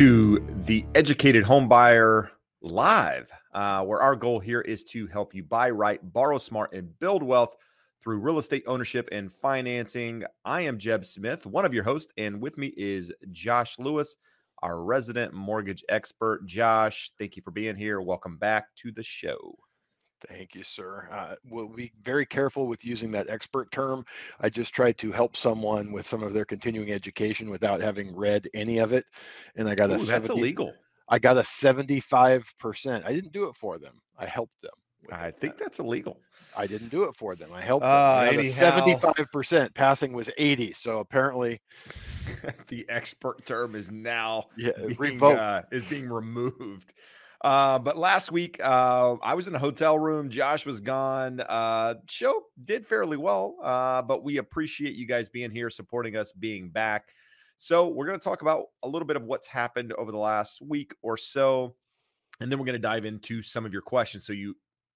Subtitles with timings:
[0.00, 2.30] to the Educated Homebuyer
[2.62, 6.98] Live, uh, where our goal here is to help you buy right, borrow smart, and
[7.00, 7.54] build wealth
[8.00, 10.24] through real estate ownership and financing.
[10.42, 14.16] I am Jeb Smith, one of your hosts, and with me is Josh Lewis,
[14.62, 16.46] our resident mortgage expert.
[16.46, 18.00] Josh, thank you for being here.
[18.00, 19.54] Welcome back to the show.
[20.28, 21.08] Thank you, sir.
[21.10, 24.04] Uh, we'll be very careful with using that expert term.
[24.40, 28.48] I just tried to help someone with some of their continuing education without having read
[28.54, 29.04] any of it,
[29.56, 30.74] and I got Ooh, a 70, that's illegal.
[31.08, 33.04] I got a seventy-five percent.
[33.04, 33.94] I didn't do it for them.
[34.16, 34.70] I helped them.
[35.10, 35.64] I think that.
[35.64, 36.20] that's illegal.
[36.56, 37.50] I didn't do it for them.
[37.52, 38.46] I helped uh, them.
[38.46, 40.72] Seventy-five percent passing was eighty.
[40.72, 41.60] So apparently,
[42.68, 46.92] the expert term is now yeah, being, uh, is being removed.
[47.42, 50.28] Uh, but last week, uh, I was in a hotel room.
[50.28, 51.40] Josh was gone.
[51.40, 56.32] Uh, show did fairly well, uh, but we appreciate you guys being here, supporting us,
[56.32, 57.08] being back.
[57.56, 60.60] So we're going to talk about a little bit of what's happened over the last
[60.60, 61.74] week or so,
[62.40, 64.26] and then we're going to dive into some of your questions.
[64.26, 64.54] So you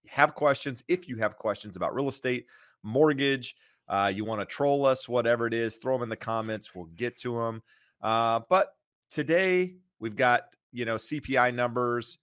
[0.09, 2.47] have questions, if you have questions about real estate,
[2.83, 3.55] mortgage,
[3.89, 6.75] uh, you want to troll us, whatever it is, throw them in the comments.
[6.75, 7.63] We'll get to them.
[8.03, 8.77] Uh, but
[9.11, 12.19] today we've got you know CPI numbers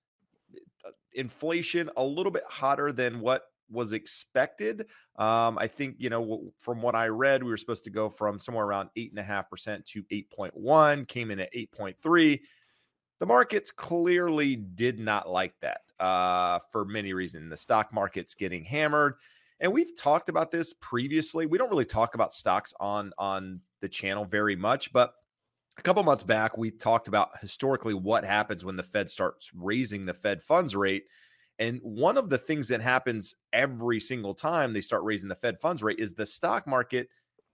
[1.14, 4.88] inflation a little bit hotter than what was expected.
[5.18, 8.38] Um, I think, you know, from what I read, we were supposed to go from
[8.38, 12.40] somewhere around 8.5% to 8.1, came in at 8.3.
[13.20, 17.50] The markets clearly did not like that uh, for many reasons.
[17.50, 19.16] The stock market's getting hammered.
[19.59, 21.46] And we've talked about this previously.
[21.46, 25.14] We don't really talk about stocks on on the channel very much, but
[25.78, 30.06] a couple months back, we talked about historically what happens when the Fed starts raising
[30.06, 31.06] the Fed funds rate.
[31.59, 35.59] And one of the things that happens every single time they start raising the Fed
[35.59, 37.08] funds rate is the stock market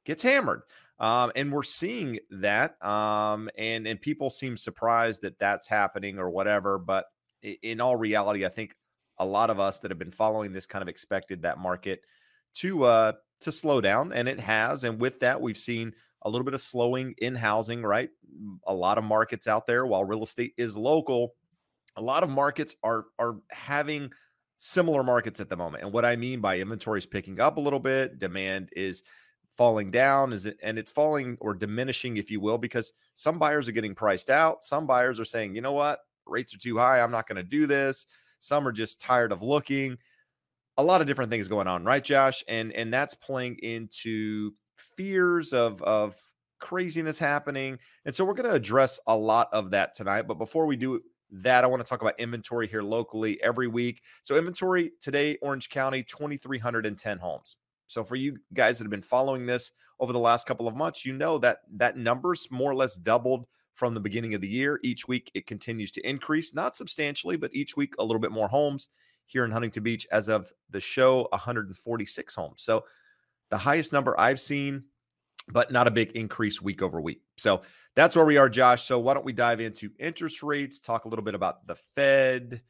[0.05, 0.61] gets hammered.
[0.99, 2.83] Um, and we're seeing that.
[2.85, 6.79] Um, and, and people seem surprised that that's happening or whatever.
[6.79, 7.05] But
[7.43, 8.75] in all reality, I think
[9.19, 12.01] a lot of us that have been following this kind of expected that market
[12.55, 13.11] to uh,
[13.41, 14.83] to slow down, and it has.
[14.83, 18.09] And with that, we've seen a little bit of slowing in housing, right?
[18.65, 21.35] A lot of markets out there, while real estate is local,
[21.95, 24.09] a lot of markets are are having
[24.57, 25.83] similar markets at the moment.
[25.83, 29.03] And what I mean by inventory is picking up a little bit, demand is
[29.57, 33.67] falling down is it and it's falling or diminishing if you will because some buyers
[33.67, 37.01] are getting priced out some buyers are saying you know what rates are too high
[37.01, 38.05] i'm not going to do this
[38.39, 39.97] some are just tired of looking
[40.77, 45.53] a lot of different things going on right josh and and that's playing into fears
[45.53, 46.15] of of
[46.59, 47.77] craziness happening.
[48.05, 50.23] And so we're going to address a lot of that tonight.
[50.23, 51.01] But before we do
[51.31, 54.01] that, I want to talk about inventory here locally every week.
[54.21, 57.57] So inventory today, Orange County, 2,310 homes.
[57.87, 61.05] So for you guys that have been following this over the last couple of months,
[61.05, 64.79] you know that that number's more or less doubled from the beginning of the year.
[64.83, 68.47] Each week it continues to increase, not substantially, but each week a little bit more
[68.47, 68.89] homes
[69.27, 72.63] here in Huntington Beach as of the show 146 homes.
[72.63, 72.83] So
[73.49, 74.83] the highest number I've seen,
[75.47, 77.21] but not a big increase week over week.
[77.37, 77.61] So
[77.95, 78.83] that's where we are, Josh.
[78.83, 82.61] So why don't we dive into interest rates, talk a little bit about the Fed,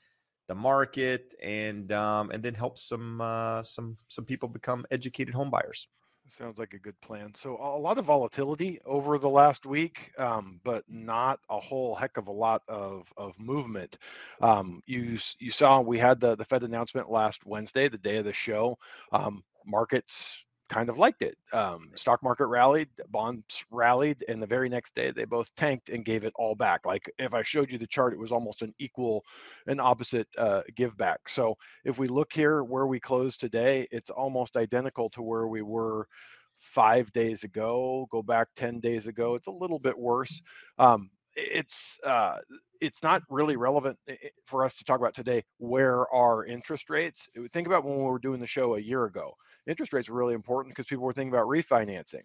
[0.48, 5.50] the market, and um, and then help some uh, some some people become educated home
[5.50, 5.88] buyers.
[6.30, 7.34] Sounds like a good plan.
[7.36, 12.18] So a lot of volatility over the last week, um, but not a whole heck
[12.18, 13.98] of a lot of of movement.
[14.42, 18.26] Um, you you saw we had the the Fed announcement last Wednesday, the day of
[18.26, 18.78] the show.
[19.14, 21.38] Um, markets kind of liked it.
[21.54, 26.06] Um, stock market rallied, bonds rallied, and the very next day they both tanked and
[26.06, 26.86] gave it all back.
[26.86, 29.24] Like if I showed you the chart, it was almost an equal
[29.68, 31.30] and opposite uh, give back.
[31.30, 35.62] So if we look here where we closed today, it's almost identical to where we
[35.62, 36.08] were
[36.60, 38.08] five days ago.
[38.12, 40.42] Go back ten days ago, it's a little bit worse.
[40.78, 42.38] Um, it's uh,
[42.82, 46.90] it's not really relevant eh, eh, for us to talk about today where are interest
[46.90, 49.34] rates think about when we were doing the show a year ago
[49.68, 52.24] interest rates were really important because people were thinking about refinancing.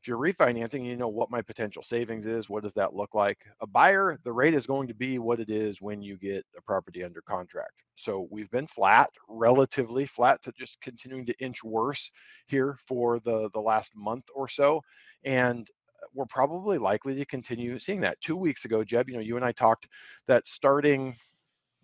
[0.00, 2.50] If you're refinancing, you know what my potential savings is.
[2.50, 3.38] What does that look like?
[3.60, 6.62] A buyer, the rate is going to be what it is when you get a
[6.62, 7.84] property under contract.
[7.94, 12.10] So we've been flat, relatively flat to just continuing to inch worse
[12.46, 14.82] here for the, the last month or so.
[15.22, 15.68] And
[16.14, 18.20] we're probably likely to continue seeing that.
[18.20, 19.86] Two weeks ago, Jeb, you know, you and I talked
[20.26, 21.14] that starting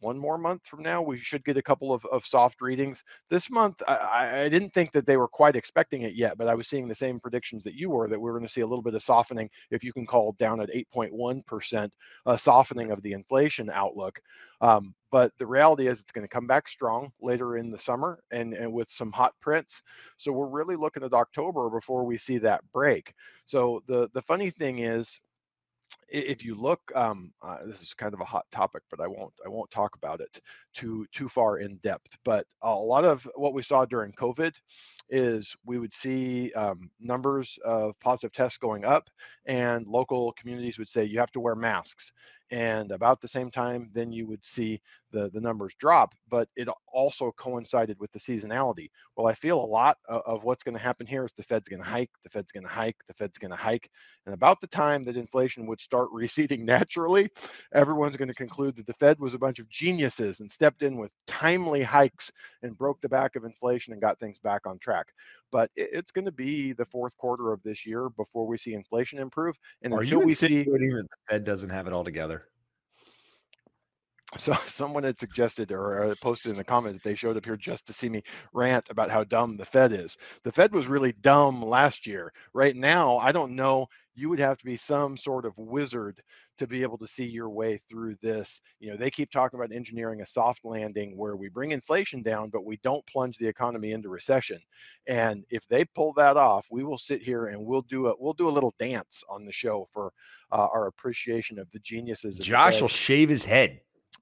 [0.01, 3.03] one more month from now, we should get a couple of, of soft readings.
[3.31, 6.55] This month, I, I, didn't think that they were quite expecting it yet, but I
[6.55, 8.67] was seeing the same predictions that you were that we are going to see a
[8.67, 11.91] little bit of softening, if you can call down at 8.1%,
[12.27, 14.21] a softening of the inflation outlook.
[14.61, 18.21] Um, but the reality is it's going to come back strong later in the summer
[18.31, 19.83] and, and with some hot prints.
[20.17, 23.15] So we're really looking at October before we see that break.
[23.47, 25.19] So the, the funny thing is
[26.09, 29.33] if you look, um, uh, this is kind of a hot topic, but I won't
[29.45, 30.41] I won't talk about it
[30.75, 32.17] too too far in depth.
[32.25, 34.55] But a lot of what we saw during COVID
[35.11, 39.11] is we would see um, numbers of positive tests going up,
[39.47, 42.13] and local communities would say you have to wear masks
[42.51, 46.69] and about the same time then you would see the the numbers drop but it
[46.93, 50.83] also coincided with the seasonality well i feel a lot of, of what's going to
[50.83, 53.39] happen here is the fed's going to hike the fed's going to hike the fed's
[53.39, 53.91] going to hike
[54.27, 57.29] and about the time that inflation would start receding naturally
[57.73, 60.97] everyone's going to conclude that the fed was a bunch of geniuses and stepped in
[60.97, 62.31] with timely hikes
[62.63, 65.07] and broke the back of inflation and got things back on track
[65.51, 69.19] but it's going to be the fourth quarter of this year before we see inflation
[69.19, 69.59] improve.
[69.83, 72.47] And Are until we see that the Fed doesn't have it all together.
[74.37, 77.87] So someone had suggested or posted in the comment that they showed up here just
[77.87, 78.23] to see me
[78.53, 80.17] rant about how dumb the Fed is.
[80.45, 82.33] The Fed was really dumb last year.
[82.53, 86.21] Right now, I don't know you would have to be some sort of wizard
[86.59, 88.61] to be able to see your way through this.
[88.81, 92.51] You know, they keep talking about engineering a soft landing where we bring inflation down,
[92.51, 94.59] but we don't plunge the economy into recession.
[95.07, 98.33] And if they pull that off, we will sit here and we'll do a we'll
[98.33, 100.13] do a little dance on the show for
[100.51, 102.41] uh, our appreciation of the geniuses.
[102.41, 103.81] Of Josh the will shave his head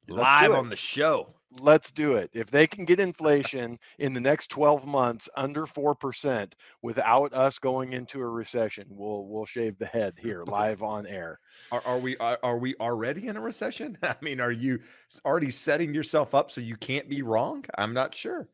[0.09, 2.31] live on the show let's do it.
[2.33, 7.93] If they can get inflation in the next 12 months under 4% without us going
[7.93, 11.41] into a recession, we'll we'll shave the head here live on air.
[11.73, 13.99] Are, are we are, are we already in a recession?
[14.03, 14.81] I mean, are you
[15.25, 17.65] already setting yourself up so you can't be wrong?
[17.77, 18.49] I'm not sure.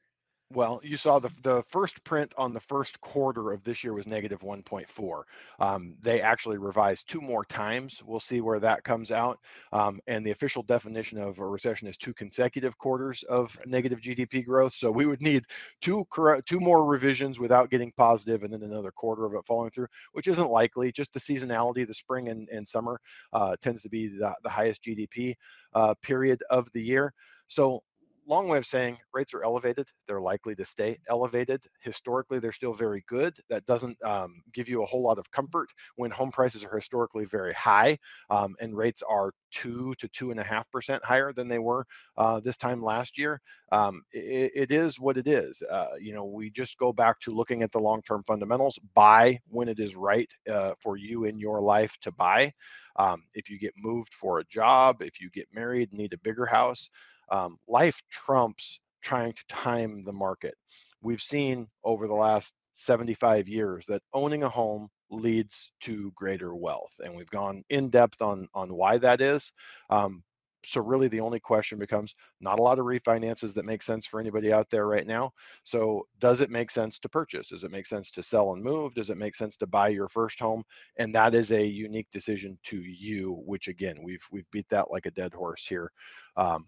[0.54, 4.06] Well, you saw the the first print on the first quarter of this year was
[4.06, 5.22] negative 1.4.
[5.58, 8.02] Um, they actually revised two more times.
[8.04, 9.38] We'll see where that comes out.
[9.72, 14.44] Um, and the official definition of a recession is two consecutive quarters of negative GDP
[14.44, 14.74] growth.
[14.74, 15.44] So we would need
[15.80, 16.06] two
[16.44, 20.28] two more revisions without getting positive, and then another quarter of it falling through, which
[20.28, 20.92] isn't likely.
[20.92, 23.00] Just the seasonality, the spring and, and summer
[23.32, 25.34] uh, tends to be the, the highest GDP
[25.72, 27.14] uh, period of the year.
[27.48, 27.82] So
[28.26, 29.86] long way of saying rates are elevated.
[30.06, 31.62] They're likely to stay elevated.
[31.80, 33.34] Historically, they're still very good.
[33.48, 37.24] That doesn't um, give you a whole lot of comfort when home prices are historically
[37.24, 37.98] very high
[38.30, 41.86] um, and rates are two to two and a half percent higher than they were
[42.16, 43.40] uh, this time last year.
[43.70, 45.62] Um, it, it is what it is.
[45.62, 48.78] Uh, you know, we just go back to looking at the long-term fundamentals.
[48.94, 52.52] Buy when it is right uh, for you in your life to buy.
[52.96, 56.46] Um, if you get moved for a job, if you get married, need a bigger
[56.46, 56.90] house
[57.32, 60.54] um, life trumps trying to time the market.
[61.00, 66.92] We've seen over the last 75 years that owning a home leads to greater wealth,
[67.04, 69.52] and we've gone in depth on on why that is.
[69.90, 70.22] Um,
[70.64, 74.20] so really the only question becomes not a lot of refinances that make sense for
[74.20, 75.32] anybody out there right now.
[75.64, 77.48] So does it make sense to purchase?
[77.48, 78.94] Does it make sense to sell and move?
[78.94, 80.62] Does it make sense to buy your first home?
[80.98, 85.06] And that is a unique decision to you which again we've we've beat that like
[85.06, 85.90] a dead horse here.
[86.36, 86.66] Um,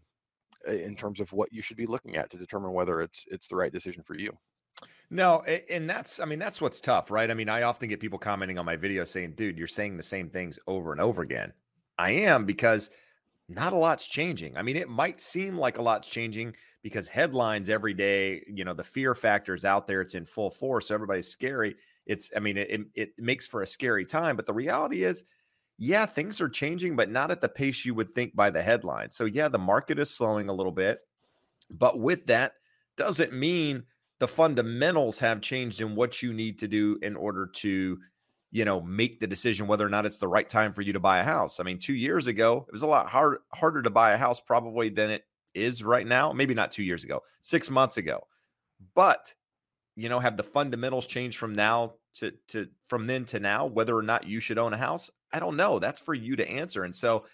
[0.66, 3.49] Uh, in terms of what you should be looking at to determine whether it's it's
[3.49, 4.37] the right decision for you.
[5.11, 7.30] No, and that's I mean that's what's tough, right?
[7.30, 10.02] I mean, I often get people commenting on my video saying, "Dude, you're saying the
[10.02, 11.52] same things over and over again."
[11.99, 12.90] I am because
[13.49, 14.56] not a lot's changing.
[14.56, 18.75] I mean, it might seem like a lot's changing because headlines every day, you know,
[18.75, 21.76] the fear factor is out there, it's in full force, so everybody's scary.
[22.06, 25.25] It's I mean, it it makes for a scary time, but the reality is
[25.78, 29.11] yeah, things are changing, but not at the pace you would think by the headline.
[29.11, 31.00] So, yeah, the market is slowing a little bit.
[31.71, 32.52] But with that,
[32.97, 33.85] doesn't mean
[34.21, 37.99] the fundamentals have changed in what you need to do in order to,
[38.52, 41.00] you know, make the decision whether or not it's the right time for you to
[41.00, 41.59] buy a house.
[41.59, 44.40] I mean, two years ago, it was a lot hard, harder to buy a house
[44.40, 46.33] probably than it is right now.
[46.33, 48.28] Maybe not two years ago, six months ago.
[48.95, 49.35] But,
[49.97, 53.97] you know, have the fundamentals changed from now to, to from then to now, whether
[53.97, 55.11] or not you should own a house?
[55.33, 55.78] I don't know.
[55.78, 56.85] That's for you to answer.
[56.85, 57.25] And so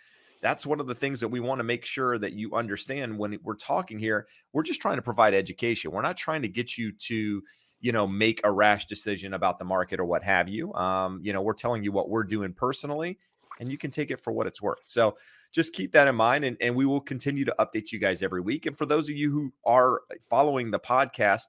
[0.43, 3.39] that's one of the things that we want to make sure that you understand when
[3.43, 4.27] we're talking here.
[4.53, 5.91] We're just trying to provide education.
[5.91, 7.43] We're not trying to get you to,
[7.81, 10.73] you know, make a rash decision about the market or what have you.
[10.75, 13.19] Um, you know, we're telling you what we're doing personally,
[13.59, 14.81] and you can take it for what it's worth.
[14.85, 15.17] So
[15.53, 18.41] just keep that in mind, and, and we will continue to update you guys every
[18.41, 18.65] week.
[18.65, 21.49] And for those of you who are following the podcast,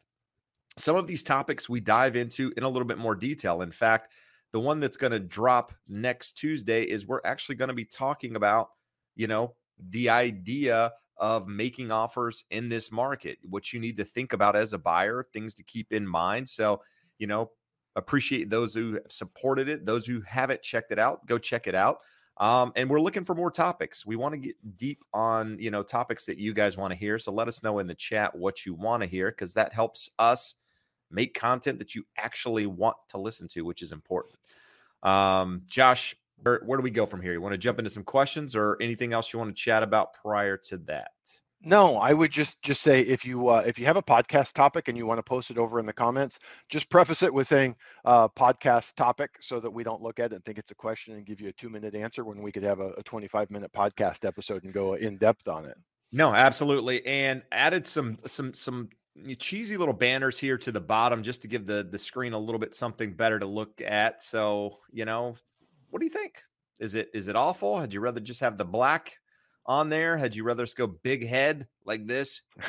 [0.77, 3.61] some of these topics we dive into in a little bit more detail.
[3.61, 4.11] In fact,
[4.51, 8.35] the one that's going to drop next Tuesday is we're actually going to be talking
[8.35, 8.69] about,
[9.15, 9.55] you know,
[9.89, 14.73] the idea of making offers in this market, what you need to think about as
[14.73, 16.49] a buyer, things to keep in mind.
[16.49, 16.81] So,
[17.19, 17.51] you know,
[17.95, 21.75] appreciate those who have supported it, those who haven't checked it out, go check it
[21.75, 21.99] out.
[22.37, 24.05] Um, and we're looking for more topics.
[24.05, 27.19] We want to get deep on, you know, topics that you guys want to hear.
[27.19, 30.09] So let us know in the chat what you want to hear because that helps
[30.17, 30.55] us
[31.11, 34.35] make content that you actually want to listen to, which is important.
[35.03, 37.33] Um, Josh, where, where do we go from here?
[37.33, 40.13] You want to jump into some questions or anything else you want to chat about
[40.13, 41.11] prior to that?
[41.63, 44.87] No, I would just just say if you uh, if you have a podcast topic
[44.87, 46.39] and you want to post it over in the comments,
[46.69, 50.35] just preface it with saying uh, podcast topic so that we don't look at it
[50.35, 52.63] and think it's a question and give you a two minute answer when we could
[52.63, 55.77] have a, a 25 minute podcast episode and go in depth on it.
[56.11, 58.89] No, absolutely, and added some some some
[59.37, 62.59] cheesy little banners here to the bottom just to give the the screen a little
[62.59, 64.23] bit something better to look at.
[64.23, 65.35] So you know,
[65.91, 66.41] what do you think?
[66.79, 67.79] Is it is it awful?
[67.79, 69.13] Had you rather just have the black
[69.65, 70.17] on there?
[70.17, 72.41] Had you rather go big head like this?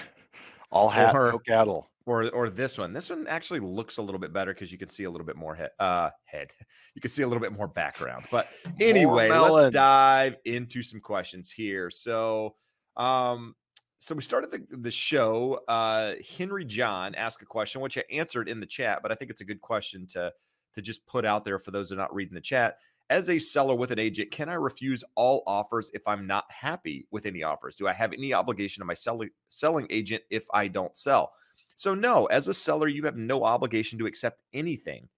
[0.70, 1.90] All hat, or, no cattle.
[2.06, 2.92] Or or this one.
[2.92, 5.36] This one actually looks a little bit better because you can see a little bit
[5.36, 6.48] more head uh head.
[6.94, 8.26] You can see a little bit more background.
[8.30, 8.48] But
[8.80, 11.90] anyway, let's dive into some questions here.
[11.90, 12.56] So
[12.96, 13.54] um
[13.98, 15.60] so we started the, the show.
[15.68, 19.30] Uh Henry John asked a question, which I answered in the chat, but I think
[19.30, 20.32] it's a good question to
[20.74, 22.78] to just put out there for those who are not reading the chat
[23.12, 27.06] as a seller with an agent, can I refuse all offers if I'm not happy
[27.10, 27.76] with any offers?
[27.76, 31.34] Do I have any obligation to my selling selling agent if I don't sell?
[31.76, 35.10] So no, as a seller, you have no obligation to accept anything.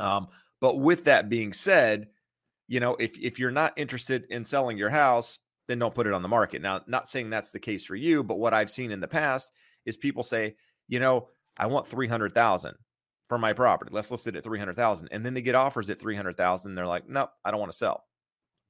[0.00, 0.26] Um,
[0.60, 2.08] but with that being said,
[2.66, 6.12] you know, if if you're not interested in selling your house, then don't put it
[6.12, 6.62] on the market.
[6.62, 9.52] Now, not saying that's the case for you, but what I've seen in the past
[9.86, 10.56] is people say,
[10.88, 12.74] you know, I want 300,000
[13.30, 13.92] for my property.
[13.94, 15.06] Let's list it at 300,000.
[15.12, 16.74] And then they get offers at 300,000.
[16.74, 18.06] They're like, nope, I don't want to sell.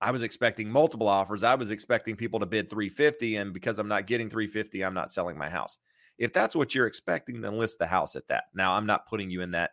[0.02, 1.42] I was expecting multiple offers.
[1.42, 3.36] I was expecting people to bid 350.
[3.36, 5.78] And because I'm not getting 350, I'm not selling my house.
[6.18, 8.44] If that's what you're expecting, then list the house at that.
[8.54, 9.70] Now, I'm not putting you in that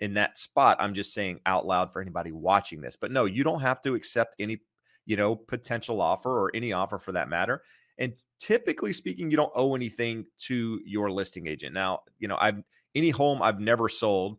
[0.00, 0.76] in that spot.
[0.80, 2.94] I'm just saying out loud for anybody watching this.
[2.94, 4.60] But no, you don't have to accept any,
[5.06, 7.62] you know, potential offer or any offer for that matter.
[7.96, 11.72] And typically speaking, you don't owe anything to your listing agent.
[11.72, 12.62] Now, you know, I've
[12.96, 14.38] any home I've never sold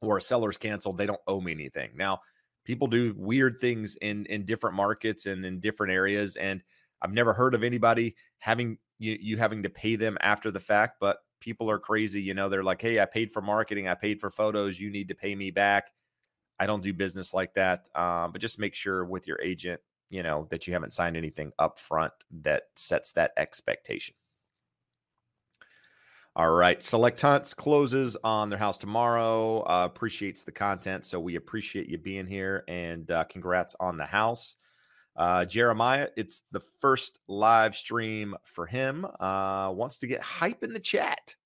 [0.00, 1.90] or a seller's canceled, they don't owe me anything.
[1.94, 2.20] Now,
[2.64, 6.62] people do weird things in in different markets and in different areas, and
[7.02, 10.98] I've never heard of anybody having you, you having to pay them after the fact.
[11.00, 12.48] But people are crazy, you know.
[12.48, 15.34] They're like, "Hey, I paid for marketing, I paid for photos, you need to pay
[15.34, 15.92] me back."
[16.60, 19.80] I don't do business like that, um, but just make sure with your agent,
[20.10, 24.14] you know, that you haven't signed anything up front that sets that expectation.
[26.34, 26.82] All right.
[26.82, 29.60] Select Hunts closes on their house tomorrow.
[29.60, 31.04] Uh, appreciates the content.
[31.04, 34.56] So we appreciate you being here and uh, congrats on the house.
[35.14, 39.04] Uh, Jeremiah, it's the first live stream for him.
[39.20, 41.36] Uh, wants to get hype in the chat.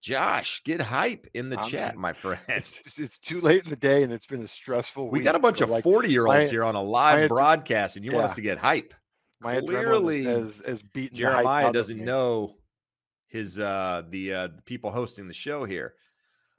[0.00, 2.40] Josh, get hype in the I'm chat, my friend.
[2.48, 5.20] It's, it's, too late in the day and it's been a stressful we week.
[5.20, 8.04] We got a bunch of like, 40 year olds here on a live broadcast and
[8.04, 8.18] you yeah.
[8.18, 8.94] want us to get hype.
[9.40, 12.54] My Clearly, as, as beaten Jeremiah doesn't know
[13.34, 15.94] his uh the uh people hosting the show here.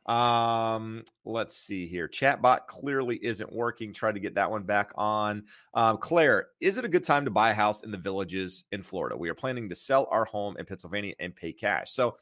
[0.06, 2.08] Um, let's see here.
[2.08, 3.92] Chatbot clearly isn't working.
[3.92, 5.46] Try to get that one back on.
[5.74, 8.84] Um, Claire, is it a good time to buy a house in the villages in
[8.84, 9.18] Florida?
[9.18, 11.92] We are planning to sell our home in Pennsylvania and pay cash.
[11.92, 12.18] So,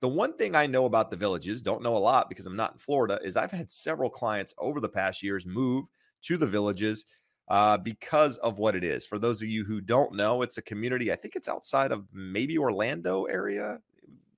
[0.00, 2.72] the one thing I know about the villages, don't know a lot because I'm not
[2.72, 5.86] in Florida, is I've had several clients over the past years move
[6.22, 7.06] to the villages
[7.48, 9.06] uh, because of what it is.
[9.06, 11.12] For those of you who don't know, it's a community.
[11.12, 13.78] I think it's outside of maybe Orlando area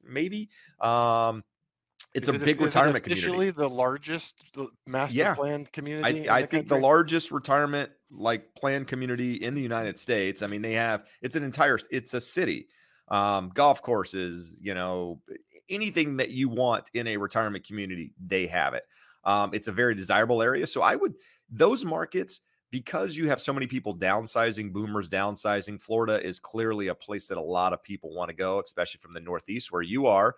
[0.08, 0.48] maybe.
[0.80, 1.44] Um,
[2.14, 3.50] it's is a it, big retirement community.
[3.50, 4.34] the largest
[4.86, 5.34] master yeah.
[5.34, 6.28] plan community.
[6.28, 10.42] I, I think the largest retirement like plan community in the United States.
[10.42, 12.68] I mean, they have it's an entire it's a city,
[13.08, 15.20] um, golf courses, you know,
[15.68, 18.84] anything that you want in a retirement community, they have it.
[19.24, 20.66] Um, it's a very desirable area.
[20.66, 21.14] So I would
[21.50, 26.94] those markets because you have so many people downsizing, boomers downsizing, Florida is clearly a
[26.94, 30.06] place that a lot of people want to go, especially from the Northeast where you
[30.06, 30.34] are.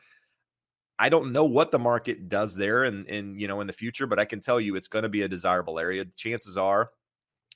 [0.99, 3.73] I don't know what the market does there and in, in you know in the
[3.73, 6.05] future, but I can tell you it's going to be a desirable area.
[6.17, 6.91] Chances are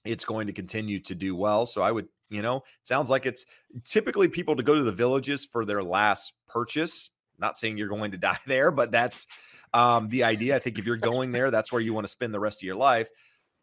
[0.05, 1.67] it's going to continue to do well.
[1.67, 3.47] So I would, you know, sounds like it's
[3.85, 7.11] typically people to go to the villages for their last purchase.
[7.39, 9.27] Not saying you're going to die there, but that's
[9.73, 10.57] um, the idea.
[10.57, 12.67] I think if you're going there, that's where you want to spend the rest of
[12.67, 13.09] your life.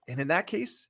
[0.07, 0.87] And in that case,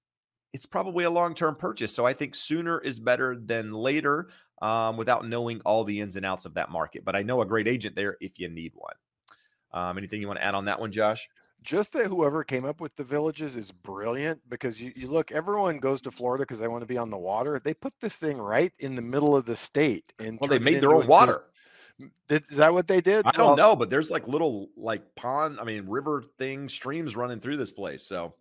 [0.54, 1.94] it's probably a long term purchase.
[1.94, 4.30] So I think sooner is better than later
[4.62, 7.06] um, without knowing all the ins and outs of that market.
[7.06, 8.96] But I know a great agent there if you need one.
[9.74, 11.30] Um, anything you want to add on that one, Josh?
[11.64, 15.78] just that whoever came up with the villages is brilliant because you, you look everyone
[15.78, 18.38] goes to florida because they want to be on the water they put this thing
[18.38, 21.44] right in the middle of the state and well they made their own water
[22.28, 25.04] did, is that what they did i don't well, know but there's like little like
[25.16, 28.34] pond i mean river things streams running through this place so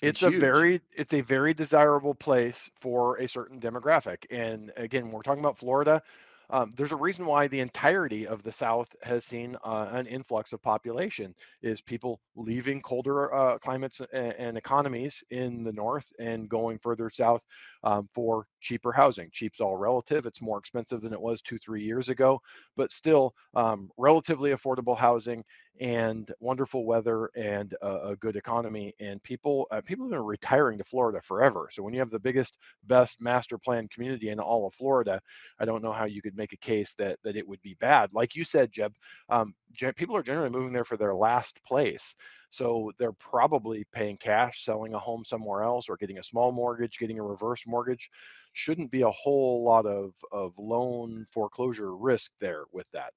[0.00, 5.10] it's, it's a very it's a very desirable place for a certain demographic and again
[5.10, 6.02] we're talking about florida
[6.50, 10.52] um, there's a reason why the entirety of the South has seen uh, an influx
[10.52, 16.48] of population is people leaving colder uh, climates and, and, economies in the North and
[16.48, 17.44] going further south
[17.84, 19.30] um, for cheaper housing.
[19.32, 20.26] Cheap's all relative.
[20.26, 22.40] It's more expensive than it was two, three years ago,
[22.76, 25.44] but still um, relatively affordable housing
[25.80, 28.94] and wonderful weather and a, good economy.
[28.98, 31.68] And people, uh, people have been retiring to Florida forever.
[31.70, 35.20] So when you have the biggest, best master plan community in all of Florida,
[35.60, 38.12] I don't know how you could make a case that that it would be bad.
[38.12, 38.92] Like you said, Jeb,
[39.28, 39.54] um,
[39.96, 42.16] people are generally moving there for their last place.
[42.50, 46.98] So they're probably paying cash, selling a home somewhere else, or getting a small mortgage,
[46.98, 48.10] getting a reverse mortgage.
[48.52, 53.12] Shouldn't be a whole lot of, of loan foreclosure risk there with that.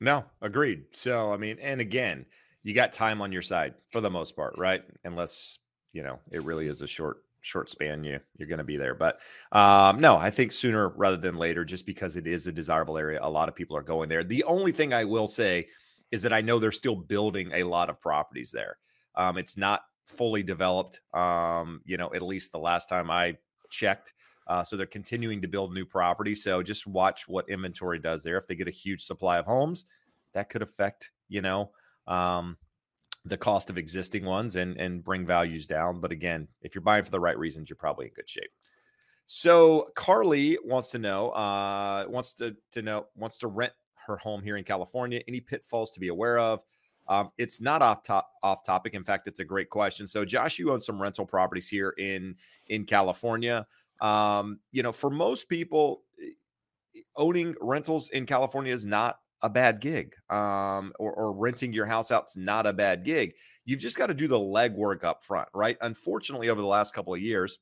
[0.00, 0.84] No, agreed.
[0.92, 2.26] So, I mean, and again,
[2.62, 4.82] you got time on your side for the most part, right?
[5.04, 5.58] Unless,
[5.92, 8.96] you know, it really is a short short span you you're going to be there
[8.96, 9.20] but
[9.52, 13.20] um no i think sooner rather than later just because it is a desirable area
[13.22, 15.64] a lot of people are going there the only thing i will say
[16.10, 18.78] is that I know they're still building a lot of properties there.
[19.14, 23.36] Um, it's not fully developed, um, you know, at least the last time I
[23.70, 24.14] checked.
[24.46, 26.42] Uh, so they're continuing to build new properties.
[26.42, 28.38] So just watch what inventory does there.
[28.38, 29.84] If they get a huge supply of homes,
[30.32, 31.70] that could affect, you know,
[32.06, 32.56] um,
[33.24, 36.00] the cost of existing ones and and bring values down.
[36.00, 38.50] But again, if you're buying for the right reasons, you're probably in good shape.
[39.26, 43.74] So Carly wants to know, uh, wants to to know, wants to rent
[44.08, 45.22] her home here in California.
[45.28, 46.60] Any pitfalls to be aware of?
[47.06, 48.94] Um, it's not off top, off topic.
[48.94, 50.06] In fact, it's a great question.
[50.06, 52.34] So, Josh, you own some rental properties here in
[52.66, 53.66] in California.
[54.00, 56.02] Um, you know, for most people,
[57.16, 62.10] owning rentals in California is not a bad gig, um, or, or renting your house
[62.10, 63.34] out's not a bad gig.
[63.64, 65.76] You've just got to do the legwork up front, right?
[65.80, 67.58] Unfortunately, over the last couple of years,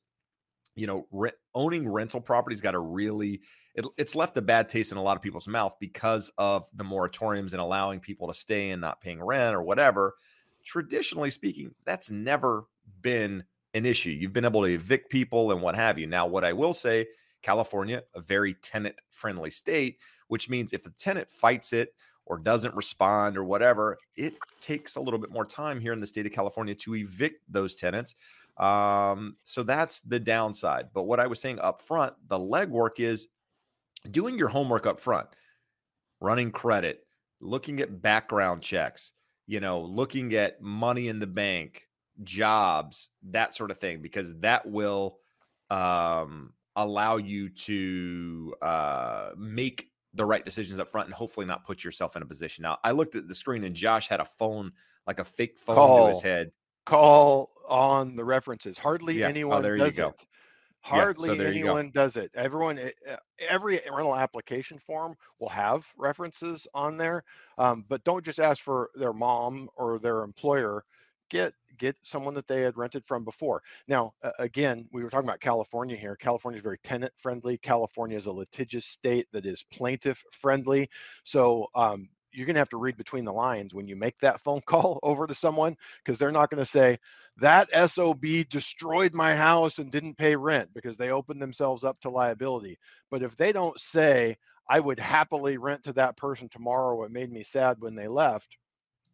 [0.75, 3.41] you know, re- owning rental properties got a really
[3.77, 6.83] it, it's left a bad taste in a lot of people's mouth because of the
[6.83, 10.15] moratoriums and allowing people to stay and not paying rent or whatever.
[10.65, 12.65] Traditionally speaking, that's never
[13.01, 13.43] been
[13.75, 14.09] an issue.
[14.09, 16.07] You've been able to evict people and what have you.
[16.07, 17.05] Now, what I will say,
[17.43, 21.93] California, a very tenant friendly state, which means if the tenant fights it
[22.25, 26.07] or doesn't respond or whatever, it takes a little bit more time here in the
[26.07, 28.15] state of California to evict those tenants.
[28.57, 30.87] Um, so that's the downside.
[30.93, 33.27] But what I was saying up front, the legwork is
[34.09, 35.27] doing your homework up front,
[36.19, 37.05] running credit,
[37.39, 39.11] looking at background checks,
[39.45, 41.87] you know, looking at money in the bank,
[42.23, 45.17] jobs, that sort of thing, because that will
[45.69, 51.83] um, allow you to uh, make the right decisions up front and hopefully not put
[51.83, 52.63] yourself in a position.
[52.63, 54.71] Now, I looked at the screen and Josh had a phone,
[55.05, 56.51] like a fake phone call, to his head.
[56.85, 58.79] Call on the references.
[58.79, 59.27] Hardly yeah.
[59.27, 60.09] Oh, anyone oh, there does you go.
[60.09, 60.25] it.
[60.81, 62.31] Hardly yeah, so anyone does it.
[62.33, 63.17] Everyone, eh, eh,
[63.49, 67.23] every rental application form will have references on there,
[67.57, 70.83] um, but don't just ask for their mom or their employer.
[71.29, 73.61] Get get someone that they had rented from before.
[73.87, 76.15] Now, uh, again, we were talking about California here.
[76.15, 77.57] California is very tenant friendly.
[77.57, 80.89] California is a litigious state that is plaintiff friendly.
[81.25, 84.39] So um, you're going to have to read between the lines when you make that
[84.39, 86.99] phone call over to someone because they're not going to say
[87.37, 92.09] that SOB destroyed my house and didn't pay rent because they opened themselves up to
[92.09, 92.77] liability.
[93.09, 94.37] But if they don't say,
[94.69, 98.57] I would happily rent to that person tomorrow, it made me sad when they left,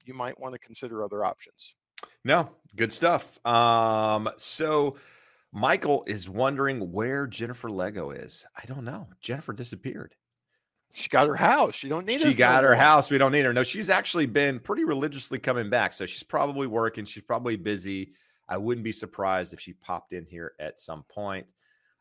[0.06, 1.76] you might want to consider other options.
[2.26, 3.46] No, good stuff.
[3.46, 4.98] Um, so
[5.54, 8.46] Michael is wondering where Jennifer Lego is.
[8.62, 9.08] I don't know.
[9.22, 10.16] Jennifer disappeared.
[10.94, 11.76] She got her house.
[11.76, 12.22] She don't need.
[12.22, 13.10] She got her house.
[13.10, 13.54] We don't need her.
[13.54, 15.92] No, she's actually been pretty religiously coming back.
[15.92, 17.04] So she's probably working.
[17.04, 18.14] She's probably busy.
[18.48, 21.48] I wouldn't be surprised if she popped in here at some point.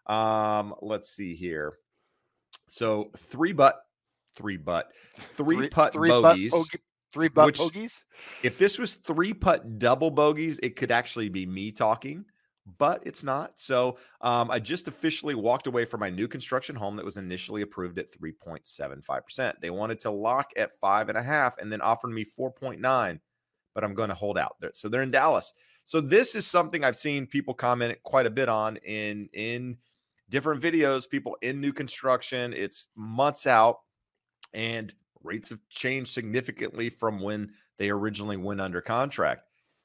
[0.06, 1.78] Um, let's see here.
[2.68, 3.80] So three butt,
[4.34, 6.52] three butt, three, three putt three bogeys.
[6.52, 6.80] Butt,
[7.14, 8.04] three butt which, bogeys.
[8.42, 12.26] If this was three putt double bogeys, it could actually be me talking
[12.78, 13.58] but it's not.
[13.58, 17.62] So um, I just officially walked away from my new construction home that was initially
[17.62, 19.54] approved at 3.75%.
[19.60, 23.18] They wanted to lock at five and a half and then offered me 4.9,
[23.74, 24.56] but I'm going to hold out.
[24.74, 25.52] So they're in Dallas.
[25.84, 29.76] So this is something I've seen people comment quite a bit on in in
[30.28, 31.10] different videos.
[31.10, 33.80] People in new construction, it's months out,
[34.54, 34.94] and
[35.24, 39.42] rates have changed significantly from when they originally went under contract.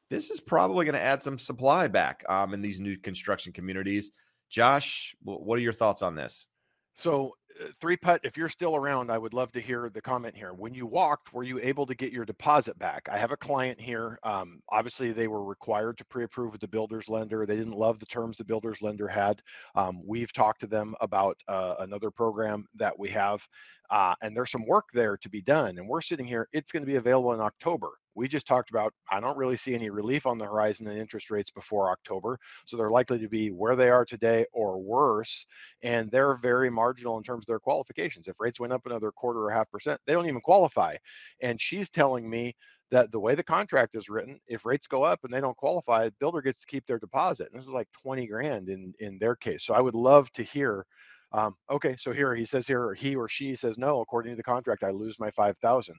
[0.10, 4.12] This is probably going to add some supply back um, in these new construction communities.
[4.50, 6.48] Josh, what are your thoughts on this?
[6.96, 10.36] So uh, three putt if you're still around i would love to hear the comment
[10.36, 10.54] here.
[10.54, 13.08] When you walked were you able to get your deposit back?
[13.12, 17.08] I have a client here um, obviously they were required to pre-approve with the builders
[17.08, 17.46] lender.
[17.46, 19.42] They didn't love the terms the builders lender had.
[19.76, 23.46] Um, we've talked to them about uh, another program that we have
[23.90, 26.84] uh, and there's some work there to be done and we're sitting here it's going
[26.84, 30.26] to be available in october we just talked about i don't really see any relief
[30.26, 33.90] on the horizon in interest rates before october so they're likely to be where they
[33.90, 35.46] are today or worse
[35.84, 39.42] and they're very marginal in terms of their qualifications if rates went up another quarter
[39.42, 40.96] or half percent they don't even qualify
[41.42, 42.54] and she's telling me
[42.90, 46.06] that the way the contract is written, if rates go up and they don't qualify,
[46.06, 47.50] the builder gets to keep their deposit.
[47.52, 49.66] And this is like 20 grand in in their case.
[49.66, 50.86] So I would love to hear
[51.34, 54.02] um, okay, so here he says here, or he or she says no.
[54.02, 55.96] According to the contract, I lose my five thousand.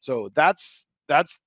[0.00, 1.38] So that's that's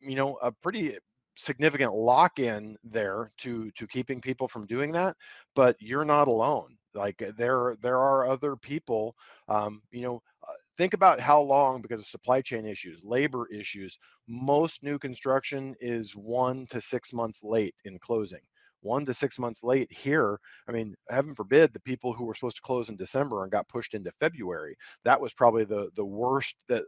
[0.00, 0.96] you know a pretty
[1.36, 5.16] significant lock in there to to keeping people from doing that.
[5.54, 6.76] But you're not alone.
[6.94, 9.14] Like there there are other people.
[9.48, 13.98] Um, you know, uh, think about how long because of supply chain issues, labor issues.
[14.28, 18.40] Most new construction is one to six months late in closing
[18.82, 20.38] one to six months late here.
[20.68, 23.68] I mean, heaven forbid the people who were supposed to close in December and got
[23.68, 24.76] pushed into February.
[25.04, 26.84] That was probably the the worst that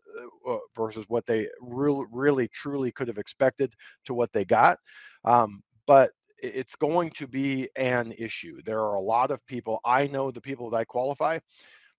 [0.46, 3.74] uh, uh versus what they really, really, truly could have expected
[4.06, 4.78] to what they got.
[5.24, 6.10] Um, but
[6.42, 8.60] it's going to be an issue.
[8.64, 9.80] There are a lot of people.
[9.84, 11.38] I know the people that I qualify.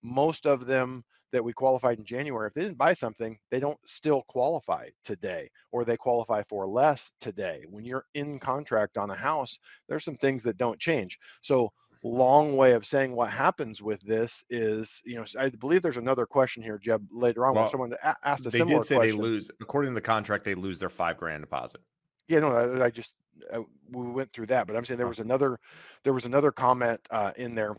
[0.02, 1.02] Most of them
[1.34, 5.50] that we qualified in January, if they didn't buy something, they don't still qualify today,
[5.72, 7.64] or they qualify for less today.
[7.68, 11.18] When you're in contract on a house, there's some things that don't change.
[11.42, 11.72] So
[12.04, 16.24] long way of saying what happens with this is, you know, I believe there's another
[16.24, 17.94] question here, Jeb, later on well, when someone
[18.24, 19.16] asked a they similar They did say question.
[19.16, 21.80] they lose, according to the contract, they lose their five grand deposit.
[22.28, 23.14] Yeah, no, I, I just
[23.52, 23.58] I,
[23.90, 25.58] we went through that, but I'm saying there was another
[26.04, 27.74] there was another comment uh, in there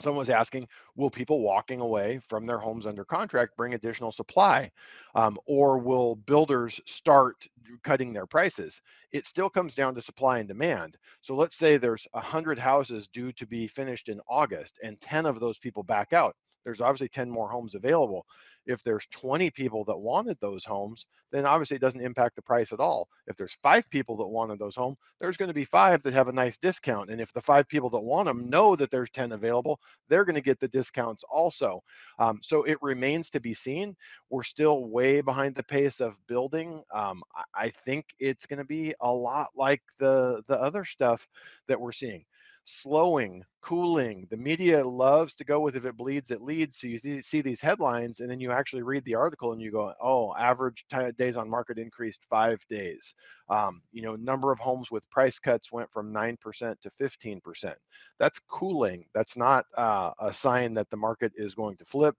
[0.00, 4.70] someone was asking will people walking away from their homes under contract bring additional supply
[5.14, 7.46] um, or will builders start
[7.82, 8.80] cutting their prices?
[9.12, 10.96] It still comes down to supply and demand.
[11.20, 15.40] So let's say there's 100 houses due to be finished in august and 10 of
[15.40, 18.26] those people back out there's obviously 10 more homes available
[18.66, 22.72] if there's 20 people that wanted those homes, then obviously it doesn't impact the price
[22.72, 23.08] at all.
[23.26, 26.28] If there's five people that wanted those homes, there's going to be five that have
[26.28, 27.10] a nice discount.
[27.10, 30.34] And if the five people that want them know that there's 10 available, they're going
[30.34, 31.82] to get the discounts also.
[32.18, 33.96] Um, so it remains to be seen.
[34.30, 36.82] We're still way behind the pace of building.
[36.92, 37.22] Um,
[37.54, 41.26] I think it's going to be a lot like the the other stuff
[41.68, 42.24] that we're seeing
[42.66, 44.26] slowing, cooling.
[44.30, 46.78] The media loves to go with if it bleeds, it leads.
[46.78, 49.94] So you see these headlines and then you actually read the article and you go,
[50.02, 53.14] oh, average t- days on market increased five days.
[53.48, 56.38] Um, you know, number of homes with price cuts went from 9%
[56.80, 57.74] to 15%.
[58.18, 59.04] That's cooling.
[59.14, 62.16] That's not uh, a sign that the market is going to flip,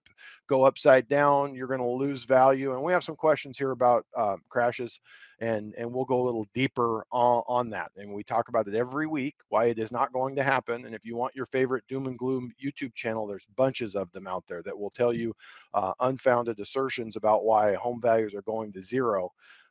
[0.48, 1.54] go upside down.
[1.54, 2.72] You're going to lose value.
[2.72, 4.98] And we have some questions here about uh, crashes
[5.40, 8.74] and and we'll go a little deeper on, on that and we talk about it
[8.74, 11.84] every week why it is not going to happen and if you want your favorite
[11.88, 15.34] doom and gloom youtube channel there's bunches of them out there that will tell you
[15.74, 19.30] uh, unfounded assertions about why home values are going to zero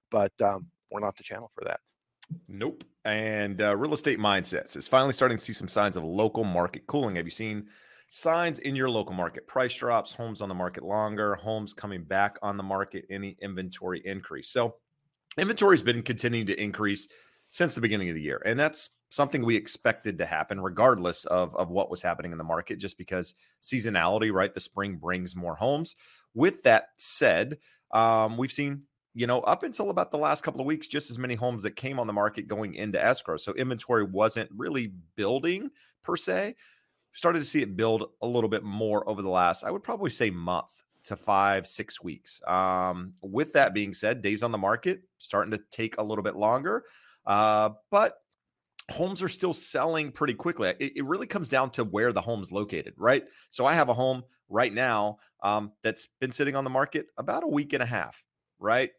[0.10, 1.82] but um, we're not the channel for that.
[2.48, 6.44] Nope and uh, real estate mindsets is finally starting to see some signs of local
[6.44, 7.68] market cooling have you seen
[8.10, 12.38] signs in your local market price drops homes on the market longer homes coming back
[12.42, 14.76] on the market any inventory increase so
[15.38, 17.08] Inventory's been continuing to increase
[17.50, 18.42] since the beginning of the year.
[18.46, 22.44] And that's something we expected to happen regardless of, of what was happening in the
[22.44, 24.54] market, just because seasonality, right?
[24.54, 25.96] The spring brings more homes.
[26.34, 27.58] With that said,
[27.92, 31.18] um, we've seen, you know, up until about the last couple of weeks, just as
[31.18, 33.38] many homes that came on the market going into escrow.
[33.38, 35.70] So inventory wasn't really building
[36.04, 36.56] per se.
[37.14, 40.10] Started to see it build a little bit more over the last, I would probably
[40.10, 42.42] say, month to five, six weeks.
[42.48, 46.36] Um, with that being said, days on the market starting to take a little bit
[46.36, 46.84] longer,
[47.26, 48.16] uh, but
[48.92, 50.74] homes are still selling pretty quickly.
[50.80, 53.26] It, it, really comes down to where the home's located, right?
[53.50, 57.44] So I have a home right now um, that's been sitting on the market about
[57.44, 58.24] a week and a half,
[58.60, 58.92] right?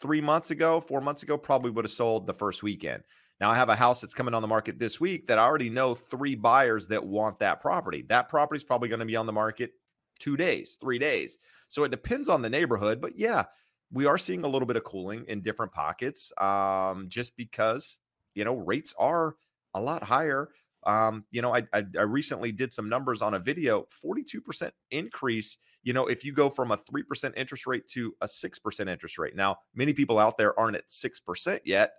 [0.00, 3.02] Three months ago, four months ago, probably would have sold the first weekend.
[3.40, 5.68] Now I have a house that's coming on the market this week that I already
[5.68, 8.04] know three buyers that want that property.
[8.08, 9.72] That property is probably going to be on the market
[10.18, 11.38] two days, three days.
[11.68, 13.00] So it depends on the neighborhood.
[13.00, 13.44] But yeah,
[13.92, 17.98] we are seeing a little bit of cooling in different pockets um, just because,
[18.34, 19.36] you know, rates are
[19.74, 20.50] a lot higher.
[20.84, 25.58] Um, you know, I, I, I recently did some numbers on a video 42% increase.
[25.82, 29.36] You know, if you go from a 3% interest rate to a 6% interest rate.
[29.36, 31.94] Now, many people out there aren't at 6% yet,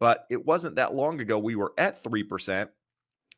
[0.00, 2.68] but it wasn't that long ago we were at 3%.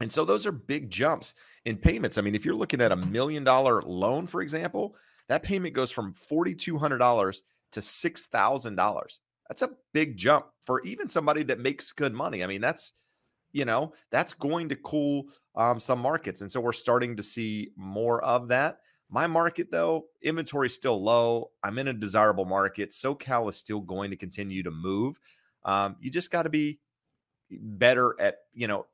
[0.00, 1.34] And so those are big jumps
[1.64, 2.16] in payments.
[2.16, 4.96] I mean, if you're looking at a million dollar loan, for example,
[5.28, 9.20] that payment goes from $4,200 to $6,000.
[9.48, 12.42] That's a big jump for even somebody that makes good money.
[12.42, 12.92] I mean, that's,
[13.52, 16.40] you know, that's going to cool um, some markets.
[16.40, 18.78] And so we're starting to see more of that.
[19.10, 21.50] My market, though, inventory is still low.
[21.64, 22.90] I'm in a desirable market.
[22.90, 25.18] SoCal is still going to continue to move.
[25.64, 26.78] Um, you just got to be
[27.50, 28.86] better at, you know,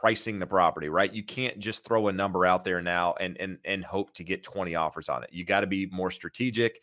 [0.00, 1.12] pricing the property, right?
[1.12, 4.42] You can't just throw a number out there now and and and hope to get
[4.42, 5.30] 20 offers on it.
[5.32, 6.80] You got to be more strategic.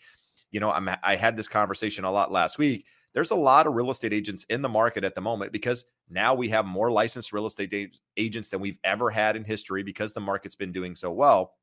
[0.52, 2.86] You know, I'm I had this conversation a lot last week.
[3.13, 6.34] There's a lot of real estate agents in the market at the moment because now
[6.34, 10.21] we have more licensed real estate agents than we've ever had in history because the
[10.21, 11.54] market's been doing so well.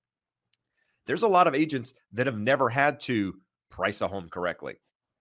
[1.07, 3.35] There's a lot of agents that have never had to
[3.71, 4.75] price a home correctly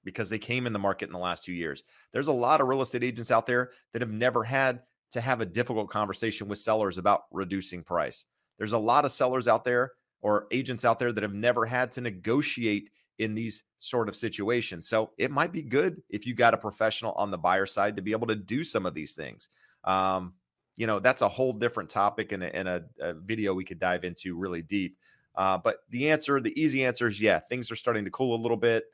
[0.03, 1.83] because they came in the market in the last two years.
[2.11, 5.41] There's a lot of real estate agents out there that have never had to have
[5.41, 8.25] a difficult conversation with sellers about reducing price.
[8.57, 11.91] There's a lot of sellers out there or agents out there that have never had
[11.93, 12.89] to negotiate
[13.19, 14.87] in these sort of situations.
[14.87, 18.01] So it might be good if you got a professional on the buyer side to
[18.01, 19.49] be able to do some of these things.
[19.83, 20.33] Um,
[20.75, 24.37] you know, that's a whole different topic and a, a, video we could dive into
[24.37, 24.97] really deep.
[25.33, 28.41] Uh, but the answer, the easy answer is yeah, things are starting to cool a
[28.41, 28.85] little bit.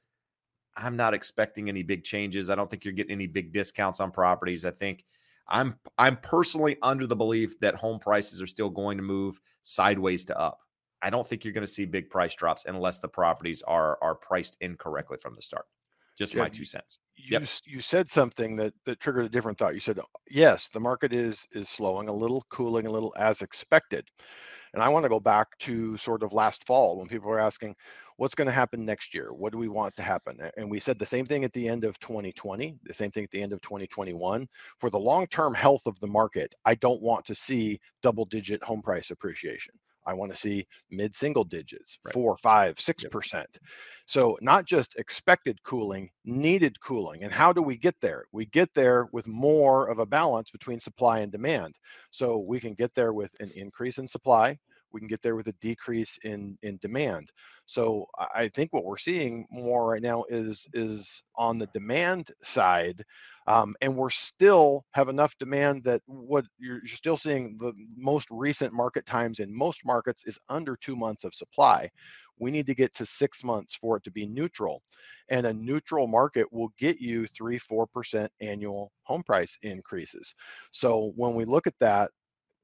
[0.75, 2.49] I'm not expecting any big changes.
[2.49, 4.65] I don't think you're getting any big discounts on properties.
[4.65, 5.03] I think
[5.47, 10.23] I'm I'm personally under the belief that home prices are still going to move sideways
[10.25, 10.59] to up.
[11.01, 14.15] I don't think you're going to see big price drops unless the properties are are
[14.15, 15.65] priced incorrectly from the start.
[16.17, 16.99] Just my two cents.
[17.15, 17.49] You yep.
[17.65, 19.73] you said something that that triggered a different thought.
[19.73, 24.07] You said yes, the market is is slowing a little, cooling a little as expected.
[24.73, 27.75] And I want to go back to sort of last fall when people were asking,
[28.17, 29.33] what's going to happen next year?
[29.33, 30.39] What do we want to happen?
[30.57, 33.31] And we said the same thing at the end of 2020, the same thing at
[33.31, 34.47] the end of 2021.
[34.79, 38.63] For the long term health of the market, I don't want to see double digit
[38.63, 39.75] home price appreciation.
[40.05, 42.13] I want to see mid single digits, right.
[42.13, 43.59] four, five, six percent.
[44.05, 47.23] So not just expected cooling, needed cooling.
[47.23, 48.25] And how do we get there?
[48.31, 51.75] We get there with more of a balance between supply and demand.
[52.11, 54.57] So we can get there with an increase in supply.
[54.93, 57.31] We can get there with a decrease in in demand.
[57.65, 63.03] So I think what we're seeing more right now is is on the demand side,
[63.47, 68.27] um, and we're still have enough demand that what you're, you're still seeing the most
[68.31, 71.89] recent market times in most markets is under two months of supply.
[72.39, 74.81] We need to get to six months for it to be neutral,
[75.29, 80.35] and a neutral market will get you three four percent annual home price increases.
[80.71, 82.11] So when we look at that,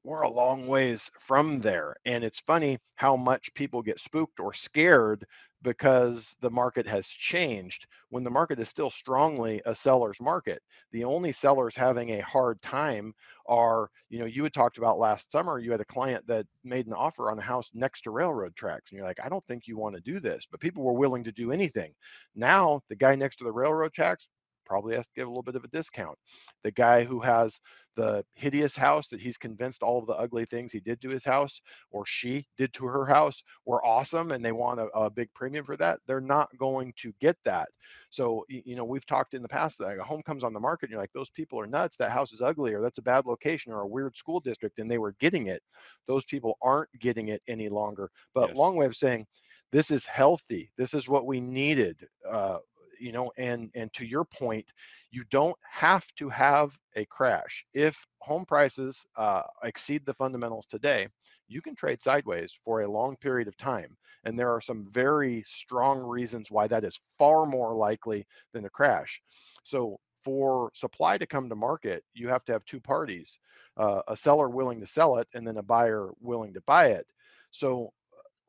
[0.02, 1.96] we're a long ways from there.
[2.04, 5.26] And it's funny how much people get spooked or scared
[5.62, 10.62] because the market has changed when the market is still strongly a seller's market.
[10.92, 13.12] The only sellers having a hard time
[13.46, 16.86] are, you know, you had talked about last summer, you had a client that made
[16.86, 18.90] an offer on a house next to railroad tracks.
[18.90, 21.24] And you're like, I don't think you want to do this, but people were willing
[21.24, 21.92] to do anything.
[22.34, 24.28] Now, the guy next to the railroad tracks
[24.70, 26.16] probably has to give a little bit of a discount.
[26.62, 27.58] The guy who has
[27.96, 31.24] the hideous house that he's convinced all of the ugly things he did to his
[31.24, 35.28] house or she did to her house were awesome and they want a, a big
[35.34, 37.68] premium for that, they're not going to get that.
[38.10, 40.86] So, you know, we've talked in the past that a home comes on the market
[40.86, 41.96] and you're like, those people are nuts.
[41.96, 44.88] That house is ugly or that's a bad location or a weird school district and
[44.88, 45.62] they were getting it.
[46.06, 48.08] Those people aren't getting it any longer.
[48.34, 48.56] But yes.
[48.56, 49.26] long way of saying,
[49.72, 50.70] this is healthy.
[50.78, 52.06] This is what we needed.
[52.28, 52.58] Uh,
[53.00, 54.72] you know and and to your point
[55.10, 57.64] you don't have to have a crash.
[57.74, 61.08] If home prices uh, exceed the fundamentals today
[61.48, 65.42] you can trade sideways for a long period of time and there are some very
[65.46, 69.20] strong reasons why that is far more likely than a crash.
[69.64, 73.38] So for supply to come to market you have to have two parties
[73.76, 77.06] uh, a seller willing to sell it and then a buyer willing to buy it.
[77.50, 77.92] So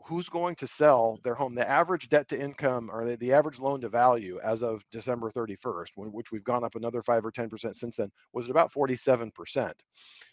[0.05, 3.59] who's going to sell their home the average debt to income or the, the average
[3.59, 7.75] loan to value as of december 31st which we've gone up another 5 or 10%
[7.75, 9.73] since then was about 47%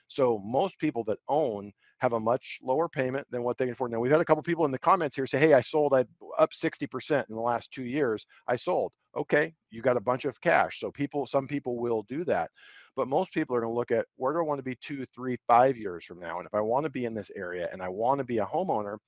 [0.09, 3.91] so most people that own have a much lower payment than what they can afford.
[3.91, 6.05] Now we've had a couple people in the comments here say hey i sold i
[6.39, 8.93] up 60% in the last two years i sold.
[9.17, 10.81] Okay you got a bunch of cash.
[10.81, 12.51] So people some people will do that.
[12.97, 15.05] But most people are going to look at where do i want to be two
[15.15, 16.39] three five years from now?
[16.39, 18.47] And if i want to be in this area and i want to be a
[18.47, 18.99] homeowner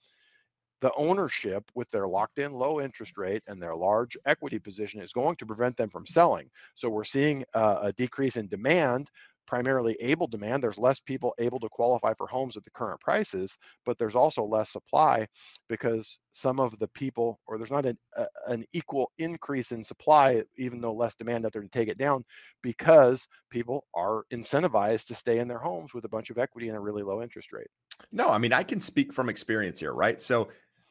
[0.81, 5.13] the ownership with their locked in low interest rate and their large equity position is
[5.13, 6.51] going to prevent them from selling.
[6.75, 9.11] So we're seeing uh, a decrease in demand
[9.51, 10.63] primarily able demand.
[10.63, 14.45] There's less people able to qualify for homes at the current prices, but there's also
[14.45, 15.27] less supply
[15.69, 20.45] because some of the people, or there's not an, a, an equal increase in supply,
[20.57, 22.25] even though less demand out there to take it down,
[22.63, 26.77] because people are incentivized to stay in their homes with a bunch of equity and
[26.77, 27.67] a really low interest rate.
[28.13, 30.23] No, I mean, I can speak from experience here, right?
[30.23, 30.49] So,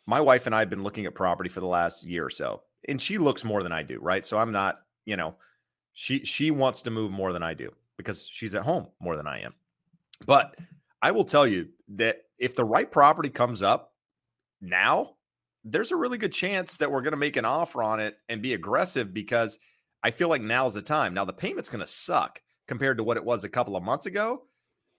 [0.09, 2.63] my wife and I have been looking at property for the last year or so,
[2.87, 4.25] and she looks more than I do, right?
[4.25, 5.35] So, I'm not, you know,
[5.93, 9.27] she she wants to move more than I do because she's at home more than
[9.27, 9.53] I am.
[10.25, 10.55] But
[11.01, 13.93] I will tell you that if the right property comes up
[14.61, 15.15] now,
[15.63, 18.41] there's a really good chance that we're going to make an offer on it and
[18.41, 19.59] be aggressive because
[20.03, 21.13] I feel like now's the time.
[21.13, 24.05] Now the payment's going to suck compared to what it was a couple of months
[24.05, 24.43] ago,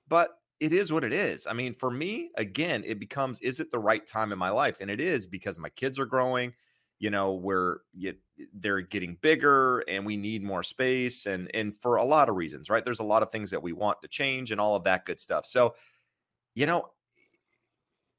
[0.09, 1.47] but it is what it is.
[1.47, 4.77] I mean, for me, again, it becomes is it the right time in my life?
[4.81, 6.53] And it is because my kids are growing
[7.01, 8.15] you know where you,
[8.55, 12.71] they're getting bigger and we need more space and and for a lot of reasons
[12.71, 15.05] right there's a lot of things that we want to change and all of that
[15.05, 15.75] good stuff so
[16.55, 16.87] you know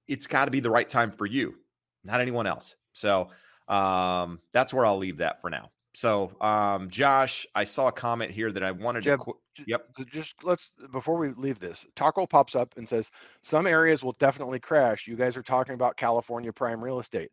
[0.08, 1.56] it's got to be the right time for you
[2.04, 3.30] not anyone else so
[3.70, 8.32] um that's where i'll leave that for now so um josh i saw a comment
[8.32, 12.26] here that i wanted Jeb, to qu- yep just let's before we leave this taco
[12.26, 13.12] pops up and says
[13.44, 17.30] some areas will definitely crash you guys are talking about california prime real estate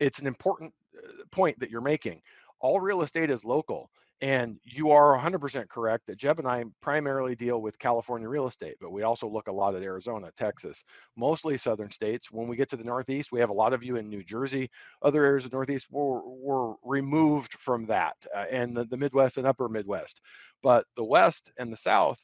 [0.00, 2.20] it's an important uh, point that you're making.
[2.60, 3.90] All real estate is local.
[4.20, 8.74] And you are 100% correct that Jeb and I primarily deal with California real estate,
[8.80, 10.82] but we also look a lot at Arizona, Texas,
[11.16, 12.32] mostly southern states.
[12.32, 14.70] When we get to the Northeast, we have a lot of you in New Jersey.
[15.02, 19.46] Other areas of Northeast were, were removed from that, uh, and the, the Midwest and
[19.46, 20.20] upper Midwest.
[20.64, 22.18] But the West and the South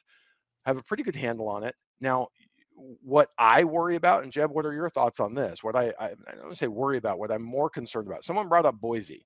[0.65, 1.75] have a pretty good handle on it.
[2.01, 2.27] Now,
[3.01, 5.63] what I worry about, and Jeb, what are your thoughts on this?
[5.63, 8.25] What I, I, I don't say worry about, what I'm more concerned about.
[8.25, 9.25] Someone brought up Boise.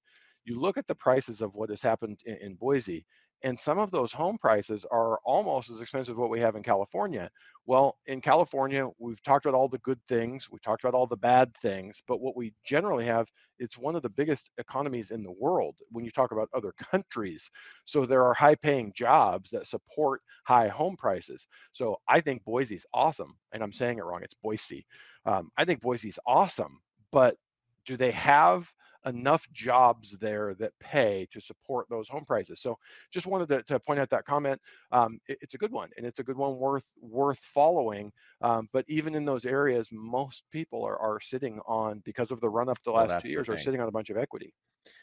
[0.50, 3.06] You look at the prices of what has happened in, in Boise,
[3.44, 6.64] and some of those home prices are almost as expensive as what we have in
[6.64, 7.30] California.
[7.68, 11.16] Well, in California, we've talked about all the good things, we talked about all the
[11.16, 15.32] bad things, but what we generally have, it's one of the biggest economies in the
[15.32, 17.48] world when you talk about other countries.
[17.86, 21.46] So there are high paying jobs that support high home prices.
[21.74, 24.84] So I think Boise's awesome, and I'm saying it wrong, it's Boise.
[25.28, 26.82] Um, I think Boise's awesome,
[27.12, 27.38] but
[27.86, 28.74] do they have
[29.06, 32.60] enough jobs there that pay to support those home prices.
[32.60, 32.78] So
[33.12, 34.62] just wanted to, to point out that comment.
[34.92, 38.12] Um, it, it's a good one, and it's a good one worth worth following.
[38.42, 42.50] Um, but even in those areas, most people are, are sitting on because of the
[42.50, 44.54] run up the last well, two years, are sitting on a bunch of equity.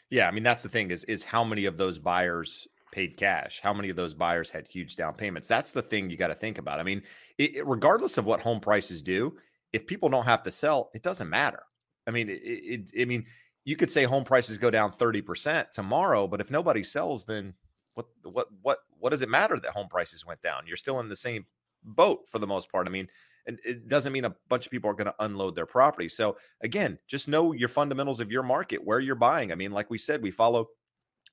[0.09, 3.59] Yeah, I mean that's the thing is is how many of those buyers paid cash?
[3.61, 5.47] How many of those buyers had huge down payments?
[5.47, 6.79] That's the thing you got to think about.
[6.79, 7.01] I mean,
[7.37, 9.37] it, it, regardless of what home prices do,
[9.73, 11.61] if people don't have to sell, it doesn't matter.
[12.07, 13.25] I mean, it, it, I mean,
[13.67, 17.53] you could say home prices go down 30% tomorrow, but if nobody sells, then
[17.95, 20.65] what what what what does it matter that home prices went down?
[20.65, 21.45] You're still in the same
[21.83, 22.87] boat for the most part.
[22.87, 23.09] I mean,
[23.45, 26.07] and it doesn't mean a bunch of people are going to unload their property.
[26.07, 29.51] So again, just know your fundamentals of your market, where you're buying.
[29.51, 30.67] I mean, like we said, we follow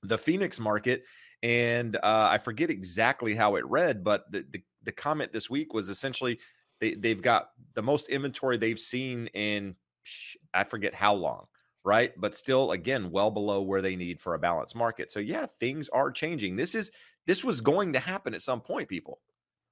[0.02, 1.04] the Phoenix market,
[1.44, 5.72] and uh, I forget exactly how it read, but the, the the comment this week
[5.72, 6.40] was essentially
[6.80, 9.76] they they've got the most inventory they've seen in
[10.52, 11.46] I forget how long
[11.84, 12.12] right?
[12.16, 15.10] But still, again, well below where they need for a balanced market.
[15.10, 16.56] So yeah, things are changing.
[16.56, 16.90] This is
[17.26, 19.20] this was going to happen at some point, people.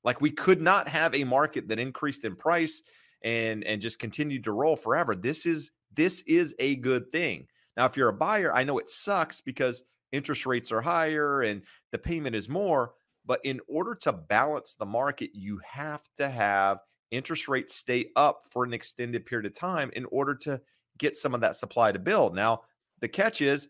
[0.05, 2.83] Like we could not have a market that increased in price
[3.22, 5.14] and and just continued to roll forever.
[5.14, 7.46] This is this is a good thing.
[7.77, 11.62] Now, if you're a buyer, I know it sucks because interest rates are higher and
[11.90, 12.92] the payment is more.
[13.25, 16.79] But in order to balance the market, you have to have
[17.11, 20.61] interest rates stay up for an extended period of time in order to
[20.98, 22.35] get some of that supply to build.
[22.35, 22.62] Now,
[23.00, 23.68] the catch is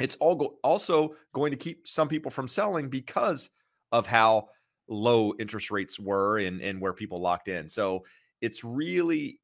[0.00, 3.50] it's all go- also going to keep some people from selling because
[3.92, 4.48] of how
[4.88, 7.68] low interest rates were and, and where people locked in.
[7.68, 8.04] So
[8.40, 9.38] it's really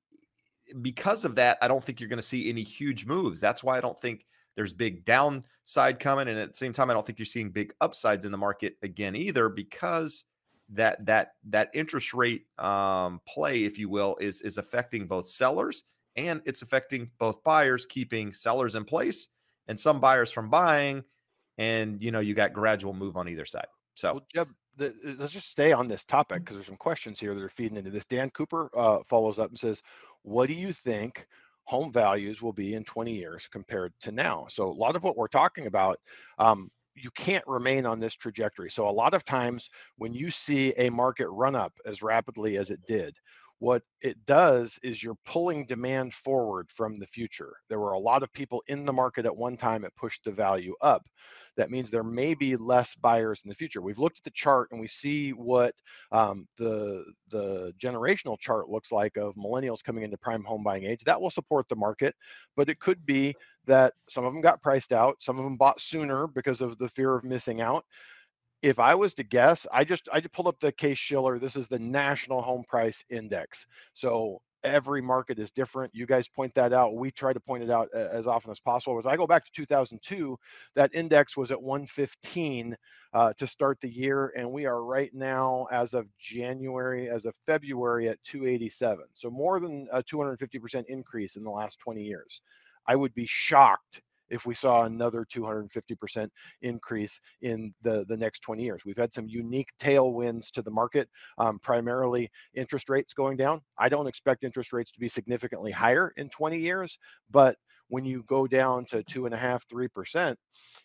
[0.83, 3.41] because of that, I don't think you're going to see any huge moves.
[3.41, 6.29] That's why I don't think there's big downside coming.
[6.29, 8.75] And at the same time, I don't think you're seeing big upsides in the market
[8.83, 10.25] again either, because
[10.71, 15.85] that that that interest rate um, play, if you will, is is affecting both sellers
[16.19, 19.29] and it's affecting both buyers keeping sellers in place
[19.69, 21.05] and some buyers from buying
[21.59, 23.67] and you know you got gradual move on either side.
[23.95, 27.35] So well, Jeb, the, let's just stay on this topic because there's some questions here
[27.35, 28.05] that are feeding into this.
[28.05, 29.81] Dan cooper uh, follows up and says
[30.23, 31.27] what do you think
[31.65, 34.47] home values will be in 20 years compared to now?
[34.51, 36.01] So a lot of what we're talking about
[36.39, 38.71] um, you can't remain on this trajectory.
[38.71, 42.71] So a lot of times when you see a market run up as rapidly as
[42.71, 43.17] it did
[43.61, 47.55] what it does is you're pulling demand forward from the future.
[47.69, 50.31] There were a lot of people in the market at one time that pushed the
[50.31, 51.07] value up.
[51.57, 53.83] That means there may be less buyers in the future.
[53.83, 55.75] We've looked at the chart and we see what
[56.13, 61.03] um, the the generational chart looks like of millennials coming into prime home buying age.
[61.05, 62.15] That will support the market,
[62.57, 63.35] but it could be
[63.67, 66.89] that some of them got priced out, some of them bought sooner because of the
[66.89, 67.85] fear of missing out
[68.63, 71.39] if I was to guess, I just I just pulled up the Case Shiller.
[71.39, 73.67] This is the National Home Price Index.
[73.95, 75.95] So every market is different.
[75.95, 76.97] You guys point that out.
[76.97, 78.99] We try to point it out as often as possible.
[78.99, 80.37] As I go back to 2002,
[80.75, 82.77] that index was at 115
[83.13, 87.35] uh, to start the year, and we are right now, as of January, as of
[87.47, 89.05] February, at 287.
[89.15, 92.43] So more than a 250% increase in the last 20 years.
[92.87, 96.29] I would be shocked if we saw another 250%
[96.63, 98.83] increase in the, the next 20 years.
[98.85, 101.09] We've had some unique tailwinds to the market,
[101.39, 103.61] um, primarily interest rates going down.
[103.79, 106.99] I don't expect interest rates to be significantly higher in 20 years,
[107.31, 107.57] but
[107.89, 110.39] when you go down to two and a half, three percent,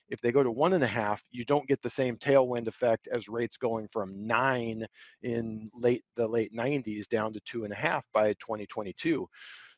[0.09, 3.07] if they go to one and a half, you don't get the same tailwind effect
[3.07, 4.85] as rates going from nine
[5.21, 9.27] in late the late 90s down to two and a half by 2022.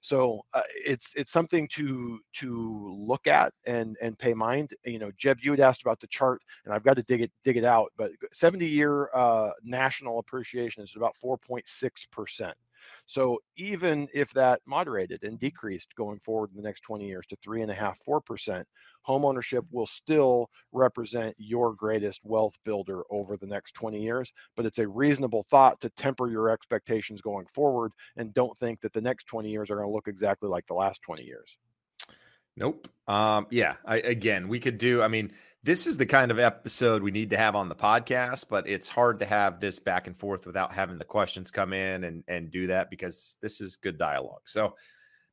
[0.06, 4.70] So uh, it's it's something to to look at and and pay mind.
[4.86, 7.32] You know, Jeb, you had asked about the chart, and I've got to dig it
[7.44, 7.92] dig it out.
[7.98, 12.56] But 70 year uh, national appreciation is about 4.6 percent.
[13.08, 17.38] So even if that moderated and decreased going forward in the next 20 years to
[17.44, 18.68] three and a half, four percent,
[19.08, 24.32] homeownership will still represent your greatest wealth builder over the next 20 years.
[24.56, 28.94] But it's a reasonable thought to temper your expectations going forward and don't think that
[28.94, 31.58] the next 20 years are going to look exactly like the last 20 years.
[32.58, 32.88] Nope.
[33.08, 33.76] Um, yeah.
[33.86, 35.02] I, again, we could do.
[35.02, 35.32] I mean,
[35.64, 38.88] this is the kind of episode we need to have on the podcast, but it's
[38.88, 42.52] hard to have this back and forth without having the questions come in and and
[42.52, 44.44] do that because this is good dialogue.
[44.46, 44.76] So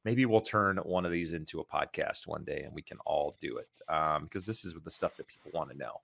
[0.04, 3.36] maybe we'll turn one of these into a podcast one day and we can all
[3.40, 6.00] do it um, because this is the stuff that people want to know.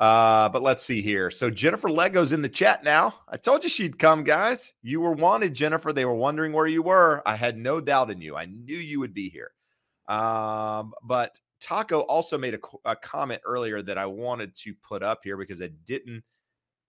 [0.00, 1.30] Uh, but let's see here.
[1.30, 3.14] So Jennifer Lego's in the chat now.
[3.28, 4.72] I told you she'd come, guys.
[4.82, 5.92] You were wanted, Jennifer.
[5.92, 7.22] They were wondering where you were.
[7.26, 8.34] I had no doubt in you.
[8.34, 9.52] I knew you would be here.
[10.10, 15.20] Um, but Taco also made a, a comment earlier that I wanted to put up
[15.24, 16.24] here because I didn't.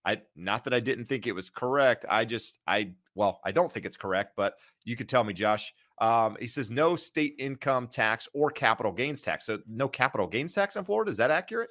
[0.04, 2.04] I not that I didn't think it was correct.
[2.10, 4.54] I just I well I don't think it's correct, but
[4.84, 5.72] you could tell me, Josh.
[5.98, 9.46] Um, he says no state income tax or capital gains tax.
[9.46, 11.12] So no capital gains tax in Florida.
[11.12, 11.70] Is that accurate?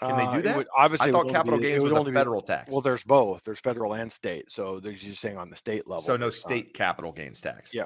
[0.00, 0.56] Can they do uh, that?
[0.56, 2.72] Would, obviously, I thought capital be, gains was a federal be, tax.
[2.72, 3.44] Well, there's both.
[3.44, 4.50] There's federal and state.
[4.50, 6.02] So there's just saying on the state level.
[6.02, 7.74] So no state uh, capital gains tax.
[7.74, 7.84] Yeah.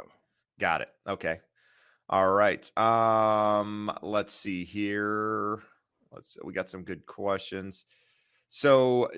[0.61, 0.88] Got it.
[1.09, 1.40] Okay.
[2.09, 2.78] All right.
[2.78, 5.62] Um, let's see here.
[6.12, 7.84] Let's we got some good questions.
[8.48, 9.11] So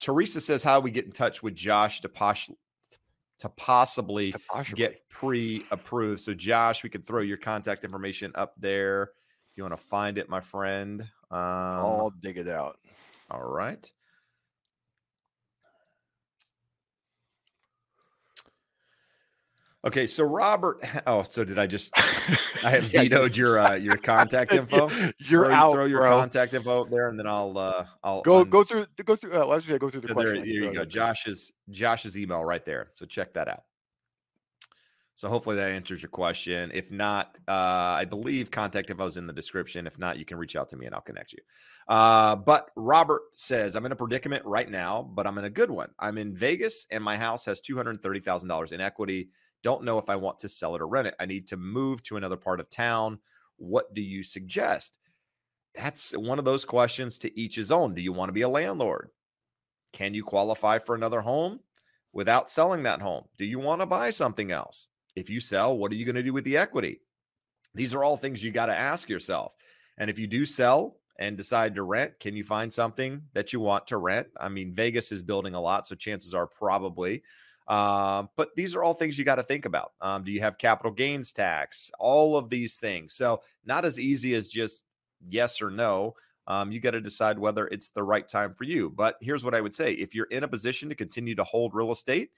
[0.00, 2.50] Teresa says, "How do we get in touch with Josh to posh
[3.38, 4.76] to possibly, to possibly.
[4.76, 9.12] get pre-approved?" So Josh, we could throw your contact information up there
[9.50, 11.02] if you want to find it, my friend.
[11.30, 12.78] Um, I'll dig it out.
[13.30, 13.90] All right.
[19.86, 20.84] Okay, so Robert.
[21.06, 21.96] Oh, so did I just?
[22.64, 24.90] I have vetoed your uh, your contact info.
[25.18, 25.72] You're throw, out.
[25.72, 26.18] Throw your bro.
[26.18, 29.34] contact info there, and then I'll uh, I'll go un- go through go through.
[29.34, 30.34] Uh, let's go through the so question.
[30.36, 30.84] There, there you go.
[30.84, 32.90] Josh's Josh's email right there.
[32.96, 33.62] So check that out.
[35.16, 36.70] So hopefully that answers your question.
[36.74, 39.86] If not, uh, I believe contact info is in the description.
[39.86, 41.38] If not, you can reach out to me and I'll connect you.
[41.88, 45.70] Uh, but Robert says, I'm in a predicament right now, but I'm in a good
[45.70, 45.88] one.
[45.98, 49.30] I'm in Vegas and my house has $230,000 in equity.
[49.66, 51.16] Don't know if I want to sell it or rent it.
[51.18, 53.18] I need to move to another part of town.
[53.56, 54.98] What do you suggest?
[55.74, 57.92] That's one of those questions to each his own.
[57.92, 59.10] Do you want to be a landlord?
[59.92, 61.58] Can you qualify for another home
[62.12, 63.24] without selling that home?
[63.38, 64.86] Do you want to buy something else?
[65.16, 67.00] If you sell, what are you going to do with the equity?
[67.74, 69.56] These are all things you got to ask yourself.
[69.98, 73.58] And if you do sell and decide to rent, can you find something that you
[73.58, 74.28] want to rent?
[74.40, 77.24] I mean, Vegas is building a lot, so chances are probably
[77.68, 79.92] um, but these are all things you got to think about.
[80.00, 81.90] Um, do you have capital gains tax?
[81.98, 83.14] All of these things.
[83.14, 84.84] So, not as easy as just
[85.28, 86.14] yes or no.
[86.48, 88.90] Um, you got to decide whether it's the right time for you.
[88.90, 91.74] But here's what I would say if you're in a position to continue to hold
[91.74, 92.30] real estate,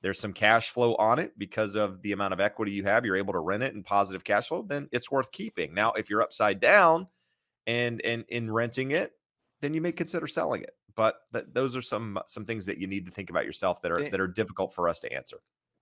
[0.00, 3.16] there's some cash flow on it because of the amount of equity you have, you're
[3.16, 5.74] able to rent it and positive cash flow, then it's worth keeping.
[5.74, 7.06] Now, if you're upside down
[7.66, 9.12] and and in renting it,
[9.60, 12.86] then you may consider selling it but th- those are some some things that you
[12.86, 15.38] need to think about yourself that are think, that are difficult for us to answer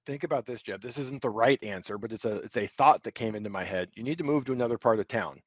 [0.07, 3.03] think about this jeb this isn't the right answer but it's a it's a thought
[3.03, 5.41] that came into my head you need to move to another part of town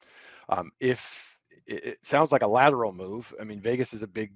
[0.50, 4.32] um, if it, it sounds like a lateral move i mean vegas is a big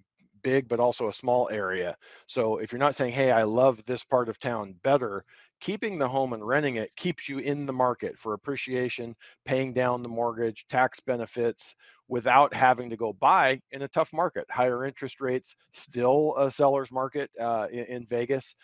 [0.48, 1.98] big but also a small area.
[2.26, 5.26] So if you're not saying, "Hey, I love this part of town better,"
[5.60, 10.04] keeping the home and renting it keeps you in the market for appreciation, paying down
[10.04, 11.76] the mortgage, tax benefits
[12.08, 14.46] without having to go buy in a tough market.
[14.50, 18.56] Higher interest rates, still a seller's market uh, in, in Vegas.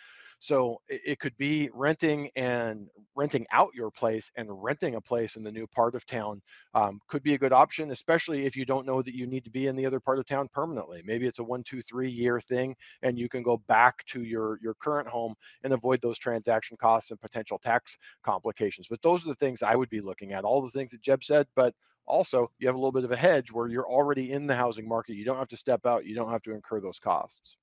[0.44, 5.44] So it, could be renting and renting out your place and renting a place in
[5.44, 6.42] the new part of town
[6.74, 9.50] um, could be a good option, especially if you don't know that you need to
[9.50, 11.02] be in the other part of town permanently.
[11.06, 14.60] Maybe it's a one, two, three year thing, and you can go back to your
[14.62, 15.34] your current home
[15.64, 18.88] and avoid those transaction costs and potential tax complications.
[18.90, 20.44] But those are the things I would be looking at.
[20.44, 21.74] All the things that Jeb said, but
[22.06, 24.90] also you have a little bit of a hedge where you're already in the housing
[24.90, 25.16] market.
[25.16, 26.06] You don't have to step out.
[26.06, 27.56] You don't have to incur those costs.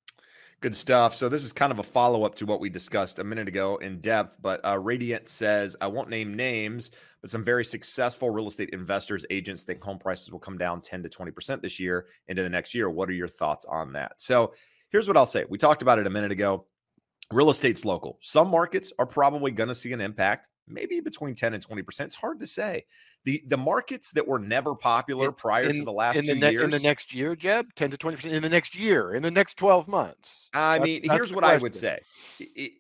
[0.61, 1.15] Good stuff.
[1.15, 3.77] So this is kind of a follow up to what we discussed a minute ago
[3.77, 4.37] in depth.
[4.43, 6.91] But uh, Radiant says I won't name names,
[7.23, 11.03] but some very successful real estate investors, agents think home prices will come down 10
[11.03, 12.91] to 20 percent this year into the next year.
[12.91, 14.21] What are your thoughts on that?
[14.21, 14.53] So
[14.91, 15.47] here's what I'll say.
[15.49, 16.67] We talked about it a minute ago.
[17.33, 18.19] Real estate's local.
[18.21, 22.01] Some markets are probably going to see an impact maybe between 10 and 20%.
[22.01, 22.85] It's hard to say.
[23.25, 26.41] The the markets that were never popular prior in, to the last in two the
[26.41, 26.65] ne- years.
[26.65, 29.57] In the next year, Jeb, 10 to 20% in the next year, in the next
[29.59, 30.49] 12 months.
[30.55, 31.61] I that's, mean, that's here's what question.
[31.61, 32.01] I would say.
[32.39, 32.73] It,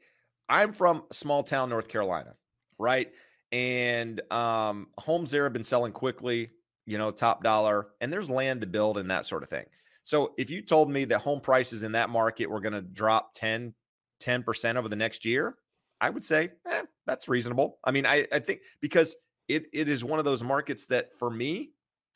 [0.48, 2.34] I'm from small town North Carolina,
[2.78, 3.12] right?
[3.52, 6.50] And um, homes there have been selling quickly,
[6.86, 9.66] you know, top dollar, and there's land to build and that sort of thing.
[10.02, 13.32] So if you told me that home prices in that market were going to drop
[13.34, 13.74] 10,
[14.22, 15.56] 10% over the next year,
[16.00, 17.78] I would say eh, that's reasonable.
[17.84, 19.14] I mean, I, I think because
[19.54, 21.72] it it is one of those markets that for me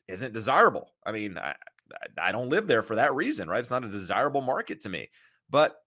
[0.07, 0.91] isn't desirable.
[1.05, 1.55] I mean, I,
[2.17, 3.59] I don't live there for that reason, right?
[3.59, 5.09] It's not a desirable market to me.
[5.49, 5.77] But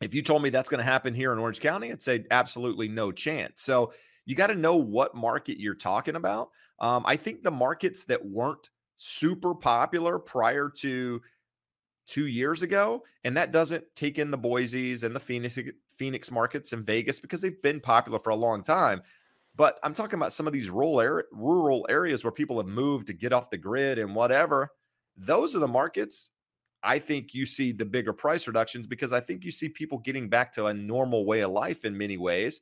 [0.00, 2.88] if you told me that's going to happen here in Orange County, I'd say absolutely
[2.88, 3.62] no chance.
[3.62, 3.92] So
[4.24, 6.50] you got to know what market you're talking about.
[6.80, 11.20] Um, I think the markets that weren't super popular prior to
[12.06, 15.58] two years ago, and that doesn't take in the Boise's and the Phoenix
[15.96, 19.02] Phoenix markets and Vegas because they've been popular for a long time.
[19.54, 23.12] But I'm talking about some of these rural rural areas where people have moved to
[23.12, 24.70] get off the grid and whatever.
[25.16, 26.30] Those are the markets
[26.82, 30.28] I think you see the bigger price reductions because I think you see people getting
[30.28, 32.60] back to a normal way of life in many ways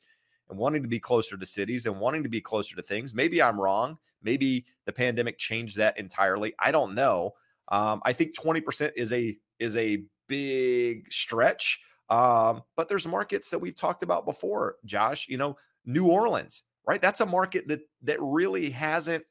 [0.50, 3.14] and wanting to be closer to cities and wanting to be closer to things.
[3.14, 3.96] Maybe I'm wrong.
[4.22, 6.52] Maybe the pandemic changed that entirely.
[6.58, 7.32] I don't know.
[7.68, 11.80] Um, I think 20% is a is a big stretch.
[12.10, 15.28] Um, but there's markets that we've talked about before, Josh.
[15.28, 17.00] You know, New Orleans, right?
[17.00, 19.24] That's a market that that really hasn't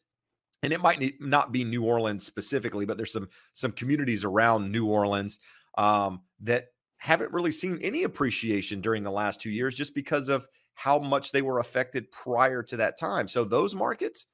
[0.61, 4.87] and it might not be New Orleans specifically, but there's some some communities around New
[4.87, 5.39] Orleans
[5.77, 10.47] um, that haven't really seen any appreciation during the last two years, just because of
[10.73, 13.27] how much they were affected prior to that time.
[13.27, 14.27] So those markets,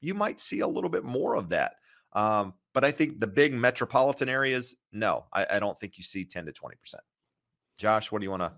[0.00, 1.74] you might see a little bit more of that.
[2.12, 6.24] Um, but I think the big metropolitan areas, no, I, I don't think you see
[6.24, 7.02] 10 to 20 percent.
[7.78, 8.52] Josh, what do you want to?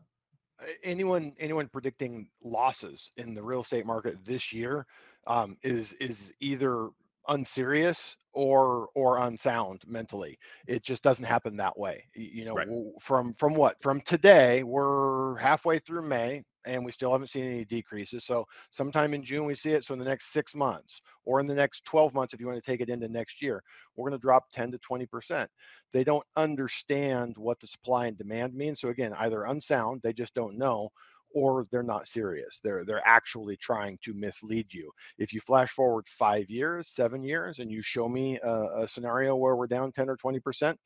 [0.83, 4.87] Anyone anyone predicting losses in the real estate market this year
[5.27, 6.91] um, is is either
[7.29, 10.39] unserious or or unsound mentally.
[10.67, 12.05] It just doesn't happen that way.
[12.15, 12.69] You know right.
[13.01, 13.81] from from what?
[13.81, 19.15] From today we're halfway through may and we still haven't seen any decreases so sometime
[19.15, 21.85] in june we see it so in the next six months or in the next
[21.85, 23.63] 12 months if you want to take it into next year
[23.97, 25.51] we're going to drop 10 to 20 percent
[25.93, 30.35] they don't understand what the supply and demand means so again either unsound they just
[30.35, 30.89] don't know
[31.35, 32.61] or they're not serious.
[32.63, 34.91] They're they're actually trying to mislead you.
[35.19, 39.37] If you flash forward five years, seven years, and you show me a, a scenario
[39.37, 40.79] where we're down 10 or 20 percent,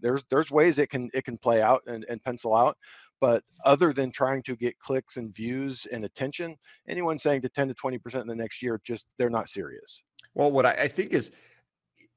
[0.00, 2.76] there's there's ways it can it can play out and, and pencil out.
[3.22, 6.56] But other than trying to get clicks and views and attention,
[6.86, 10.02] anyone saying to 10 to 20 percent in the next year, just they're not serious.
[10.34, 11.32] Well, what I, I think is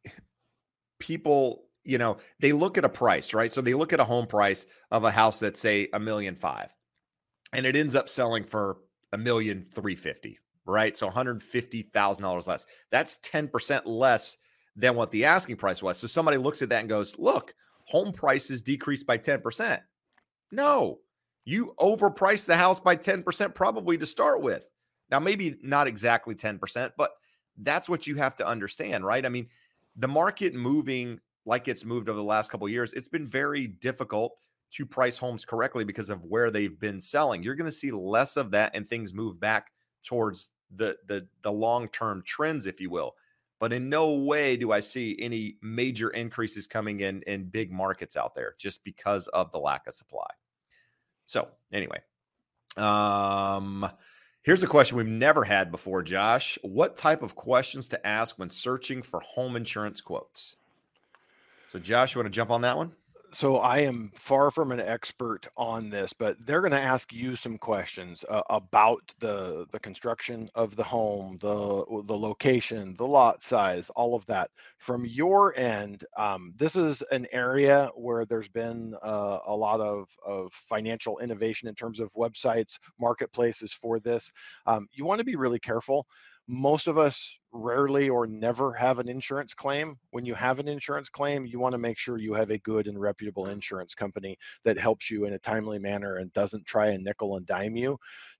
[0.06, 0.10] eh,
[0.99, 4.26] people you know they look at a price right so they look at a home
[4.26, 6.70] price of a house that's say a million five
[7.56, 8.78] and it ends up selling for
[9.14, 10.95] a million three fifty, right?
[10.95, 12.66] So one hundred fifty thousand dollars less.
[12.91, 14.38] That's ten percent less
[14.76, 15.97] than what the asking price was.
[15.97, 17.53] So somebody looks at that and goes, "Look,
[17.86, 19.82] home prices decreased by ten percent."
[20.56, 20.99] No,
[21.43, 24.72] you overpriced the house by ten percent probably to start with.
[25.12, 27.12] Now, maybe not exactly ten percent, but
[27.60, 29.26] that's what you have to understand, right?
[29.26, 29.47] I mean,
[29.97, 34.34] the market moving like it's moved over the last couple years, it's been very difficult
[34.72, 37.43] to price homes correctly because of where they've been selling.
[37.43, 39.72] You're going to see less of that and things move back
[40.03, 43.16] towards the the the long-term trends if you will.
[43.60, 48.18] But in no way do I see any major increases coming in in big markets
[48.18, 50.28] out there just because of the lack of supply.
[51.26, 52.02] So, anyway,
[52.78, 53.90] um
[54.46, 56.60] Here's a question we've never had before, Josh.
[56.62, 60.58] What type of questions to ask when searching for home insurance quotes?
[61.66, 62.92] So, Josh, you want to jump on that one?
[63.36, 67.36] So I am far from an expert on this, but they're going to ask you
[67.36, 73.44] some questions uh, about the the construction of the home, the the location, the lot
[73.44, 74.52] size, all of that.
[74.78, 80.08] From your end, um, this is an area where there's been uh, a lot of
[80.26, 84.32] of financial innovation in terms of websites, marketplaces for this.
[84.66, 86.08] Um, you want to be really careful
[86.48, 89.98] most of us rarely or never have an insurance claim.
[90.12, 92.88] When you have an insurance claim, you want to make sure you have a good
[92.88, 97.04] and reputable insurance company that helps you in a timely manner and doesn't try and
[97.04, 97.98] nickel and dime you.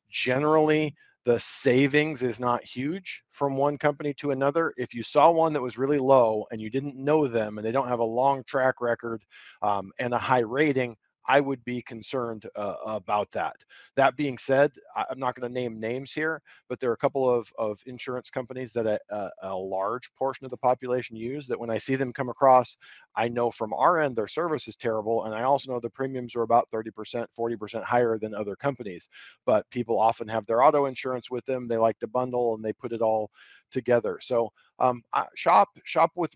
[0.10, 0.94] Generally,
[1.26, 4.74] the savings is not huge from one company to another.
[4.78, 7.72] If you saw one that was really low and you didn't know them and they
[7.72, 9.24] don't have a long track record
[9.64, 10.96] um, and a high rating,
[11.28, 13.56] I would be concerned uh, about that.
[13.96, 17.30] That being said, I'm not going to name names here, but there are a couple
[17.30, 21.60] of, of insurance companies that a, a, a, large portion of the population use that
[21.60, 22.78] when I see them come across,
[23.16, 25.26] I know from our end their service is terrible.
[25.26, 29.10] And I also know the premiums are about 30%, 40% higher than other companies.
[29.46, 31.68] But people often have their auto insurance with them.
[31.68, 33.32] They like to bundle and they put it all
[33.72, 34.20] together.
[34.22, 35.04] So um,
[35.36, 36.36] shop, shop with,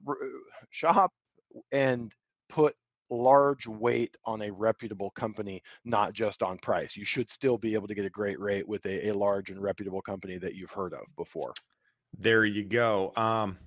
[0.71, 1.11] shop
[1.71, 2.13] and
[2.47, 2.75] put
[3.09, 6.95] large weight on a reputable company, not just on price.
[6.95, 9.61] You should still be able to get a great rate with a, a large and
[9.61, 11.53] reputable company that you've heard of before.
[12.17, 13.13] There you go.
[13.15, 13.57] Um,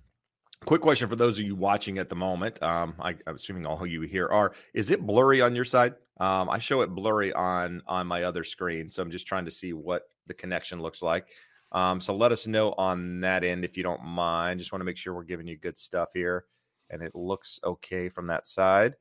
[0.65, 2.63] quick question for those of you watching at the moment.
[2.63, 4.53] Um, I, am assuming all of you here are.
[4.75, 5.95] Is it blurry on your side?
[6.21, 9.51] Um, I show it blurry on on my other screen, so I'm just trying to
[9.51, 11.29] see what the connection looks like.
[11.73, 14.61] Um, so let us know on that end if you don't mind.
[14.61, 16.45] Just want to make sure we're giving you good stuff here,
[16.91, 18.95] and it looks okay from that side.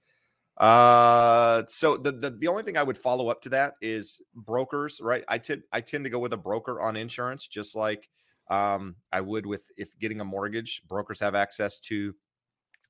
[0.58, 4.99] Uh, so the, the the only thing I would follow up to that is brokers,
[5.02, 5.24] right?
[5.28, 8.10] I tend I tend to go with a broker on insurance, just like
[8.49, 10.84] um, I would with if getting a mortgage.
[10.88, 12.14] Brokers have access to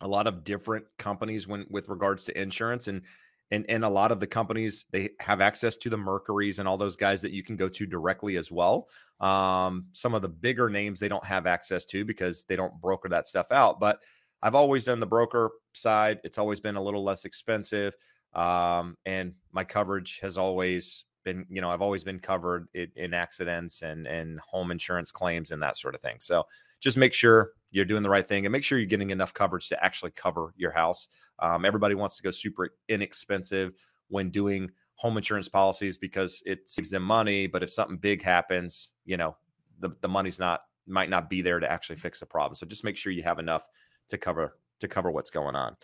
[0.01, 3.03] a lot of different companies when with regards to insurance, and
[3.51, 6.77] and and a lot of the companies they have access to the Mercuries and all
[6.77, 8.89] those guys that you can go to directly as well.
[9.19, 13.09] Um, some of the bigger names they don't have access to because they don't broker
[13.09, 13.99] that stuff out, but
[14.43, 16.19] I've always done the broker side.
[16.23, 17.95] It's always been a little less expensive.
[18.33, 23.13] Um, and my coverage has always been, you know, I've always been covered in, in,
[23.13, 26.15] accidents and, and home insurance claims and that sort of thing.
[26.19, 26.45] So
[26.79, 29.69] just make sure you're doing the right thing and make sure you're getting enough coverage
[29.69, 31.07] to actually cover your house.
[31.39, 33.73] Um, everybody wants to go super inexpensive
[34.07, 37.47] when doing home insurance policies because it saves them money.
[37.47, 39.35] But if something big happens, you know,
[39.79, 42.55] the, the money's not, might not be there to actually fix the problem.
[42.55, 43.67] So just make sure you have enough
[44.11, 45.77] to cover to cover what's going on.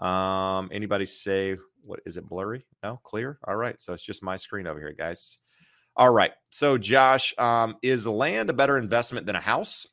[0.00, 1.56] Um, anybody say
[1.86, 2.66] what is it blurry?
[2.82, 3.38] No, clear.
[3.48, 5.38] All right, so it's just my screen over here, guys.
[5.96, 9.86] All right, so Josh, um, is land a better investment than a house?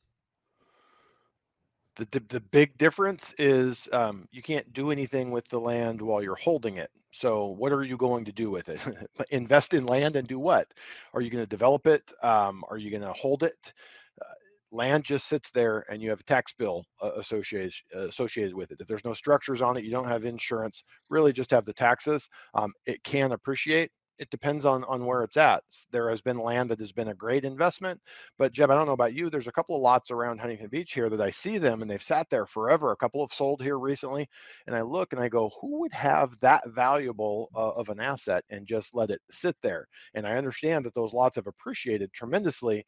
[1.97, 6.23] The, the, the big difference is um, you can't do anything with the land while
[6.23, 6.91] you're holding it.
[7.11, 8.79] So what are you going to do with it?
[9.31, 10.73] Invest in land and do what?
[11.13, 12.11] Are you going to develop it?
[12.23, 13.73] Um, are you going to hold it?
[14.73, 18.71] Land just sits there and you have a tax bill uh, associated uh, associated with
[18.71, 21.73] it if there's no structures on it you don't have insurance really just have the
[21.73, 25.63] taxes um, it can appreciate it depends on on where it's at.
[25.91, 27.99] There has been land that has been a great investment,
[28.37, 29.29] but Jeb, I don't know about you.
[29.29, 32.01] There's a couple of lots around Huntington Beach here that I see them and they've
[32.01, 32.91] sat there forever.
[32.91, 34.27] A couple have sold here recently,
[34.67, 38.43] and I look and I go, who would have that valuable uh, of an asset
[38.49, 39.87] and just let it sit there?
[40.13, 42.85] And I understand that those lots have appreciated tremendously,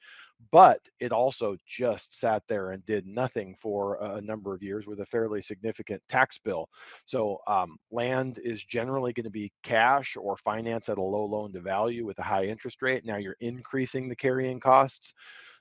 [0.52, 5.00] but it also just sat there and did nothing for a number of years with
[5.00, 6.68] a fairly significant tax bill.
[7.06, 11.54] So um, land is generally going to be cash or finance at a low loan
[11.54, 13.06] to value with a high interest rate.
[13.06, 15.14] Now you're increasing the carrying costs.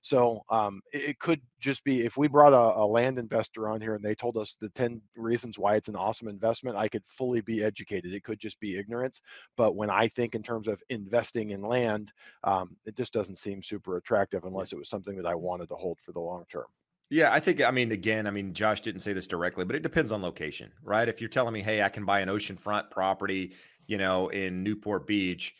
[0.03, 3.80] So um, it, it, could just be if we brought a, a, land investor on
[3.80, 7.07] here and they told us the 10 reasons why it's an awesome investment, I could
[7.07, 8.12] fully be educated.
[8.12, 9.20] It could just be ignorance.
[9.57, 13.62] But when I think in terms of investing in land, um, it just doesn't seem
[13.62, 16.66] super attractive unless it was something that I wanted to hold for the long term.
[17.09, 19.82] Yeah, I think, I mean, again, I mean, Josh didn't say this directly, but it
[19.82, 21.09] depends on location, right?
[21.09, 23.53] If you're telling me, hey, I can buy an oceanfront property,
[23.86, 25.55] you know, in Newport Beach,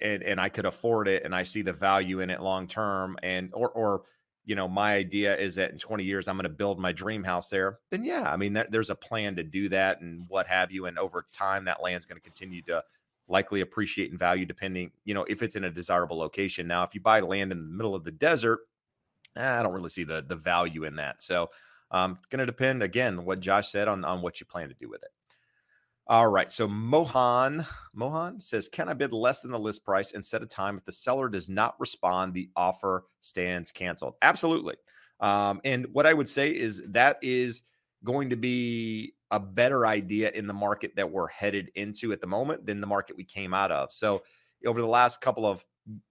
[0.00, 3.16] and and I could afford it and I see the value in it long term
[3.22, 4.02] and or or
[4.44, 7.24] you know my idea is that in 20 years I'm going to build my dream
[7.24, 10.46] house there then yeah I mean that, there's a plan to do that and what
[10.46, 12.82] have you and over time that land's going to continue to
[13.28, 16.66] likely appreciate in value depending you know if it's in a desirable location.
[16.66, 18.60] Now if you buy land in the middle of the desert
[19.36, 21.50] I don't really see the the value in that so
[21.90, 24.88] um going to depend again what Josh said on on what you plan to do
[24.88, 25.10] with it
[26.06, 26.50] all right.
[26.50, 30.46] So Mohan Mohan says, "Can I bid less than the list price and set a
[30.46, 32.34] time if the seller does not respond?
[32.34, 34.76] The offer stands canceled." Absolutely.
[35.20, 37.62] Um, and what I would say is that is
[38.02, 42.26] going to be a better idea in the market that we're headed into at the
[42.26, 43.92] moment than the market we came out of.
[43.92, 44.22] So
[44.66, 45.64] over the last couple of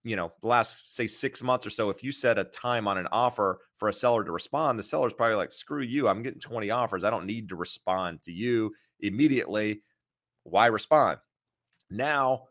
[0.03, 2.97] you know the last say six months or so if you set a time on
[2.97, 6.39] an offer for a seller to respond the seller's probably like screw you i'm getting
[6.39, 9.81] 20 offers i don't need to respond to you immediately
[10.43, 11.19] why respond?
[11.89, 12.43] Now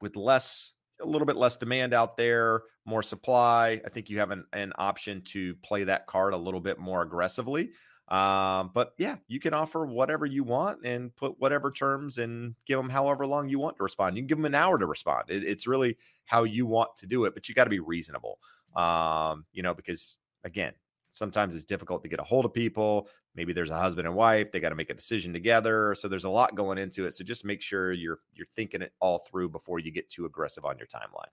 [0.00, 4.30] with less a little bit less demand out there more supply i think you have
[4.30, 7.70] an, an option to play that card a little bit more aggressively
[8.08, 12.78] um, but yeah, you can offer whatever you want and put whatever terms and give
[12.78, 14.16] them however long you want to respond.
[14.16, 15.30] You can give them an hour to respond.
[15.30, 15.96] It, it's really
[16.26, 18.38] how you want to do it, but you got to be reasonable.
[18.76, 20.74] Um, you know, because again,
[21.10, 23.08] sometimes it's difficult to get a hold of people.
[23.34, 25.94] Maybe there's a husband and wife, they got to make a decision together.
[25.94, 27.14] So there's a lot going into it.
[27.14, 30.66] So just make sure you're you're thinking it all through before you get too aggressive
[30.66, 31.30] on your timeline.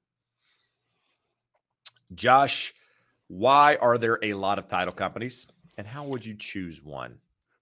[2.15, 2.74] Josh,
[3.28, 5.47] why are there a lot of title companies?
[5.78, 7.19] And how would you choose one?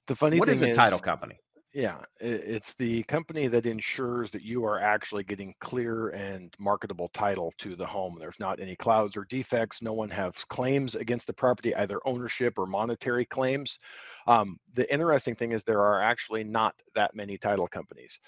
[0.07, 1.39] The funny what thing is a title company?
[1.71, 7.53] Yeah, it's the company that ensures that you are actually getting clear and marketable title
[7.59, 8.17] to the home.
[8.19, 9.79] There's not any clouds or defects.
[9.79, 13.77] No one has claims against the property, either ownership or monetary claims.
[14.25, 18.19] Um, the interesting thing is there are actually not that many title companies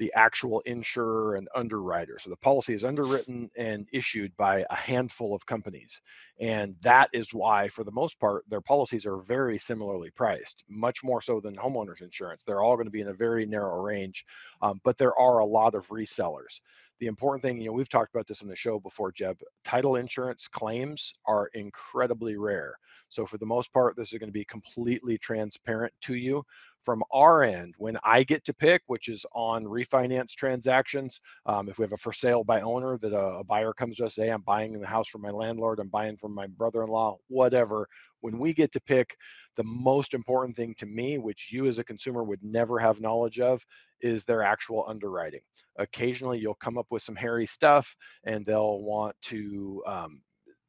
[0.00, 2.18] the actual insurer and underwriter.
[2.18, 6.00] So the policy is underwritten and issued by a handful of companies.
[6.40, 11.04] And that is why, for the most part, their policies are very similarly priced, much
[11.04, 12.42] more so than homeowners insurance.
[12.46, 14.24] They're all going to be in a very narrow range,
[14.62, 16.62] um, but there are a lot of resellers.
[16.98, 19.38] The important thing, you know, we've talked about this in the show before, Jeb.
[19.64, 22.74] Title insurance claims are incredibly rare.
[23.10, 26.44] So, for the most part, this is going to be completely transparent to you
[26.82, 31.78] from our end when i get to pick which is on refinance transactions um, if
[31.78, 34.30] we have a for sale by owner that a, a buyer comes to us say
[34.30, 37.86] i'm buying the house from my landlord i'm buying from my brother-in-law whatever
[38.20, 39.16] when we get to pick
[39.56, 43.40] the most important thing to me which you as a consumer would never have knowledge
[43.40, 43.64] of
[44.00, 45.40] is their actual underwriting.
[45.78, 50.22] Occasionally you'll come up with some hairy stuff and they'll want to um,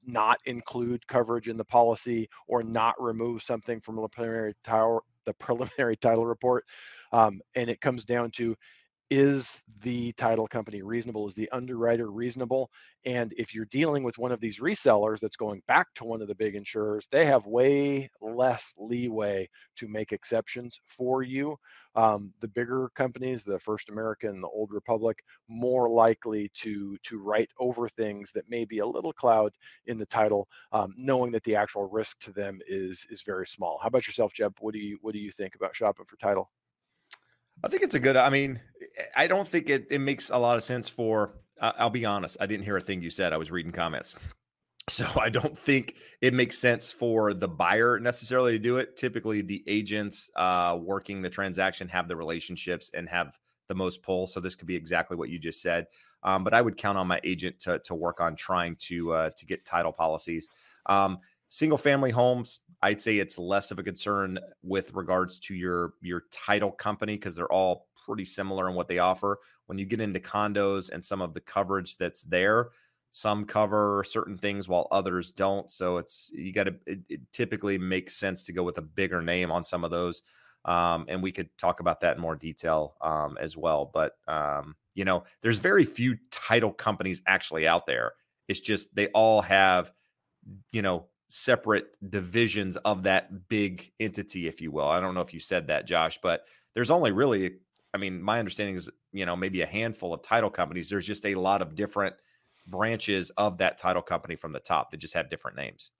[0.05, 5.33] not include coverage in the policy or not remove something from a preliminary tower the
[5.33, 6.65] preliminary title report.
[7.11, 8.55] Um, and it comes down to
[9.11, 11.27] is the title company reasonable?
[11.27, 12.71] Is the underwriter reasonable?
[13.05, 16.29] And if you're dealing with one of these resellers that's going back to one of
[16.29, 21.57] the big insurers, they have way less leeway to make exceptions for you.
[21.95, 27.49] Um, the bigger companies, the First American, the Old Republic, more likely to to write
[27.59, 29.51] over things that may be a little cloud
[29.87, 33.77] in the title, um, knowing that the actual risk to them is is very small.
[33.81, 34.55] How about yourself, Jeb?
[34.59, 36.49] What do you what do you think about shopping for title?
[37.63, 38.17] I think it's a good.
[38.17, 38.59] I mean,
[39.15, 41.35] I don't think it, it makes a lot of sense for.
[41.59, 42.37] I'll be honest.
[42.39, 43.33] I didn't hear a thing you said.
[43.33, 44.15] I was reading comments.
[44.89, 48.97] So I don't think it makes sense for the buyer necessarily to do it.
[48.97, 53.37] Typically, the agents uh, working the transaction have the relationships and have
[53.67, 54.25] the most pull.
[54.25, 55.85] So this could be exactly what you just said.
[56.23, 59.29] Um, but I would count on my agent to to work on trying to uh,
[59.37, 60.49] to get title policies.
[60.87, 65.93] Um, single family homes, I'd say it's less of a concern with regards to your
[66.01, 69.39] your title company because they're all pretty similar in what they offer.
[69.67, 72.69] When you get into condos and some of the coverage that's there,
[73.11, 75.69] some cover certain things while others don't.
[75.69, 79.21] So it's you got to it, it, typically makes sense to go with a bigger
[79.21, 80.23] name on some of those.
[80.65, 83.91] Um, and we could talk about that in more detail um, as well.
[83.93, 88.13] But um, you know, there's very few title companies actually out there.
[88.47, 89.91] It's just they all have
[90.71, 94.87] you know separate divisions of that big entity, if you will.
[94.87, 97.55] I don't know if you said that, Josh, but there's only really,
[97.93, 100.89] I mean, my understanding is, you know, maybe a handful of title companies.
[100.89, 102.15] There's just a lot of different
[102.67, 105.91] branches of that title company from the top that just have different names.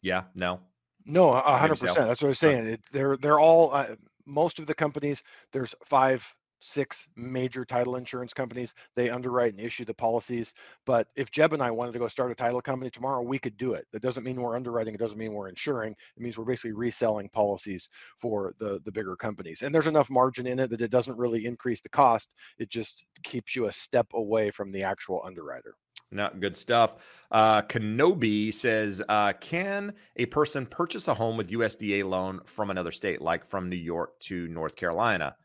[0.00, 0.60] Yeah, no.
[1.04, 2.06] No, a hundred percent.
[2.06, 2.66] That's what I was saying.
[2.66, 5.22] It, they're they're all uh, most of the companies.
[5.52, 6.24] There's five
[6.62, 8.72] six major title insurance companies.
[8.94, 10.54] They underwrite and issue the policies.
[10.86, 13.56] But if Jeb and I wanted to go start a title company tomorrow, we could
[13.56, 13.86] do it.
[13.92, 14.94] That doesn't mean we're underwriting.
[14.94, 15.92] It doesn't mean we're insuring.
[15.92, 17.88] It means we're basically reselling policies
[18.18, 19.62] for the, the bigger companies.
[19.62, 22.30] And there's enough margin in it that it doesn't really increase the cost.
[22.58, 25.74] It just keeps you a step away from the actual underwriter.
[26.12, 27.24] No, good stuff.
[27.30, 32.92] Uh, Kenobi says, uh, can a person purchase a home with USDA loan from another
[32.92, 35.36] state, like from New York to North Carolina?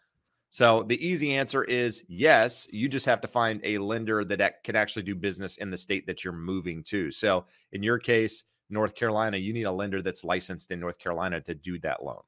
[0.57, 2.67] So the easy answer is yes.
[2.71, 6.07] You just have to find a lender that can actually do business in the state
[6.07, 7.11] that you're moving to.
[7.11, 11.41] So in your case, North Carolina, you need a lender that's licensed in North Carolina
[11.41, 12.23] to do that loan.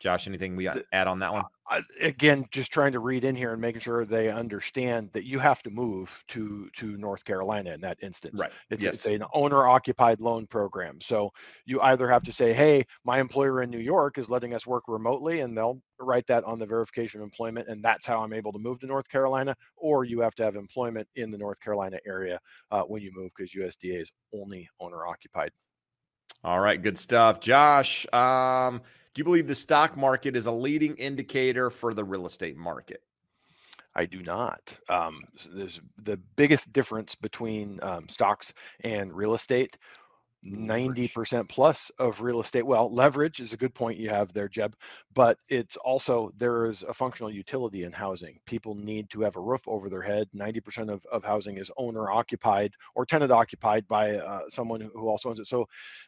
[0.00, 1.44] Josh, anything we add on that one?
[1.70, 5.38] Uh, again, just trying to read in here and making sure they understand that you
[5.38, 8.40] have to move to to North Carolina in that instance.
[8.40, 8.50] Right.
[8.70, 8.94] It's, yes.
[8.94, 11.00] it's an owner occupied loan program.
[11.00, 11.30] So
[11.66, 14.84] you either have to say, "Hey, my employer in New York is letting us work
[14.88, 18.52] remotely," and they'll write that on the verification of employment, and that's how I'm able
[18.52, 19.54] to move to North Carolina.
[19.76, 22.40] Or you have to have employment in the North Carolina area
[22.70, 25.52] uh, when you move because USDA is only owner occupied.
[26.42, 28.06] All right, good stuff, Josh.
[28.14, 28.80] Um,
[29.12, 33.02] do you believe the stock market is a leading indicator for the real estate market?
[33.94, 34.74] I do not.
[34.88, 39.76] Um, there's the biggest difference between um, stocks and real estate
[40.44, 42.64] 90% plus of real estate.
[42.64, 44.74] Well, leverage is a good point you have there, Jeb,
[45.14, 48.38] but it's also there is a functional utility in housing.
[48.46, 50.28] People need to have a roof over their head.
[50.34, 55.28] 90% of, of housing is owner occupied or tenant occupied by uh, someone who also
[55.28, 55.46] owns it.
[55.46, 55.66] So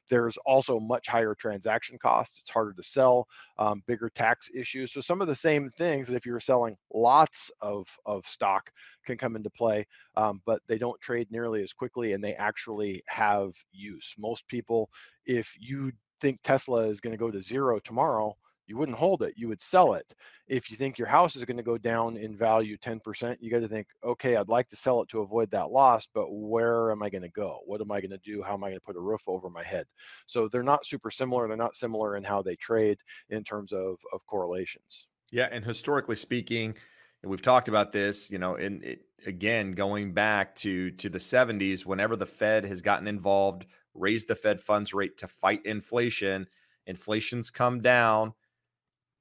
[0.09, 2.41] there's also much higher transaction costs.
[2.41, 3.29] It's harder to sell,
[3.59, 4.93] um, bigger tax issues.
[4.93, 8.71] So some of the same things that if you're selling lots of, of stock
[9.05, 9.87] can come into play,
[10.17, 14.15] um, but they don't trade nearly as quickly and they actually have use.
[14.19, 14.91] Most people,
[15.27, 18.37] if you think Tesla is going to go to zero tomorrow,
[18.67, 20.15] you wouldn't hold it, you would sell it.
[20.49, 23.61] If you think your house is going to go down in value 10%, you got
[23.61, 27.03] to think, okay, I'd like to sell it to avoid that loss, but where am
[27.03, 27.61] I going to go?
[27.67, 28.43] What am I going to do?
[28.43, 29.87] How am I going to put a roof over my head?
[30.27, 31.49] So they're not super similar.
[31.49, 32.99] They're not similar in how they trade
[33.31, 35.07] in terms of, of correlations.
[35.33, 35.49] Yeah.
[35.51, 36.77] And historically speaking,
[37.23, 41.19] and we've talked about this, you know, and it, again going back to to the
[41.19, 46.47] 70s, whenever the Fed has gotten involved, raised the Fed funds rate to fight inflation,
[46.87, 48.33] inflation's come down.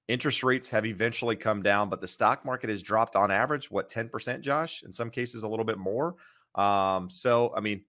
[0.08, 3.90] Interest rates have eventually come down, but the stock market has dropped on average, what,
[3.90, 4.84] 10%, Josh?
[4.84, 6.16] In some cases, a little bit more.
[6.56, 7.86] Um, so, I mean,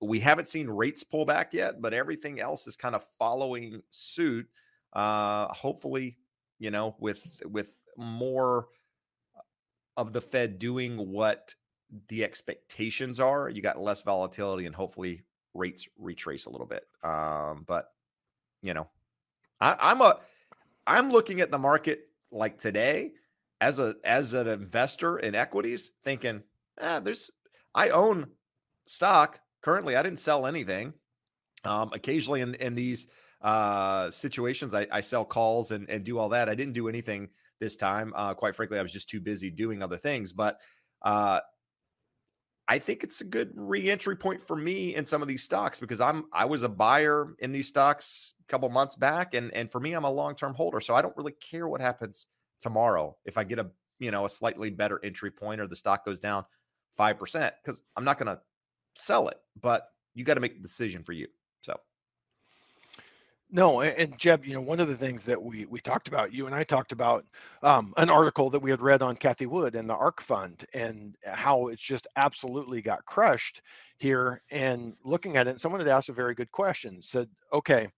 [0.00, 4.46] we haven't seen rates pull back yet, but everything else is kind of following suit.
[4.92, 6.18] Uh, hopefully,
[6.58, 8.68] you know, with with more
[9.96, 11.54] of the Fed doing what
[12.08, 15.22] the expectations are, you got less volatility and hopefully
[15.54, 16.84] rates retrace a little bit.
[17.02, 17.92] Um, but
[18.62, 18.88] you know,
[19.60, 20.18] I, I'm a
[20.86, 23.12] I'm looking at the market like today
[23.60, 26.42] as a as an investor in equities, thinking,
[26.80, 27.30] ah, there's
[27.74, 28.28] I own
[28.86, 29.96] stock currently.
[29.96, 30.94] I didn't sell anything.
[31.64, 33.08] Um, occasionally in in these
[33.42, 36.48] uh situations, I, I sell calls and and do all that.
[36.48, 37.28] I didn't do anything
[37.60, 38.12] this time.
[38.16, 40.32] Uh, quite frankly, I was just too busy doing other things.
[40.32, 40.58] But
[41.02, 41.40] uh,
[42.66, 46.00] I think it's a good re-entry point for me in some of these stocks because
[46.00, 49.80] I'm I was a buyer in these stocks a couple months back, and and for
[49.80, 52.26] me, I'm a long-term holder, so I don't really care what happens
[52.60, 53.66] tomorrow if I get a
[53.98, 56.44] you know a slightly better entry point or the stock goes down
[56.96, 58.40] five percent because I'm not going to
[58.94, 59.38] sell it.
[59.60, 61.26] But you got to make the decision for you.
[63.52, 66.46] No, and Jeb, you know, one of the things that we we talked about, you
[66.46, 67.24] and I talked about
[67.64, 71.16] um, an article that we had read on Cathie Wood and the ARK Fund, and
[71.24, 73.62] how it's just absolutely got crushed
[73.98, 74.40] here.
[74.52, 77.02] And looking at it, someone had asked a very good question.
[77.02, 77.88] Said, okay,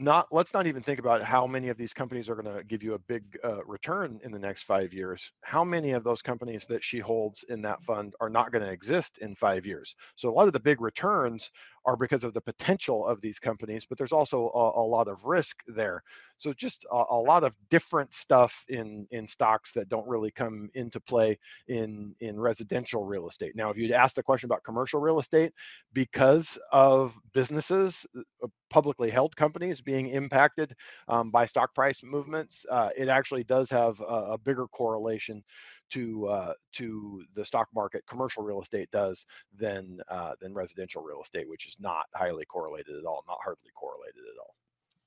[0.00, 2.82] not let's not even think about how many of these companies are going to give
[2.82, 6.64] you a big uh, return in the next five years how many of those companies
[6.64, 10.30] that she holds in that fund are not going to exist in five years so
[10.30, 11.50] a lot of the big returns
[11.84, 15.24] are because of the potential of these companies but there's also a, a lot of
[15.24, 16.02] risk there.
[16.36, 20.70] So just a, a, lot of different stuff in in stocks that don't really come
[20.74, 23.56] into play in in residential real estate.
[23.56, 25.52] Now if you'd ask the question about commercial real estate
[25.92, 30.72] because of businesses uh, publicly held companies being impacted
[31.08, 35.42] um, by stock price movements uh, it actually does have a, a bigger correlation
[35.90, 39.26] to uh, to the stock market, commercial real estate does
[39.56, 43.70] than uh, than residential real estate, which is not highly correlated at all, not hardly
[43.74, 44.54] correlated at all.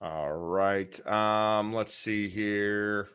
[0.03, 1.07] All right.
[1.07, 3.07] Um, let's see here.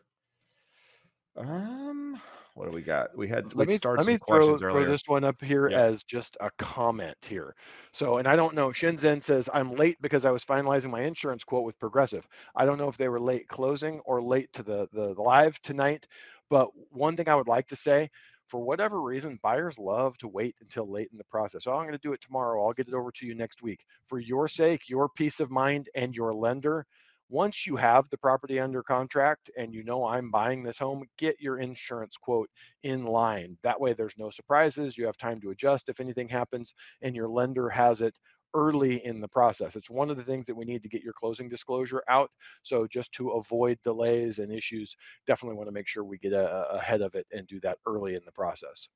[1.37, 2.21] Um,
[2.59, 3.17] what do we got?
[3.17, 5.81] We had let me, start let me throw, throw, this one up here yeah.
[5.81, 7.55] as just a comment here.
[7.93, 8.71] So, and I don't know.
[8.71, 12.27] Shenzhen says I'm late because I was finalizing my insurance quote with Progressive.
[12.57, 15.61] I don't know if they were late closing or late to the the, the live
[15.63, 16.09] tonight,
[16.51, 18.11] but one thing I would like to say,
[18.47, 21.65] for whatever reason, buyers love to wait until late in the process.
[21.65, 22.65] So I'm going to do it tomorrow.
[22.65, 23.85] I'll get it over to you next week.
[24.07, 26.87] For your sake, your peace of mind, and your lender,
[27.31, 31.41] once you have the property under contract and you know I'm buying this home, get
[31.41, 32.49] your insurance quote
[32.85, 33.59] in line.
[33.63, 34.97] That way, there's no surprises.
[34.97, 36.73] You have time to adjust if anything happens,
[37.03, 38.15] and your lender has it
[38.55, 39.77] early in the process.
[39.77, 42.31] It's one of the things that we need to get your closing disclosure out.
[42.63, 44.97] So just to avoid delays and issues,
[45.27, 48.15] definitely want to make sure we get a, ahead of it and do that early
[48.15, 48.89] in the process.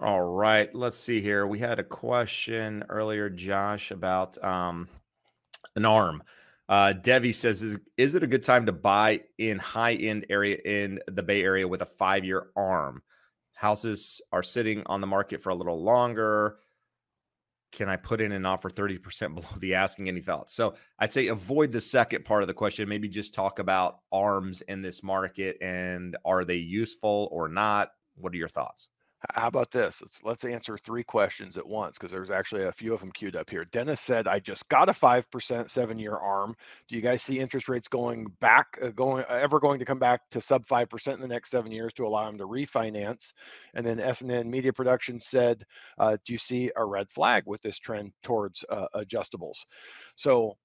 [0.00, 1.46] All right, let's see here.
[1.46, 4.88] We had a question earlier, Josh, about um,
[5.74, 6.22] an arm.
[6.68, 10.58] Uh, Devi says, is, is it a good time to buy in high end area
[10.64, 13.02] in the Bay Area with a five year arm?
[13.54, 16.58] Houses are sitting on the market for a little longer.
[17.70, 20.08] Can I put in an offer 30% below the asking?
[20.08, 20.54] Any thoughts?
[20.54, 22.88] So I'd say avoid the second part of the question.
[22.88, 27.90] Maybe just talk about arms in this market and are they useful or not?
[28.16, 28.88] What are your thoughts?
[29.34, 30.00] How about this?
[30.00, 33.34] Let's let's answer three questions at once because there's actually a few of them queued
[33.34, 33.64] up here.
[33.64, 36.54] Dennis said, "I just got a five percent seven-year ARM.
[36.86, 39.98] Do you guys see interest rates going back, uh, going uh, ever going to come
[39.98, 43.32] back to sub five percent in the next seven years to allow them to refinance?"
[43.74, 45.64] And then SNN Media Production said,
[45.98, 49.64] uh, "Do you see a red flag with this trend towards uh, adjustables?"
[50.14, 50.56] So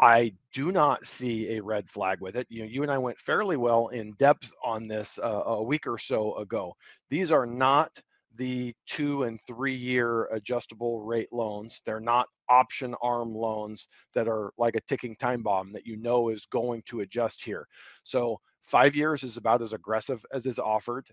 [0.00, 2.46] I do not see a red flag with it.
[2.50, 5.86] You know, you and I went fairly well in depth on this uh, a week
[5.86, 6.76] or so ago.
[7.10, 8.00] These are not
[8.36, 11.82] the two and three year adjustable rate loans.
[11.84, 16.28] They're not option arm loans that are like a ticking time bomb that you know
[16.28, 17.66] is going to adjust here.
[18.04, 21.06] So five years is about as aggressive as is offered.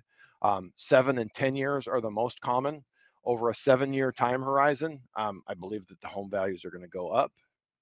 [0.43, 2.83] Um, seven and 10 years are the most common.
[3.23, 6.83] Over a seven year time horizon, um, I believe that the home values are going
[6.83, 7.31] to go up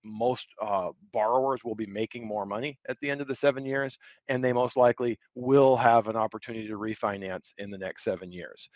[0.04, 3.98] most uh, borrowers will be making more money at the end of the seven years,
[4.28, 8.70] and they most likely will have an opportunity to refinance in the next seven years.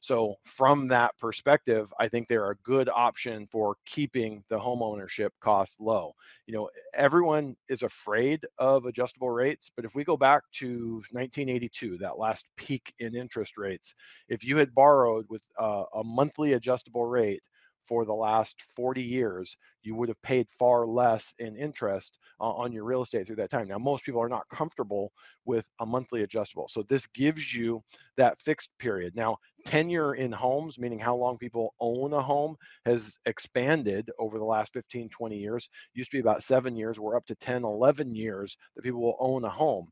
[0.00, 5.32] So, from that perspective, I think they're a good option for keeping the home ownership
[5.40, 6.12] cost low.
[6.46, 11.98] You know, everyone is afraid of adjustable rates, but if we go back to 1982,
[11.98, 13.94] that last peak in interest rates,
[14.28, 17.42] if you had borrowed with uh, a monthly adjustable rate,
[17.86, 22.72] for the last 40 years, you would have paid far less in interest uh, on
[22.72, 23.68] your real estate through that time.
[23.68, 25.12] Now, most people are not comfortable
[25.44, 26.68] with a monthly adjustable.
[26.68, 27.82] So this gives you
[28.16, 29.14] that fixed period.
[29.14, 32.56] Now, tenure in homes, meaning how long people own a home,
[32.86, 35.68] has expanded over the last 15, 20 years.
[35.94, 36.98] Used to be about seven years.
[36.98, 39.88] We're up to 10, 11 years that people will own a home.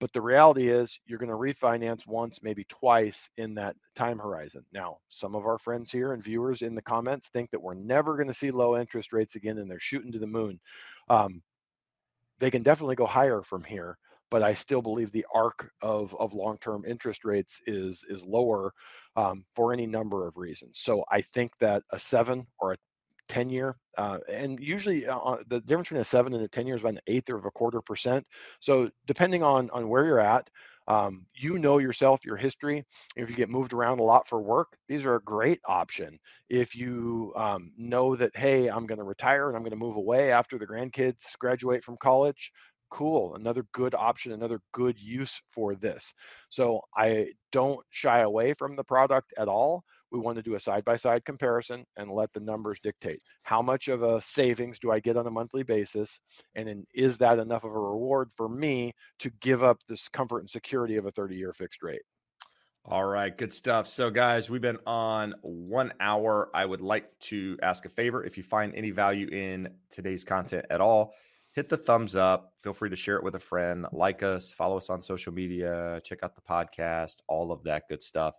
[0.00, 4.64] But the reality is, you're going to refinance once, maybe twice in that time horizon.
[4.72, 8.14] Now, some of our friends here and viewers in the comments think that we're never
[8.14, 10.60] going to see low interest rates again and they're shooting to the moon.
[11.08, 11.42] Um,
[12.38, 13.98] they can definitely go higher from here,
[14.30, 18.72] but I still believe the arc of, of long-term interest rates is is lower
[19.16, 20.78] um, for any number of reasons.
[20.80, 22.76] So I think that a seven or a
[23.28, 23.76] 10 year.
[23.96, 26.82] Uh, and usually uh, uh, the difference between a seven and a 10 year is
[26.82, 28.26] about an eighth of a quarter percent.
[28.60, 30.48] So depending on, on where you're at,
[30.88, 32.82] um, you know yourself, your history.
[33.14, 36.18] If you get moved around a lot for work, these are a great option.
[36.48, 39.96] If you um, know that, hey, I'm going to retire and I'm going to move
[39.96, 42.50] away after the grandkids graduate from college,
[42.90, 43.34] cool.
[43.34, 46.10] Another good option, another good use for this.
[46.48, 50.60] So I don't shy away from the product at all we want to do a
[50.60, 54.90] side by side comparison and let the numbers dictate how much of a savings do
[54.90, 56.18] I get on a monthly basis?
[56.54, 60.50] And is that enough of a reward for me to give up this comfort and
[60.50, 62.02] security of a 30 year fixed rate?
[62.84, 63.86] All right, good stuff.
[63.86, 66.48] So, guys, we've been on one hour.
[66.54, 68.24] I would like to ask a favor.
[68.24, 71.14] If you find any value in today's content at all,
[71.52, 72.54] hit the thumbs up.
[72.62, 76.00] Feel free to share it with a friend, like us, follow us on social media,
[76.02, 78.34] check out the podcast, all of that good stuff.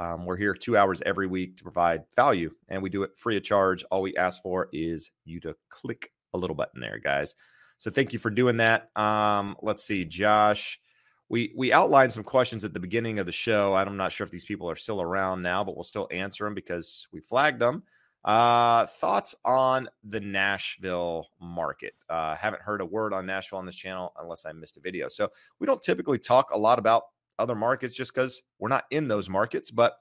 [0.00, 3.36] Um, we're here two hours every week to provide value, and we do it free
[3.36, 3.84] of charge.
[3.90, 7.34] All we ask for is you to click a little button there, guys.
[7.76, 8.96] So thank you for doing that.
[8.96, 10.80] Um, let's see, Josh.
[11.28, 13.74] We we outlined some questions at the beginning of the show.
[13.74, 16.54] I'm not sure if these people are still around now, but we'll still answer them
[16.54, 17.82] because we flagged them.
[18.24, 21.92] Uh, thoughts on the Nashville market?
[22.08, 25.08] Uh, haven't heard a word on Nashville on this channel unless I missed a video.
[25.08, 25.28] So
[25.58, 27.02] we don't typically talk a lot about
[27.40, 29.70] other markets just because we're not in those markets.
[29.70, 29.94] But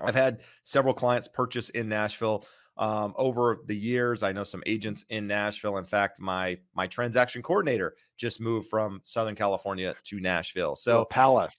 [0.00, 2.44] I've had several clients purchase in Nashville
[2.76, 4.22] um, over the years.
[4.22, 5.78] I know some agents in Nashville.
[5.78, 10.76] In fact, my my transaction coordinator just moved from Southern California to Nashville.
[10.76, 11.56] So Palace.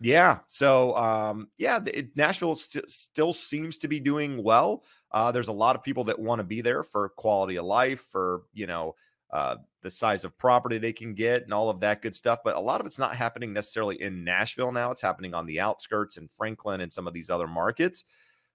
[0.00, 0.38] Yeah.
[0.46, 4.84] So um, yeah, it, Nashville st- still seems to be doing well.
[5.12, 8.06] Uh, there's a lot of people that want to be there for quality of life,
[8.10, 8.94] for you know
[9.32, 12.40] uh, the size of property they can get and all of that good stuff.
[12.44, 14.90] But a lot of it's not happening necessarily in Nashville now.
[14.90, 18.04] It's happening on the outskirts in Franklin and some of these other markets.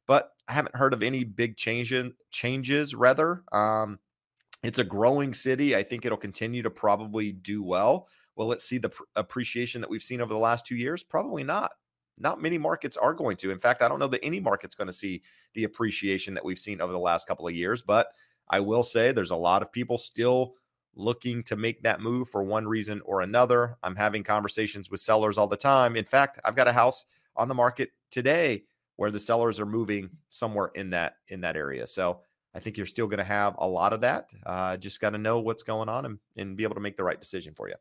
[0.07, 3.43] But I haven't heard of any big change in, changes, rather.
[3.51, 3.99] Um,
[4.63, 5.76] it's a growing city.
[5.76, 8.07] I think it'll continue to probably do well.
[8.36, 11.03] Well, let's see the pr- appreciation that we've seen over the last two years.
[11.03, 11.71] Probably not.
[12.17, 13.51] Not many markets are going to.
[13.51, 15.21] In fact, I don't know that any market's going to see
[15.53, 17.82] the appreciation that we've seen over the last couple of years.
[17.82, 18.07] But
[18.49, 20.53] I will say there's a lot of people still
[20.96, 23.78] looking to make that move for one reason or another.
[23.84, 25.96] I'm having conversations with sellers all the time.
[25.96, 28.64] In fact, I've got a house on the market today
[28.96, 31.86] where the sellers are moving somewhere in that in that area.
[31.86, 32.22] So
[32.54, 34.30] I think you're still going to have a lot of that.
[34.46, 37.04] Uh, just got to know what's going on and, and be able to make the
[37.04, 37.76] right decision for you.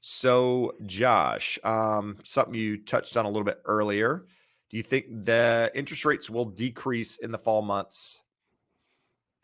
[0.00, 4.26] So, Josh, um, something you touched on a little bit earlier.
[4.70, 8.22] Do you think the interest rates will decrease in the fall months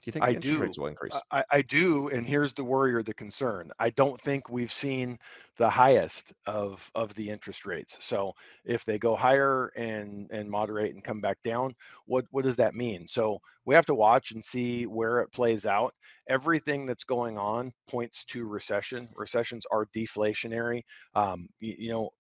[0.04, 0.62] do you think I interest do.
[0.62, 1.18] rates will increase?
[1.30, 3.70] I, I do, and here's the worry or the concern.
[3.78, 5.18] I don't think we've seen
[5.56, 7.96] the highest of of the interest rates.
[8.00, 8.34] So
[8.66, 11.74] if they go higher and and moderate and come back down,
[12.04, 13.08] what what does that mean?
[13.08, 15.94] So we have to watch and see where it plays out.
[16.28, 19.08] Everything that's going on points to recession.
[19.16, 20.82] Recessions are deflationary.
[21.14, 22.10] Um, you, you know,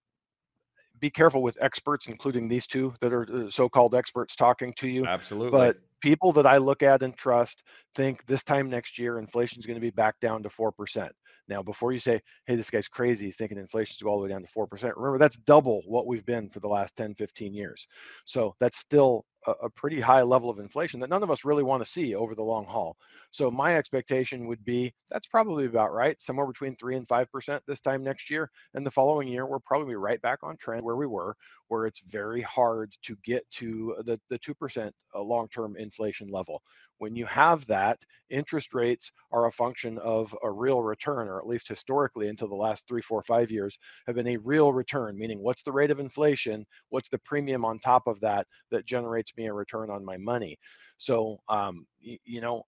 [1.00, 5.04] be careful with experts, including these two that are uh, so-called experts talking to you.
[5.04, 5.50] Absolutely.
[5.50, 7.62] But people that I look at and trust
[7.94, 11.08] think this time next year inflation is going to be back down to 4%.
[11.48, 14.28] Now, before you say, hey, this guy's crazy, he's thinking inflation's go all the way
[14.28, 17.88] down to 4%, remember that's double what we've been for the last 10, 15 years.
[18.26, 21.62] So that's still a, a pretty high level of inflation that none of us really
[21.62, 22.96] want to see over the long haul.
[23.30, 27.80] So my expectation would be that's probably about right, somewhere between 3 and 5% this
[27.80, 28.50] time next year.
[28.74, 31.36] And the following year, we're probably right back on trend where we were,
[31.68, 36.62] where it's very hard to get to the, the 2% uh, long-term inflation level.
[36.98, 41.46] When you have that, interest rates are a function of a real return, or at
[41.46, 45.40] least historically until the last three, four, five years, have been a real return, meaning
[45.40, 46.64] what's the rate of inflation?
[46.90, 50.58] What's the premium on top of that that generates me a return on my money?
[50.96, 52.64] So, um, you, you know,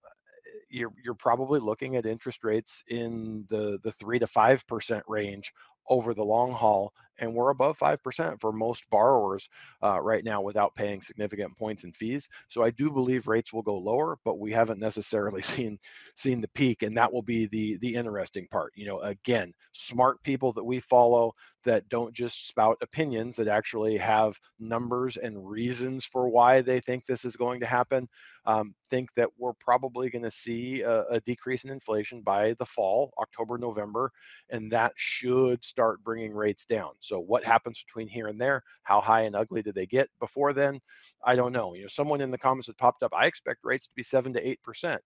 [0.69, 5.53] you're you're probably looking at interest rates in the the three to five percent range
[5.89, 9.47] over the long haul and we're above 5% for most borrowers
[9.83, 12.27] uh, right now without paying significant points and fees.
[12.49, 15.77] So i do believe rates will go lower but we haven't necessarily seen
[16.15, 18.73] seen the peak and that will be the the interesting part.
[18.75, 21.33] You know again smart people that we follow
[21.65, 27.05] that don't just spout opinions that actually have numbers and reasons for why they think
[27.05, 28.07] this is going to happen
[28.45, 32.65] um, think that we're probably going to see a, a decrease in inflation by the
[32.65, 34.11] fall october november
[34.49, 38.63] and that should start bringing rates down so what happens between here and there?
[38.83, 40.79] How high and ugly do they get before then?
[41.25, 41.55] I don't mm-hmm.
[41.55, 41.73] know.
[41.73, 44.33] You know, someone in the comments had popped up, I expect rates to be seven
[44.33, 45.01] to eight percent.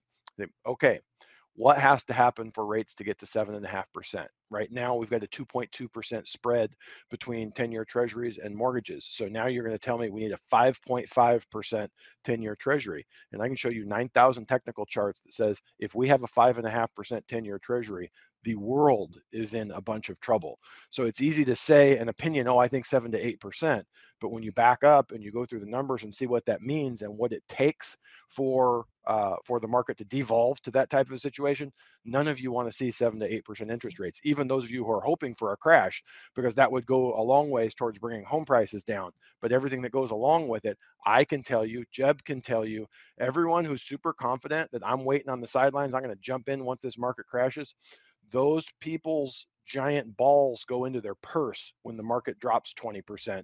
[0.66, 1.00] Okay,
[1.56, 4.30] what has to happen for rates to get to seven and a half percent?
[4.50, 6.74] Right now, we've got a 2.2 percent spread
[7.10, 9.08] between 10-year Treasuries and mortgages.
[9.10, 11.92] So now you're going to tell me we need a 5.5 percent
[12.26, 16.24] 10-year Treasury, and I can show you 9,000 technical charts that says if we have
[16.24, 18.10] a five and a half percent 10-year Treasury,
[18.44, 20.60] the world is in a bunch of trouble.
[20.90, 23.86] So it's easy to say an opinion, oh, I think seven to eight percent.
[24.20, 26.62] But when you back up and you go through the numbers and see what that
[26.62, 27.98] means and what it takes
[28.30, 31.72] for uh, for the market to devolve to that type of a situation,
[32.06, 34.22] none of you want to see seven to eight percent interest rates.
[34.24, 36.04] Even those of you who are hoping for a crash,
[36.36, 39.12] because that would go a long ways towards bringing home prices down.
[39.42, 42.86] But everything that goes along with it, I can tell you, Jeb can tell you,
[43.20, 46.64] everyone who's super confident that I'm waiting on the sidelines, I'm going to jump in
[46.64, 47.74] once this market crashes
[48.32, 53.44] those people's giant balls go into their purse when the market drops 20%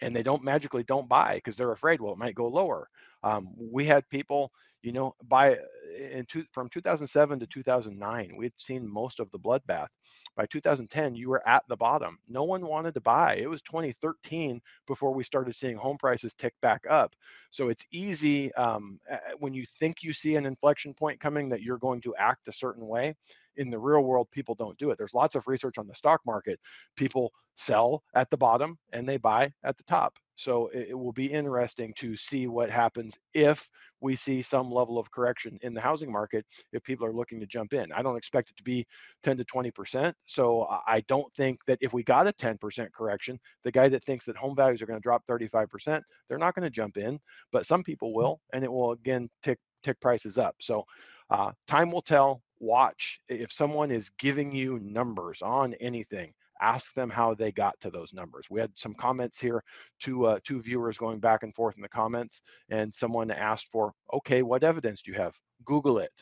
[0.00, 2.88] and they don't magically don't buy because they're afraid well it might go lower.
[3.22, 4.52] Um, we had people
[4.82, 5.56] you know by
[5.98, 9.88] in two, from 2007 to 2009 we had seen most of the bloodbath
[10.36, 14.60] by 2010 you were at the bottom no one wanted to buy it was 2013
[14.86, 17.14] before we started seeing home prices tick back up
[17.50, 18.98] so it's easy um,
[19.38, 22.52] when you think you see an inflection point coming that you're going to act a
[22.52, 23.14] certain way
[23.56, 24.98] in the real world, people don't do it.
[24.98, 26.58] There's lots of research on the stock market.
[26.96, 30.18] People sell at the bottom and they buy at the top.
[30.36, 33.68] So it, it will be interesting to see what happens if
[34.00, 37.46] we see some level of correction in the housing market if people are looking to
[37.46, 37.92] jump in.
[37.92, 38.86] I don't expect it to be
[39.22, 40.12] 10 to 20%.
[40.26, 44.24] So I don't think that if we got a 10% correction, the guy that thinks
[44.26, 47.18] that home values are going to drop 35%, they're not going to jump in,
[47.52, 50.56] but some people will, and it will again tick tick prices up.
[50.60, 50.84] So
[51.30, 57.10] uh, time will tell watch if someone is giving you numbers on anything ask them
[57.10, 58.46] how they got to those numbers.
[58.50, 59.62] We had some comments here
[60.00, 62.40] two uh, two viewers going back and forth in the comments
[62.70, 65.34] and someone asked for okay what evidence do you have?
[65.64, 66.12] Google it.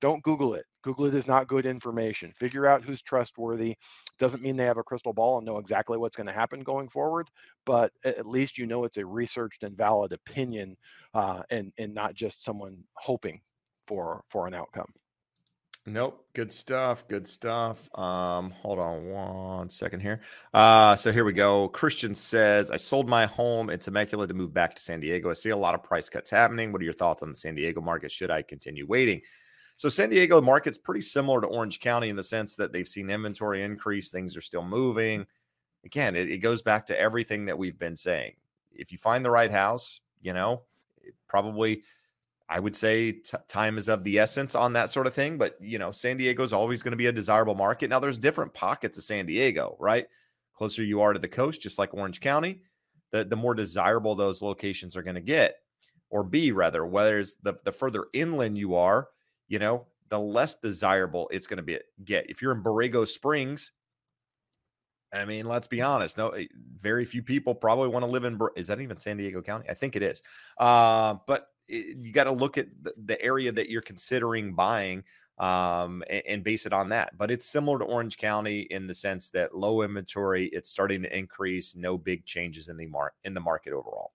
[0.00, 0.64] Don't google it.
[0.82, 2.32] Google it is not good information.
[2.32, 3.76] Figure out who's trustworthy.
[4.18, 6.88] Doesn't mean they have a crystal ball and know exactly what's going to happen going
[6.88, 7.28] forward
[7.66, 10.76] but at least you know it's a researched and valid opinion
[11.14, 13.40] uh, and and not just someone hoping
[13.86, 14.92] for for an outcome
[15.88, 16.26] Nope.
[16.34, 17.06] Good stuff.
[17.06, 17.88] Good stuff.
[17.96, 20.20] Um, hold on one second here.
[20.52, 21.68] Uh, so here we go.
[21.68, 25.30] Christian says, I sold my home in Temecula to move back to San Diego.
[25.30, 26.72] I see a lot of price cuts happening.
[26.72, 28.10] What are your thoughts on the San Diego market?
[28.10, 29.20] Should I continue waiting?
[29.76, 33.08] So San Diego market's pretty similar to Orange County in the sense that they've seen
[33.08, 34.10] inventory increase.
[34.10, 35.24] Things are still moving.
[35.84, 38.32] Again, it, it goes back to everything that we've been saying.
[38.72, 40.62] If you find the right house, you know,
[41.28, 41.82] probably
[42.48, 45.38] I would say t- time is of the essence on that sort of thing.
[45.38, 47.90] But you know, San Diego is always going to be a desirable market.
[47.90, 50.06] Now, there's different pockets of San Diego, right?
[50.54, 52.62] Closer you are to the coast, just like Orange County,
[53.10, 55.56] the the more desirable those locations are going to get,
[56.10, 56.86] or be rather.
[56.86, 59.08] Whereas the the further inland you are,
[59.48, 62.30] you know, the less desirable it's going to be get.
[62.30, 63.72] If you're in Borrego Springs,
[65.12, 66.16] I mean, let's be honest.
[66.16, 66.46] No, eh,
[66.78, 68.38] very few people probably want to live in.
[68.56, 69.68] Is that even San Diego County?
[69.68, 70.22] I think it is.
[70.58, 75.02] Uh, but it, you got to look at the, the, area that you're considering buying
[75.38, 77.16] um, and, and, base it on that.
[77.18, 81.16] But it's similar to Orange County in the sense that low inventory, it's starting to
[81.16, 81.76] increase.
[81.76, 84.12] No big changes in the mar- in the market overall.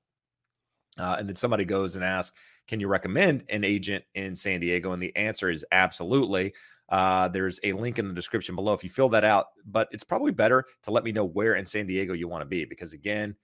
[0.99, 2.37] Uh, and then somebody goes and asks,
[2.67, 6.53] "Can you recommend an agent in San Diego?" And the answer is absolutely.
[6.89, 9.47] Uh, there's a link in the description below if you fill that out.
[9.65, 12.45] But it's probably better to let me know where in San Diego you want to
[12.45, 13.35] be because again,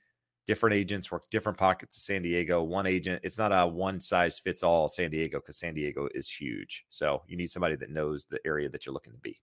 [0.47, 2.63] different agents work different pockets of San Diego.
[2.63, 6.29] One agent, it's not a one size fits all San Diego because San Diego is
[6.29, 6.85] huge.
[6.89, 9.39] So you need somebody that knows the area that you're looking to be.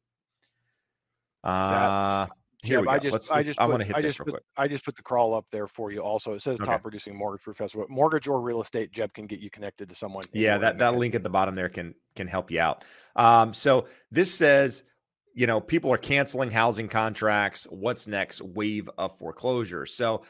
[1.44, 2.26] Uh,
[2.62, 2.92] here we go.
[2.92, 4.42] I just, let's, let's, I just, I want to hit I this real put, quick.
[4.56, 6.00] I just put the crawl up there for you.
[6.00, 6.70] Also, it says okay.
[6.70, 7.78] top producing mortgage professor.
[7.78, 10.24] But mortgage or real estate, Jeb can get you connected to someone.
[10.32, 12.86] Yeah, that that link at the bottom there can can help you out.
[13.14, 14.84] Um, so this says,
[15.34, 17.66] you know, people are canceling housing contracts.
[17.68, 18.40] What's next?
[18.40, 19.92] Wave of foreclosures.
[19.94, 20.22] So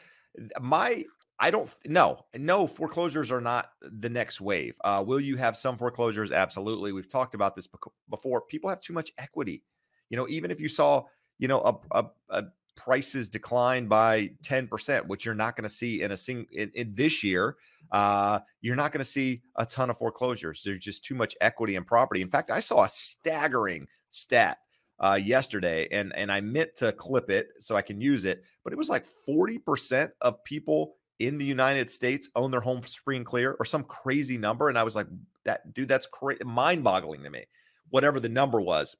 [0.59, 1.03] my
[1.39, 4.75] I don't no no foreclosures are not the next wave.
[4.83, 6.31] Uh, will you have some foreclosures?
[6.31, 6.91] Absolutely.
[6.91, 7.67] We've talked about this
[8.09, 8.41] before.
[8.41, 9.63] People have too much equity.
[10.09, 11.05] You know, even if you saw
[11.37, 12.43] you know, a, a, a
[12.75, 16.93] prices decline by 10%, which you're not going to see in a sing in, in
[16.95, 17.55] this year.
[17.91, 20.61] Uh, you're not going to see a ton of foreclosures.
[20.63, 22.21] There's just too much equity in property.
[22.21, 24.57] In fact, I saw a staggering stat
[24.99, 28.73] uh, yesterday, and and I meant to clip it so I can use it, but
[28.73, 33.25] it was like 40% of people in the United States own their homes free and
[33.25, 34.69] clear, or some crazy number.
[34.69, 35.07] And I was like,
[35.43, 37.45] that dude, that's cra- mind-boggling to me.
[37.89, 38.95] Whatever the number was,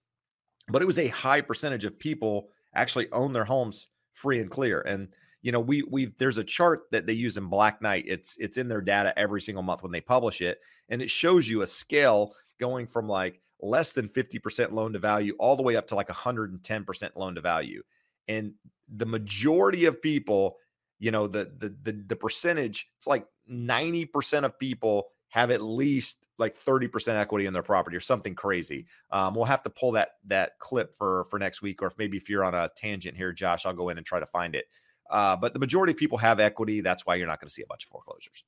[0.69, 4.81] but it was a high percentage of people actually own their homes free and clear.
[4.81, 5.09] And
[5.41, 8.05] you know, we we there's a chart that they use in Black Knight.
[8.07, 10.59] It's it's in their data every single month when they publish it,
[10.89, 15.35] and it shows you a scale going from like less than 50% loan to value
[15.39, 17.83] all the way up to like 110% loan to value.
[18.27, 18.53] And
[18.87, 20.57] the majority of people,
[20.99, 26.27] you know, the the the, the percentage, it's like 90% of people have at least
[26.37, 28.85] like 30% equity in their property or something crazy.
[29.11, 32.17] Um, we'll have to pull that that clip for for next week, or if maybe
[32.17, 34.65] if you're on a tangent here, Josh, I'll go in and try to find it.
[35.09, 36.81] Uh, but the majority of people have equity.
[36.81, 38.43] That's why you're not going to see a bunch of foreclosures.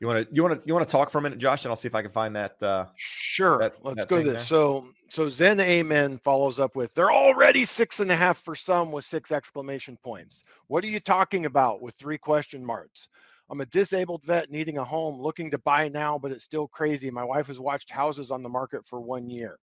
[0.00, 1.70] You want to you want to you want to talk for a minute, Josh, and
[1.70, 2.62] I'll see if I can find that.
[2.62, 4.32] Uh, sure, that, let's that go to this.
[4.32, 4.40] There.
[4.40, 8.92] So so Zen Amen follows up with they're already six and a half for some
[8.92, 10.42] with six exclamation points.
[10.68, 13.08] What are you talking about with three question marks?
[13.50, 17.10] I'm a disabled vet needing a home, looking to buy now, but it's still crazy.
[17.10, 19.58] My wife has watched houses on the market for one year.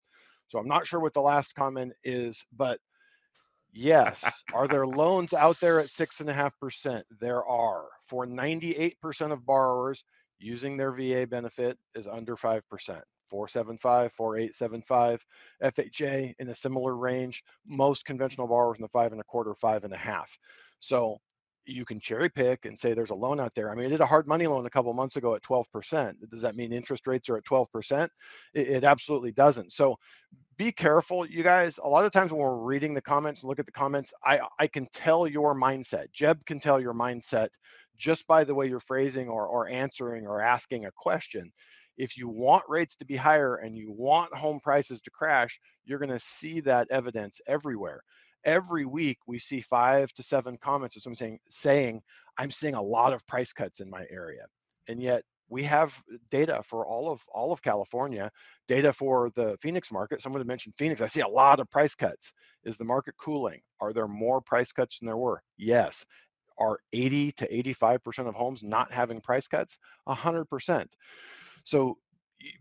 [0.49, 2.81] So I'm not sure what the last comment is, but
[3.73, 7.07] yes, are there loans out there at six and a half percent?
[7.21, 7.85] There are.
[8.03, 10.03] For 98% of borrowers,
[10.39, 12.63] using their VA benefit is under 5%.
[13.29, 15.25] 475, 4875,
[15.63, 17.43] FHA in a similar range.
[17.67, 20.39] Most conventional borrowers in the five and a quarter, five and a half.
[20.79, 21.19] So
[21.67, 23.71] you can cherry pick and say there's a loan out there.
[23.71, 26.15] I mean, I did a hard money loan a couple months ago at 12%.
[26.31, 28.09] Does that mean interest rates are at 12%?
[28.55, 29.73] It, it, absolutely doesn't.
[29.73, 29.97] So
[30.57, 31.79] be careful, you guys.
[31.83, 34.69] A lot of times when we're reading the comments look at the comments, I, I
[34.69, 36.07] can tell your mindset.
[36.13, 37.49] Jeb can tell your mindset
[37.97, 41.53] just by the way you're phrasing or, or answering or asking a question.
[41.97, 45.99] If you want rates to be higher and you want home prices to crash, you're
[45.99, 48.03] going to see that evidence everywhere.
[48.45, 52.01] Every week we see five to seven comments of someone saying saying
[52.39, 54.45] i'm seeing a lot of price cuts in my area.
[54.89, 56.01] And yet we have
[56.31, 58.31] data for all of all of california
[58.69, 60.23] data for the phoenix market.
[60.23, 62.33] Someone had mentioned phoenix i see a lot of price cuts.
[62.63, 63.61] Is the market cooling?
[63.81, 65.43] Are there more price cuts than there were?
[65.57, 66.05] Yes
[66.59, 69.79] are 80 to 85% of homes not having price cuts?
[70.09, 70.87] 100%
[71.65, 71.99] so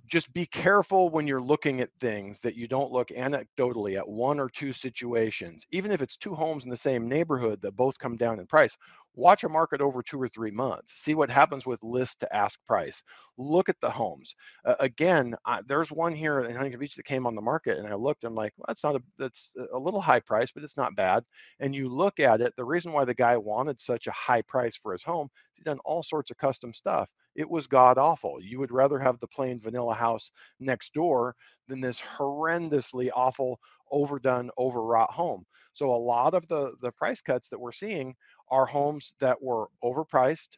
[0.08, 4.40] just be careful when you're looking at things that you don't look anecdotally at one
[4.40, 8.18] or two situations even if it's two homes in the same neighborhood that both come
[8.18, 8.76] down in price
[9.16, 12.60] watch a market over two or three months see what happens with list to ask
[12.68, 13.02] price
[13.38, 14.36] look at the homes.
[14.66, 17.88] Uh, again I, there's one here in huntington beach that came on the market and
[17.88, 20.78] i looked i'm like well, that's not a that's a little high price but it's
[20.78, 21.24] not bad.
[21.60, 24.76] And you look at it the reason why the guy wanted such a high price
[24.78, 28.38] for his home he's done all sorts of custom stuff it was god awful.
[28.42, 31.36] You would rather have the plain vanilla house next door
[31.68, 33.60] than this horrendously awful
[33.92, 35.46] overdone overwrought home.
[35.74, 38.16] So a lot of the the price cuts that we're seeing
[38.50, 40.50] are homes that were overpriced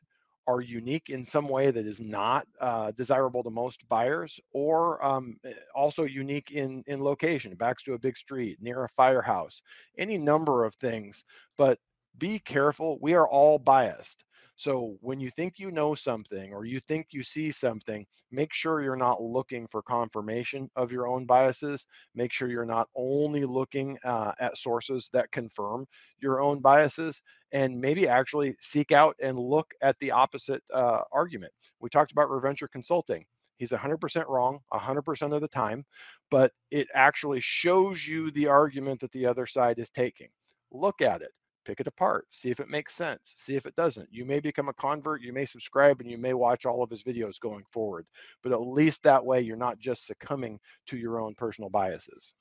[0.47, 5.37] are unique in some way that is not uh, desirable to most buyers, or um,
[5.45, 9.61] eh, also unique in in location, backs to a big street, near a firehouse,
[9.97, 11.23] any number of things.
[11.57, 11.79] But
[12.17, 12.97] be careful.
[13.01, 14.23] We are all biased.
[14.57, 18.81] So when you think you know something or you think you see something, make sure
[18.81, 21.85] you're not looking for confirmation of your own biases.
[22.15, 25.85] Make sure you're not only looking uh, at sources that confirm
[26.19, 27.21] your own biases
[27.51, 31.53] and maybe actually seek out and look at the opposite uh, argument.
[31.79, 33.25] We talked about Reventure Consulting.
[33.57, 35.85] He's 100% wrong 100% of the time,
[36.31, 40.29] but it actually shows you the argument that the other side is taking.
[40.71, 41.31] Look at it
[41.67, 44.07] pick it apart, see if it makes sense, see if it doesn't.
[44.09, 47.03] You may become a convert, you may subscribe, and you may watch all of his
[47.03, 48.07] videos going forward.
[48.41, 52.33] But at least that way, you're not just succumbing to your own personal biases.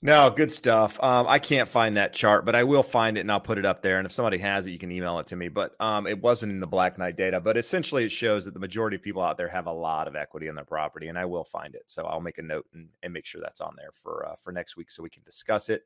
[0.00, 1.02] No, good stuff.
[1.02, 3.66] Um, I can't find that chart, but I will find it and I'll put it
[3.66, 3.98] up there.
[3.98, 5.48] And if somebody has it, you can email it to me.
[5.48, 8.60] But um, it wasn't in the Black Knight data, but essentially it shows that the
[8.60, 11.24] majority of people out there have a lot of equity in their property, and I
[11.24, 11.82] will find it.
[11.88, 14.52] So I'll make a note and, and make sure that's on there for uh, for
[14.52, 15.82] next week so we can discuss it.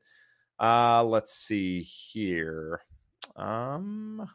[0.63, 2.79] Uh, let's see here.
[3.35, 4.29] Um,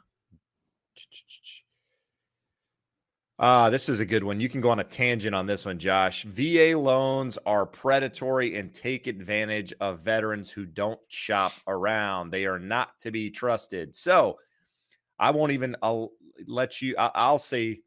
[3.39, 4.39] uh, this is a good one.
[4.39, 6.25] You can go on a tangent on this one, Josh.
[6.25, 12.29] VA loans are predatory and take advantage of veterans who don't shop around.
[12.31, 13.97] They are not to be trusted.
[13.97, 14.37] So
[15.19, 16.13] I won't even I'll
[16.47, 17.81] let you, I'll say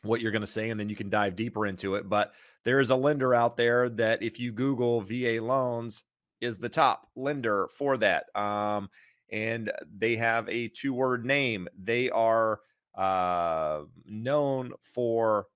[0.00, 2.08] what you're going to say and then you can dive deeper into it.
[2.08, 2.32] But
[2.64, 6.04] there is a lender out there that if you Google VA loans,
[6.40, 8.26] is the top lender for that.
[8.34, 8.90] Um,
[9.30, 11.68] and they have a two word name.
[11.76, 12.60] They are
[12.94, 15.46] uh, known for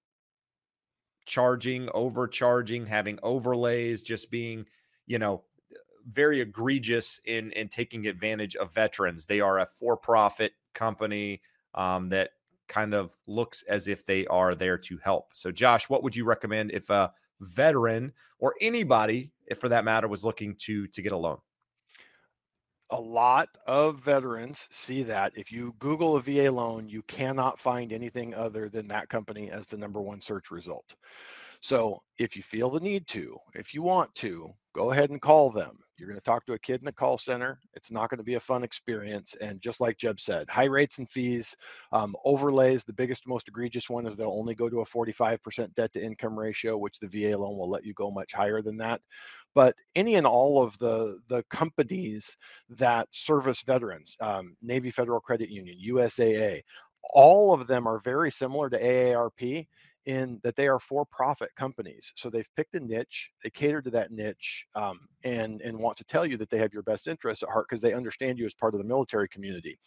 [1.27, 4.67] charging, overcharging, having overlays, just being,
[5.07, 5.45] you know,
[6.07, 9.27] very egregious in in taking advantage of veterans.
[9.27, 11.41] They are a for profit company
[11.75, 12.31] um, that
[12.69, 15.31] kind of looks as if they are there to help.
[15.35, 20.09] So, Josh, what would you recommend if a veteran or anybody, if for that matter,
[20.09, 21.39] was looking to to get a loan?
[22.91, 27.93] A lot of veterans see that if you Google a VA loan, you cannot find
[27.93, 30.97] anything other than that company as the number one search result.
[31.61, 35.51] So if you feel the need to, if you want to, go ahead and call
[35.51, 35.79] them.
[36.01, 37.61] You're going to talk to a kid in the call center.
[37.75, 39.37] It's not going to be a fun experience.
[39.39, 41.55] And just like Jeb said, high rates and fees,
[41.93, 45.93] um, overlays, the biggest, most egregious one is they'll only go to a 45% debt
[45.93, 49.03] to income ratio, which the VA loan will let you go much higher than that.
[49.55, 52.35] But any and all of the, the companies
[52.71, 56.63] that service veterans, um, Navy Federal Credit Union, USAA,
[57.13, 59.67] all of them are very similar to AARP
[60.07, 62.13] in that they are for-profit companies.
[62.17, 66.05] So they've picked a niche, they cater to that niche, um, and and want to
[66.05, 68.55] tell you that they have your best interests at heart because they understand you as
[68.55, 69.79] part of the military community.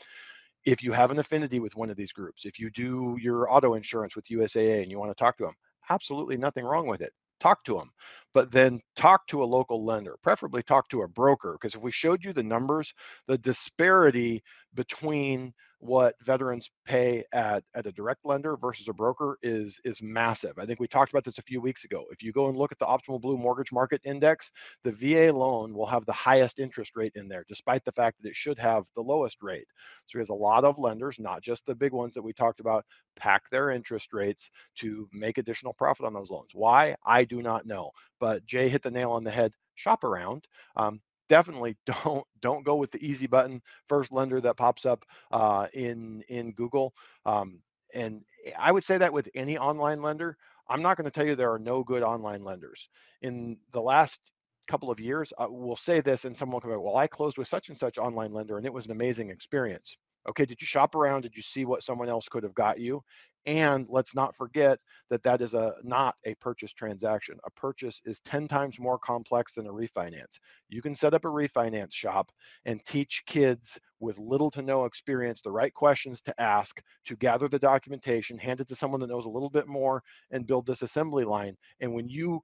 [0.65, 3.73] If you have an affinity with one of these groups, if you do your auto
[3.73, 5.55] insurance with USAA and you want to talk to them,
[5.89, 7.11] absolutely nothing wrong with it.
[7.39, 7.89] Talk to them,
[8.33, 11.57] but then talk to a local lender, preferably talk to a broker.
[11.59, 12.93] Because if we showed you the numbers,
[13.27, 14.41] the disparity
[14.75, 15.53] between
[15.83, 20.57] what veterans pay at, at a direct lender versus a broker is is massive.
[20.57, 22.05] I think we talked about this a few weeks ago.
[22.09, 24.49] If you go and look at the Optimal Blue Mortgage Market Index,
[24.83, 28.29] the VA loan will have the highest interest rate in there, despite the fact that
[28.29, 29.67] it should have the lowest rate.
[30.05, 32.85] So there's a lot of lenders, not just the big ones that we talked about,
[33.17, 36.51] pack their interest rates to make additional profit on those loans.
[36.53, 36.95] Why?
[37.05, 37.91] I do not know.
[38.21, 40.47] But Jay hit the nail on the head shop around.
[40.77, 45.67] Um, definitely don't don't go with the easy button first lender that pops up uh,
[45.73, 46.93] in in Google.
[47.25, 47.61] Um,
[47.93, 48.21] and
[48.57, 50.37] I would say that with any online lender.
[50.69, 52.89] I'm not going to tell you there are no good online lenders.
[53.21, 54.19] In the last
[54.67, 57.47] couple of years, I will say this, and someone will come, well, I closed with
[57.47, 59.97] such and such online lender, and it was an amazing experience.
[60.29, 61.21] Okay, did you shop around?
[61.21, 63.03] Did you see what someone else could have got you?
[63.45, 64.79] And let's not forget
[65.09, 67.37] that that is a not a purchase transaction.
[67.43, 70.39] A purchase is 10 times more complex than a refinance.
[70.69, 72.31] You can set up a refinance shop
[72.65, 77.49] and teach kids with little to no experience the right questions to ask to gather
[77.49, 80.01] the documentation, hand it to someone that knows a little bit more
[80.31, 81.57] and build this assembly line.
[81.81, 82.41] And when you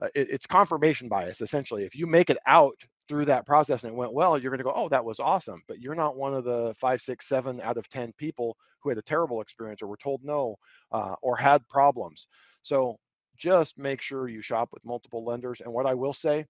[0.00, 1.84] uh, it, it's confirmation bias essentially.
[1.84, 2.76] If you make it out
[3.08, 5.62] through that process and it went well, you're going to go, oh, that was awesome.
[5.68, 8.98] But you're not one of the five, six, seven out of 10 people who had
[8.98, 10.56] a terrible experience or were told no
[10.92, 12.26] uh, or had problems.
[12.62, 12.98] So
[13.36, 15.60] just make sure you shop with multiple lenders.
[15.60, 16.46] And what I will say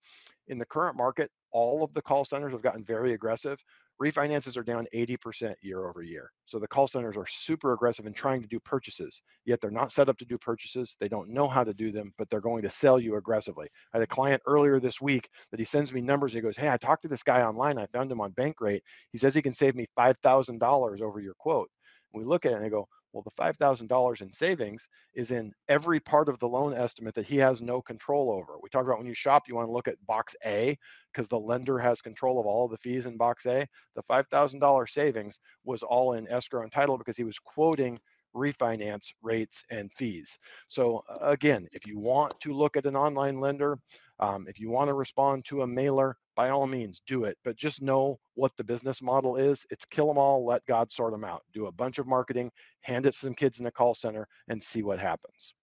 [0.48, 3.62] in the current market, all of the call centers have gotten very aggressive
[4.02, 6.30] refinances are down 80% year over year.
[6.44, 9.92] So the call centers are super aggressive in trying to do purchases, yet they're not
[9.92, 10.96] set up to do purchases.
[11.00, 13.68] They don't know how to do them, but they're going to sell you aggressively.
[13.92, 16.32] I had a client earlier this week that he sends me numbers.
[16.32, 17.78] He goes, Hey, I talked to this guy online.
[17.78, 18.82] I found him on Bankrate.
[19.12, 21.70] He says he can save me $5,000 over your quote.
[22.12, 26.00] We look at it and I go, Well, the $5,000 in savings is in every
[26.00, 28.58] part of the loan estimate that he has no control over.
[28.62, 30.76] We talk about when you shop, you want to look at box A
[31.10, 33.66] because the lender has control of all of the fees in box A.
[33.94, 37.98] The $5,000 savings was all in escrow and title because he was quoting
[38.36, 40.38] refinance rates and fees.
[40.68, 43.78] So again, if you want to look at an online lender,
[44.20, 47.56] um, if you want to respond to a mailer, by all means do it but
[47.56, 49.66] just know what the business model is.
[49.70, 51.42] It's kill them all let god sort them out.
[51.52, 52.52] Do a bunch of marketing
[52.82, 55.54] hand it to some kids in a call center and see what happens.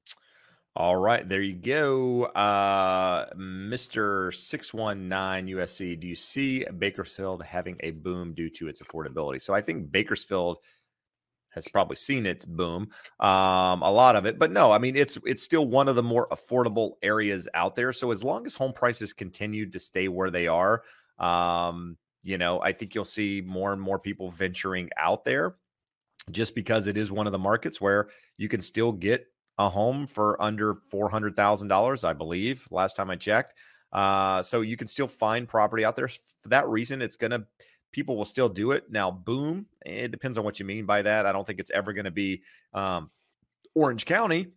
[0.75, 2.23] All right there you go.
[2.25, 9.39] Uh mr 619 usc do you see bakersfield having a boom due to its affordability?
[9.39, 10.57] So i think bakersfield
[11.53, 12.89] has probably seen its boom,
[13.19, 14.39] um, a lot of it.
[14.39, 17.93] But no, I mean it's it's still one of the more affordable areas out there.
[17.93, 20.83] So as long as home prices continue to stay where they are,
[21.19, 25.55] um, you know, I think you'll see more and more people venturing out there,
[26.31, 28.07] just because it is one of the markets where
[28.37, 29.27] you can still get
[29.57, 32.67] a home for under four hundred thousand dollars, I believe.
[32.71, 33.53] Last time I checked,
[33.91, 36.07] uh, so you can still find property out there.
[36.07, 37.45] For that reason, it's to
[37.93, 38.91] people will still do it.
[38.91, 41.25] Now, boom, it depends on what you mean by that.
[41.25, 42.41] I don't think it's ever going to be
[42.73, 43.09] um,
[43.75, 44.47] Orange County,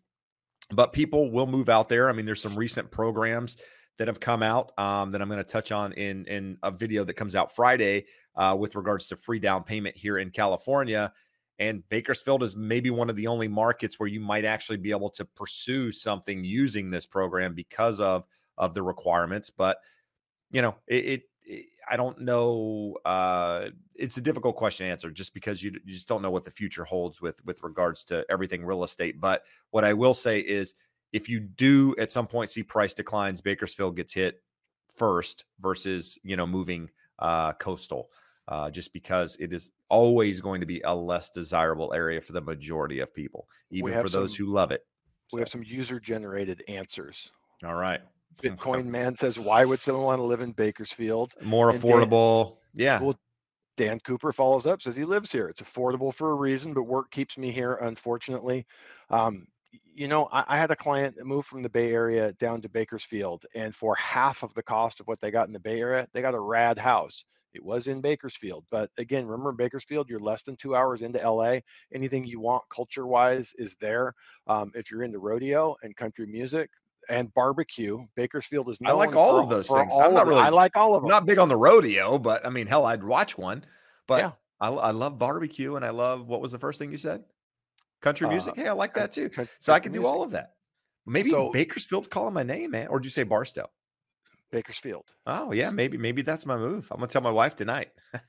[0.70, 2.08] but people will move out there.
[2.08, 3.56] I mean, there's some recent programs
[3.98, 7.04] that have come out um, that I'm going to touch on in in a video
[7.04, 11.12] that comes out Friday uh, with regards to free down payment here in California.
[11.58, 15.08] And Bakersfield is maybe one of the only markets where you might actually be able
[15.10, 18.24] to pursue something using this program because of
[18.58, 19.50] of the requirements.
[19.50, 19.78] But
[20.50, 22.96] you know, it, it I don't know.
[23.04, 26.44] Uh, it's a difficult question to answer just because you, you just don't know what
[26.44, 29.20] the future holds with with regards to everything real estate.
[29.20, 30.74] But what I will say is,
[31.12, 34.42] if you do at some point see price declines, Bakersfield gets hit
[34.96, 38.10] first versus you know moving uh, coastal.
[38.48, 42.40] Uh, just because it is always going to be a less desirable area for the
[42.40, 44.86] majority of people, even for those who love it.
[45.32, 47.32] We have some user generated answers.
[47.64, 48.00] All right.
[48.42, 51.34] Bitcoin man says, why would someone want to live in Bakersfield?
[51.42, 52.58] More affordable.
[52.74, 53.00] Dan, yeah.
[53.00, 53.18] Well,
[53.76, 55.48] Dan Cooper follows up, says he lives here.
[55.48, 58.66] It's affordable for a reason, but work keeps me here, unfortunately.
[59.10, 59.46] Um,
[59.94, 62.68] you know, I, I, had a client that moved from the Bay Area down to
[62.68, 66.06] Bakersfield, and for half of the cost of what they got in the Bay Area,
[66.12, 67.24] they got a rad house.
[67.52, 71.60] It was in Bakersfield, but again, remember Bakersfield, you're less than two hours into LA.
[71.92, 74.12] Anything you want culture wise is there.
[74.46, 76.68] Um, if you're into rodeo and country music,
[77.08, 78.04] and barbecue.
[78.14, 78.78] Bakersfield is.
[78.84, 79.92] I like all for, of those things.
[79.98, 80.40] I'm not really.
[80.40, 81.10] I like all of them.
[81.10, 83.64] I'm not big on the rodeo, but I mean, hell, I'd watch one.
[84.06, 84.30] But yeah.
[84.60, 87.24] I, I love barbecue, and I love what was the first thing you said?
[88.00, 88.52] Country uh, music.
[88.52, 89.30] Uh, hey, I like that too.
[89.58, 90.52] so I can do all of that.
[91.06, 92.88] Maybe so, Bakersfield's calling my name, man.
[92.88, 93.70] Or did you say Barstow?
[94.50, 95.04] Bakersfield.
[95.26, 96.88] Oh yeah, maybe maybe that's my move.
[96.90, 97.90] I'm gonna tell my wife tonight.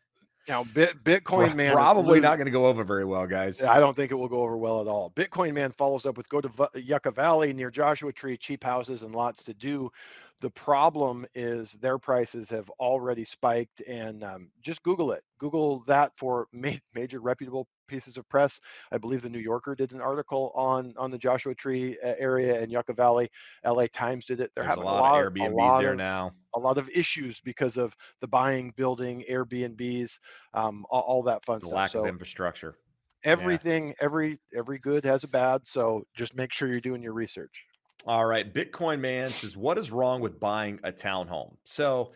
[0.48, 3.61] Now, Bit, Bitcoin Man probably not going to go over very well, guys.
[3.61, 5.11] I don't think it will go over well at all.
[5.11, 9.14] Bitcoin Man follows up with go to Yucca Valley near Joshua Tree, cheap houses and
[9.14, 9.91] lots to do.
[10.40, 15.24] The problem is their prices have already spiked, and um, just Google it.
[15.40, 18.59] Google that for ma- major reputable pieces of press.
[18.91, 22.61] I believe the New Yorker did an article on on the Joshua Tree uh, area
[22.61, 23.30] in Yucca Valley.
[23.65, 24.51] LA Times did it.
[24.55, 26.31] They're There's having a lot, of Airbnbs there of, now.
[26.55, 30.19] A lot of issues because of the buying, building, Airbnbs,
[30.53, 31.76] um, all, all, that fun the stuff.
[31.76, 32.77] Lack so, of infrastructure.
[33.23, 33.93] Everything, yeah.
[34.01, 35.65] every every good has a bad.
[35.65, 37.65] So just make sure you're doing your research.
[38.05, 38.53] All right.
[38.53, 41.55] Bitcoin Man says, What is wrong with buying a townhome?
[41.65, 42.14] So,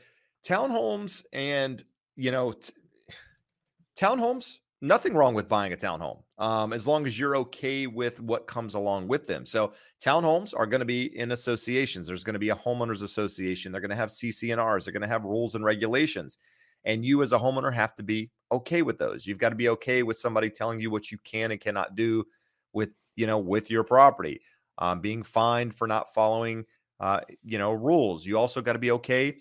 [0.48, 1.84] townhomes and,
[2.16, 2.74] you know, t-
[4.00, 8.48] townhomes, nothing wrong with buying a townhome um, as long as you're okay with what
[8.48, 9.46] comes along with them.
[9.46, 12.08] So, townhomes are going to be in associations.
[12.08, 13.72] There's going to be a homeowners association.
[13.72, 14.86] They're going to have CC&Rs.
[14.86, 16.38] They're going to have rules and regulations.
[16.84, 19.28] And you, as a homeowner, have to be okay with those.
[19.28, 22.26] You've got to be okay with somebody telling you what you can and cannot do
[22.74, 24.42] with, you know, with your property
[24.80, 26.66] um, being fined for not following,
[27.00, 28.26] uh, you know, rules.
[28.26, 29.38] You also got to be okay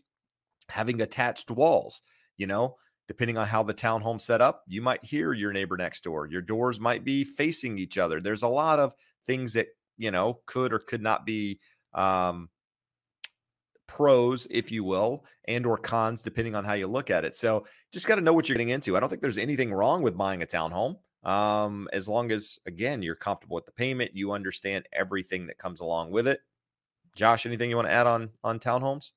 [0.68, 2.02] having attached walls.
[2.36, 2.76] You know,
[3.10, 6.28] depending on how the townhome set up, you might hear your neighbor next door.
[6.28, 8.20] Your doors might be facing each other.
[8.20, 8.94] There's a lot of
[9.26, 9.66] things that
[9.98, 11.58] you know could or could not be
[11.92, 12.48] um,
[13.88, 17.34] pros, if you will, and or cons, depending on how you look at it.
[17.34, 18.96] So just got to know what you're getting into.
[18.96, 23.02] I don't think there's anything wrong with buying a townhome um, as long as again
[23.02, 26.40] you're comfortable with the payment, you understand everything that comes along with it.
[27.16, 29.10] Josh, anything you want to add on on townhomes?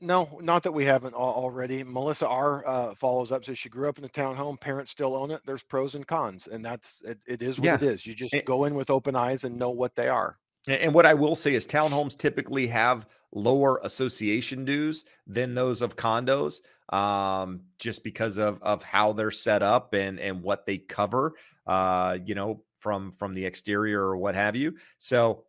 [0.00, 1.82] No, not that we haven't already.
[1.82, 4.60] Melissa R uh, follows up says she grew up in a townhome.
[4.60, 5.40] Parents still own it.
[5.46, 7.74] There's pros and cons, and that's it, it is what yeah.
[7.76, 8.06] it is.
[8.06, 10.36] You just and, go in with open eyes and know what they are.
[10.66, 15.96] And what I will say is, townhomes typically have lower association dues than those of
[15.96, 16.60] condos
[16.90, 21.34] um, just because of of how they're set up and and what they cover.
[21.66, 24.76] Uh, you know, from from the exterior or what have you.
[24.98, 25.44] So,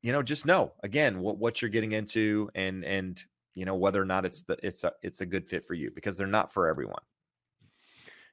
[0.00, 3.22] you know, just know again what what you're getting into and and
[3.54, 5.90] you know whether or not it's the it's a it's a good fit for you
[5.94, 7.02] because they're not for everyone.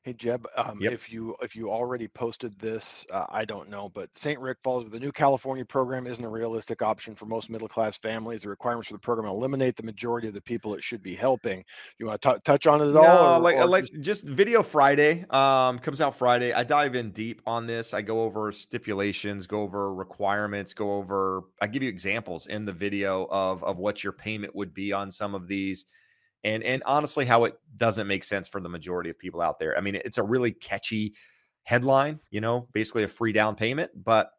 [0.08, 0.94] Hey Jeb, um, yep.
[0.94, 4.40] if you if you already posted this, uh, I don't know, but St.
[4.40, 7.98] Rick Falls with the new California program isn't a realistic option for most middle class
[7.98, 8.44] families.
[8.44, 11.62] The requirements for the program eliminate the majority of the people it should be helping.
[12.00, 13.36] You want to touch on it at no, all?
[13.36, 14.02] Or, like or like just...
[14.02, 16.54] just video Friday um, comes out Friday.
[16.54, 17.94] I dive in deep on this.
[17.94, 21.44] I go over stipulations, go over requirements, go over.
[21.62, 25.12] I give you examples in the video of of what your payment would be on
[25.12, 25.86] some of these
[26.44, 29.78] and and honestly how it doesn't make sense for the majority of people out there.
[29.78, 31.14] I mean, it's a really catchy
[31.64, 34.32] headline, you know, basically a free down payment, but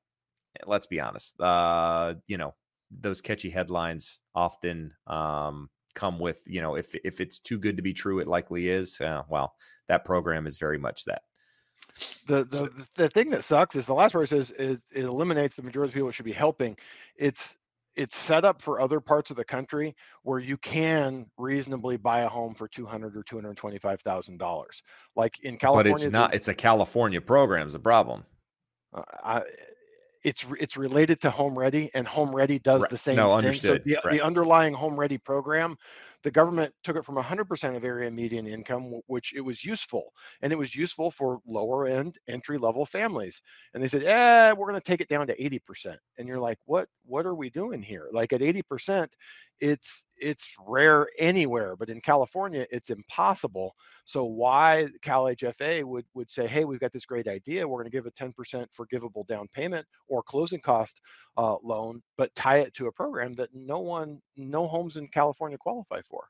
[0.67, 2.55] let's be honest, uh, you know,
[2.91, 7.83] those catchy headlines often um, come with, you know, if if it's too good to
[7.83, 8.99] be true, it likely is.
[9.01, 9.55] Uh, well,
[9.89, 11.23] that program is very much that.
[12.27, 15.63] The, the the thing that sucks is the last part says it, it eliminates the
[15.63, 16.77] majority of people it should be helping.
[17.17, 17.58] It's
[17.99, 22.29] it's set up for other parts of the country where you can reasonably buy a
[22.29, 24.83] home for 200 or 225 thousand dollars
[25.17, 28.25] like in california but it's not it's a california program is a problem
[28.95, 29.43] uh, I,
[30.25, 32.91] it's it's related to home ready and home ready does right.
[32.91, 33.83] the same no, thing understood.
[33.83, 34.13] so the, right.
[34.13, 35.77] the underlying home ready program
[36.23, 40.13] the government took it from 100% of area median income, which it was useful,
[40.43, 43.41] and it was useful for lower end entry level families.
[43.75, 46.59] And they said, "Yeah, we're going to take it down to 80%." And you're like,
[46.67, 46.89] "What?
[47.05, 48.09] What are we doing here?
[48.13, 49.09] Like at 80%,
[49.61, 53.75] it's it's rare anywhere, but in California, it's impossible.
[54.05, 57.97] So why CalHFA would would say, hey, we've got this great idea, we're going to
[57.97, 61.01] give a 10% forgivable down payment or closing cost
[61.37, 65.59] uh, loan, but tie it to a program that no one, no homes in California
[65.59, 66.29] qualify for.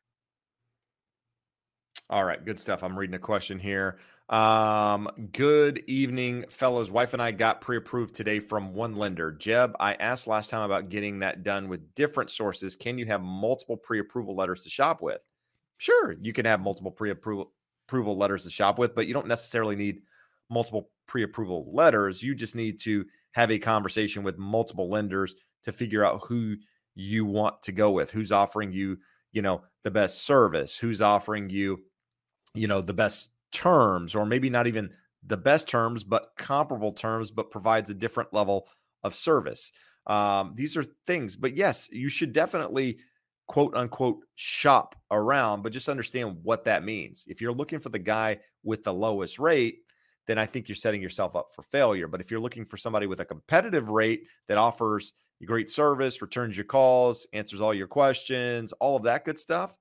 [2.10, 2.82] All right, good stuff.
[2.82, 3.98] I'm reading a question here.
[4.30, 6.90] Um, good evening, fellows.
[6.90, 9.30] Wife and I got pre-approved today from one lender.
[9.30, 12.76] Jeb, I asked last time about getting that done with different sources.
[12.76, 15.22] Can you have multiple pre-approval letters to shop with?
[15.76, 17.52] Sure, you can have multiple pre-approval
[17.86, 20.00] approval letters to shop with, but you don't necessarily need
[20.48, 22.22] multiple pre-approval letters.
[22.22, 26.56] You just need to have a conversation with multiple lenders to figure out who
[26.94, 28.96] you want to go with, who's offering you,
[29.32, 31.82] you know, the best service, who's offering you
[32.58, 34.90] you know, the best terms, or maybe not even
[35.26, 38.68] the best terms, but comparable terms, but provides a different level
[39.02, 39.72] of service.
[40.06, 42.98] Um, these are things, but yes, you should definitely
[43.46, 47.24] quote unquote shop around, but just understand what that means.
[47.26, 49.80] If you're looking for the guy with the lowest rate,
[50.26, 52.06] then I think you're setting yourself up for failure.
[52.06, 55.14] But if you're looking for somebody with a competitive rate that offers
[55.44, 59.74] great service, returns your calls, answers all your questions, all of that good stuff,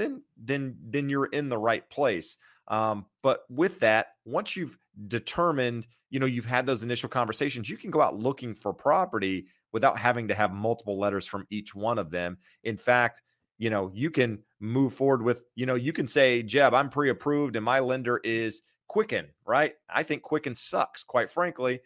[0.00, 2.36] then then then you're in the right place.
[2.68, 4.78] Um, but with that, once you've
[5.08, 9.46] determined, you know, you've had those initial conversations, you can go out looking for property
[9.72, 12.38] without having to have multiple letters from each one of them.
[12.64, 13.22] In fact,
[13.58, 17.56] you know, you can move forward with, you know, you can say, Jeb, I'm pre-approved
[17.56, 19.74] and my lender is Quicken, right?
[19.88, 21.80] I think Quicken sucks, quite frankly.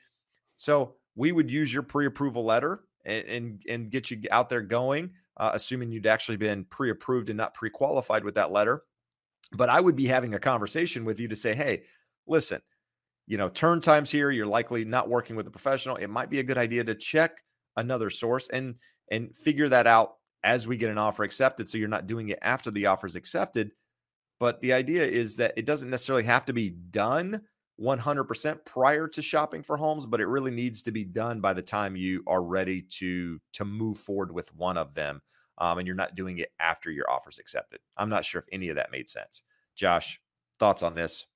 [0.56, 5.10] So we would use your pre-approval letter and, and, and get you out there going
[5.36, 8.82] uh, assuming you'd actually been pre approved and not pre qualified with that letter.
[9.52, 11.82] But I would be having a conversation with you to say, hey,
[12.26, 12.60] listen,
[13.26, 15.96] you know, turn times here, you're likely not working with a professional.
[15.96, 17.42] It might be a good idea to check
[17.76, 18.76] another source and
[19.10, 22.38] and figure that out as we get an offer accepted so you're not doing it
[22.42, 23.70] after the offer is accepted
[24.40, 27.40] but the idea is that it doesn't necessarily have to be done
[27.80, 31.62] 100% prior to shopping for homes but it really needs to be done by the
[31.62, 35.20] time you are ready to to move forward with one of them
[35.58, 38.68] um, and you're not doing it after your offer's accepted i'm not sure if any
[38.68, 39.42] of that made sense
[39.74, 40.20] josh
[40.58, 41.26] thoughts on this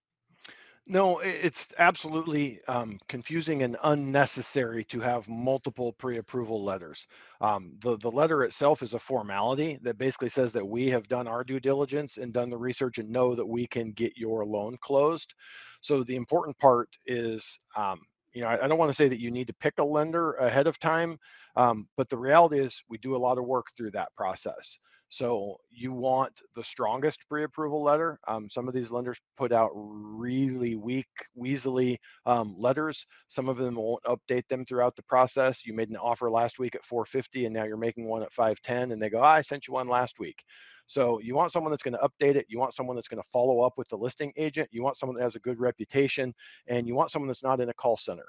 [0.90, 7.06] no, it's absolutely um, confusing and unnecessary to have multiple pre-approval letters.
[7.42, 11.28] Um, the the letter itself is a formality that basically says that we have done
[11.28, 14.78] our due diligence and done the research and know that we can get your loan
[14.80, 15.34] closed.
[15.80, 18.00] So the important part is, um,
[18.32, 20.32] you know, I, I, don't want to say that you need to pick a lender
[20.34, 21.18] ahead of time,
[21.56, 24.78] um, but the reality is we do a lot of work through that process.
[25.10, 28.18] So you want the strongest pre-approval letter.
[28.28, 31.08] Um, some of these lenders put out really weak,
[31.38, 33.06] weaselly um, letters.
[33.28, 35.64] Some of them won't update them throughout the process.
[35.64, 38.92] You made an offer last week at 450, and now you're making one at 510,
[38.92, 40.44] and they go, oh, "I sent you one last week."
[40.86, 42.46] So you want someone that's going to update it.
[42.48, 44.68] You want someone that's going to follow up with the listing agent.
[44.72, 46.34] You want someone that has a good reputation,
[46.66, 48.26] and you want someone that's not in a call center.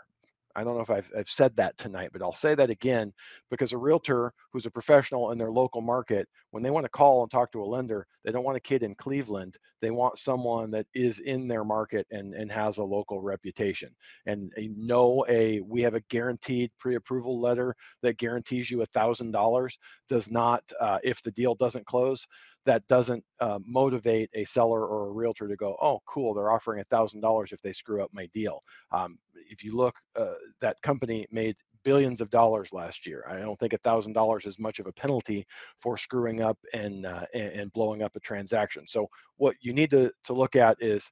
[0.60, 3.14] I don't know if I've, I've said that tonight, but I'll say that again
[3.50, 7.22] because a realtor who's a professional in their local market, when they want to call
[7.22, 9.56] and talk to a lender, they don't want a kid in Cleveland.
[9.82, 13.96] They want someone that is in their market and, and has a local reputation.
[14.26, 19.78] And know a we have a guaranteed pre-approval letter that guarantees you a thousand dollars
[20.10, 22.28] does not uh, if the deal doesn't close
[22.66, 26.80] that doesn't uh, motivate a seller or a realtor to go, oh, cool, they're offering
[26.80, 28.62] a thousand dollars if they screw up my deal.
[28.92, 29.18] Um,
[29.50, 33.26] if you look, uh, that company made billions of dollars last year.
[33.28, 35.46] I don't think thousand dollars is much of a penalty
[35.80, 38.86] for screwing up and, uh, and blowing up a transaction.
[38.88, 39.08] So
[39.38, 41.12] what you need to to look at is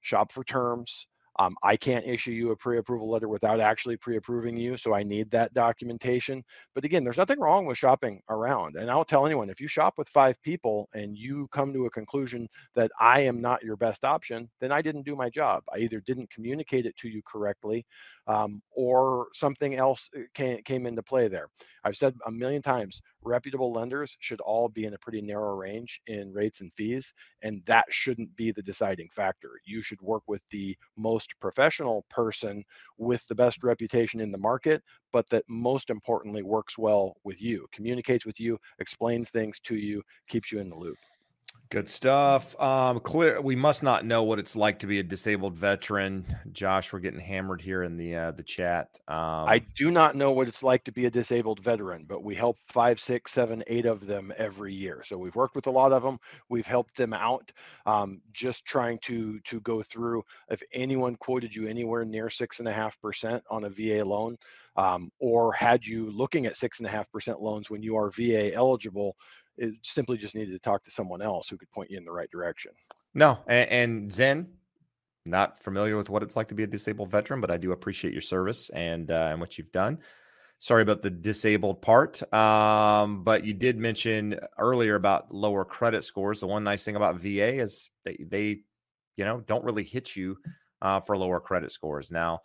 [0.00, 1.06] shop for terms,
[1.40, 5.30] um, I can't issue you a pre-approval letter without actually pre-approving you, so I need
[5.30, 6.44] that documentation.
[6.74, 8.76] But again, there's nothing wrong with shopping around.
[8.76, 11.90] And I'll tell anyone, if you shop with five people and you come to a
[11.90, 15.62] conclusion that I am not your best option, then I didn't do my job.
[15.74, 17.86] I either didn't communicate it to you correctly,
[18.26, 21.46] um, or something else uh, came, came into play there.
[21.84, 26.00] I've said a million times, reputable lenders should all be in a pretty narrow range
[26.06, 27.12] in rates and fees,
[27.42, 29.60] and that shouldn't be the deciding factor.
[29.64, 32.64] You should work with the most professional person
[32.98, 34.82] with the best reputation in the market,
[35.12, 40.02] but that most importantly works well with you, communicates with you, explains things to you,
[40.28, 40.98] keeps you in the loop.
[41.70, 42.60] Good stuff.
[42.60, 43.40] Um, clear.
[43.40, 46.26] We must not know what it's like to be a disabled veteran.
[46.50, 48.98] Josh, we're getting hammered here in the uh, the chat.
[49.06, 52.34] Um, I do not know what it's like to be a disabled veteran, but we
[52.34, 55.04] help five, six, seven, eight of them every year.
[55.04, 56.18] So we've worked with a lot of them.
[56.48, 57.52] We've helped them out.
[57.86, 60.24] Um, just trying to to go through.
[60.50, 64.38] If anyone quoted you anywhere near six and a half percent on a VA loan,
[64.76, 68.10] um, or had you looking at six and a half percent loans when you are
[68.10, 69.16] VA eligible
[69.56, 72.12] it simply just needed to talk to someone else who could point you in the
[72.12, 72.72] right direction.
[73.14, 74.48] No, and, and Zen,
[75.26, 78.12] not familiar with what it's like to be a disabled veteran, but I do appreciate
[78.12, 79.98] your service and uh, and what you've done.
[80.58, 86.40] Sorry about the disabled part, um, but you did mention earlier about lower credit scores.
[86.40, 88.60] The one nice thing about VA is they, they
[89.16, 90.38] you know, don't really hit you
[90.82, 92.10] uh, for lower credit scores.
[92.10, 92.40] Now,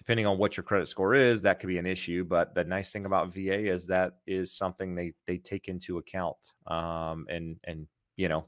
[0.00, 2.24] depending on what your credit score is, that could be an issue.
[2.24, 6.38] But the nice thing about VA is that is something they they take into account,
[6.66, 7.86] um, and and
[8.16, 8.46] you know,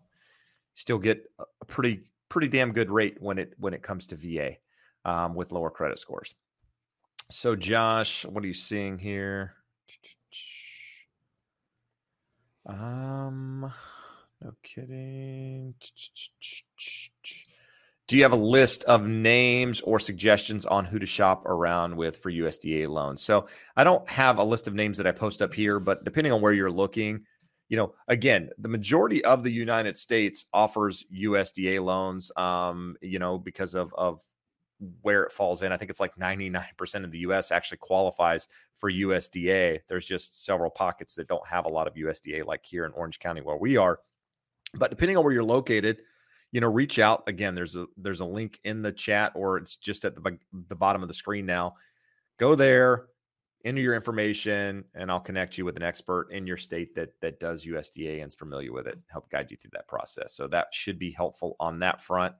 [0.76, 4.56] still get a pretty pretty damn good rate when it when it comes to VA
[5.04, 6.34] um, with lower credit scores.
[7.30, 9.52] So, Josh, what are you seeing here?
[12.64, 13.70] Um,
[14.40, 15.74] no kidding.
[18.12, 22.18] Do you have a list of names or suggestions on who to shop around with
[22.18, 23.22] for USDA loans?
[23.22, 26.30] So I don't have a list of names that I post up here, but depending
[26.30, 27.24] on where you're looking,
[27.70, 33.38] you know, again, the majority of the United States offers USDA loans, um, you know,
[33.38, 34.20] because of of
[35.00, 35.72] where it falls in.
[35.72, 39.80] I think it's like 99% of the US actually qualifies for USDA.
[39.88, 43.20] There's just several pockets that don't have a lot of USDA, like here in Orange
[43.20, 44.00] County where we are.
[44.74, 46.02] But depending on where you're located,
[46.52, 47.54] you know, reach out again.
[47.54, 50.38] There's a there's a link in the chat or it's just at the
[50.68, 51.74] the bottom of the screen now.
[52.38, 53.06] Go there,
[53.64, 57.40] enter your information, and I'll connect you with an expert in your state that that
[57.40, 58.98] does USDA and is familiar with it.
[59.10, 60.34] Help guide you through that process.
[60.34, 62.34] So that should be helpful on that front.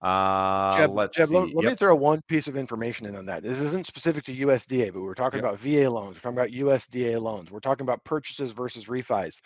[0.00, 1.72] Uh, Jeb, let's Jeb, let, let yep.
[1.72, 3.42] me throw one piece of information in on that.
[3.42, 5.44] This isn't specific to USDA, but we're talking yep.
[5.44, 6.14] about VA loans.
[6.14, 7.50] We're talking about USDA loans.
[7.50, 9.40] We're talking about purchases versus refis.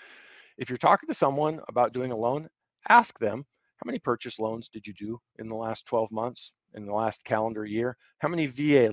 [0.58, 2.48] If you're talking to someone about doing a loan,
[2.90, 3.46] ask them
[3.82, 7.24] how many purchase loans did you do in the last 12 months, in the last
[7.24, 7.96] calendar year?
[8.20, 8.92] How many VA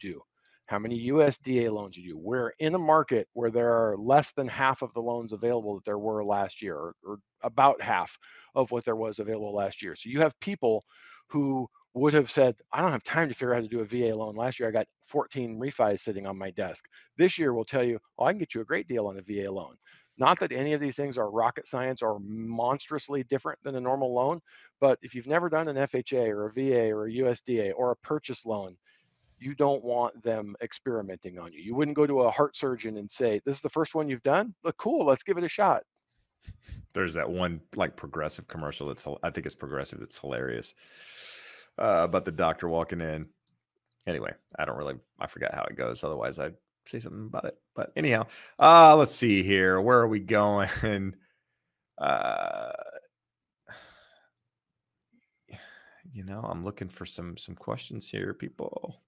[0.00, 0.20] do?
[0.66, 2.18] How many USDA loans you do?
[2.18, 5.84] We're in a market where there are less than half of the loans available that
[5.84, 8.16] there were last year, or, or about half
[8.54, 9.96] of what there was available last year.
[9.96, 10.84] So you have people
[11.30, 13.84] who would have said, I don't have time to figure out how to do a
[13.84, 14.36] VA loan.
[14.36, 16.84] Last year, I got 14 refis sitting on my desk.
[17.16, 19.22] This year, we'll tell you, oh, I can get you a great deal on a
[19.22, 19.74] VA loan.
[20.18, 24.12] Not that any of these things are rocket science or monstrously different than a normal
[24.12, 24.40] loan,
[24.80, 27.96] but if you've never done an FHA or a VA or a USDA or a
[27.96, 28.76] purchase loan,
[29.38, 31.60] you don't want them experimenting on you.
[31.60, 34.22] You wouldn't go to a heart surgeon and say, "This is the first one you've
[34.24, 34.54] done.
[34.64, 35.06] Look, cool.
[35.06, 35.84] Let's give it a shot."
[36.92, 40.02] There's that one like progressive commercial that's I think it's progressive.
[40.02, 40.74] It's hilarious
[41.78, 43.26] uh, about the doctor walking in.
[44.06, 46.02] Anyway, I don't really I forgot how it goes.
[46.02, 46.54] Otherwise, I'd
[46.88, 47.56] say something about it.
[47.74, 48.26] But anyhow,
[48.58, 49.80] uh, let's see here.
[49.80, 50.68] Where are we going?
[51.98, 52.72] uh,
[56.12, 59.02] you know, I'm looking for some some questions here, people.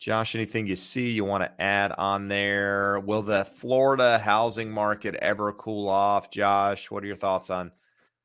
[0.00, 3.00] Josh, anything you see you want to add on there?
[3.00, 6.30] Will the Florida housing market ever cool off?
[6.30, 7.70] Josh, what are your thoughts on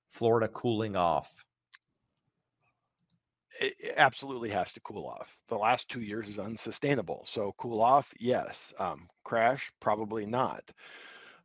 [0.10, 1.46] Florida cooling off?
[3.60, 5.38] It absolutely has to cool off.
[5.48, 7.24] The last two years is unsustainable.
[7.26, 8.74] So cool off, yes.
[8.80, 10.64] Um, crash, probably not.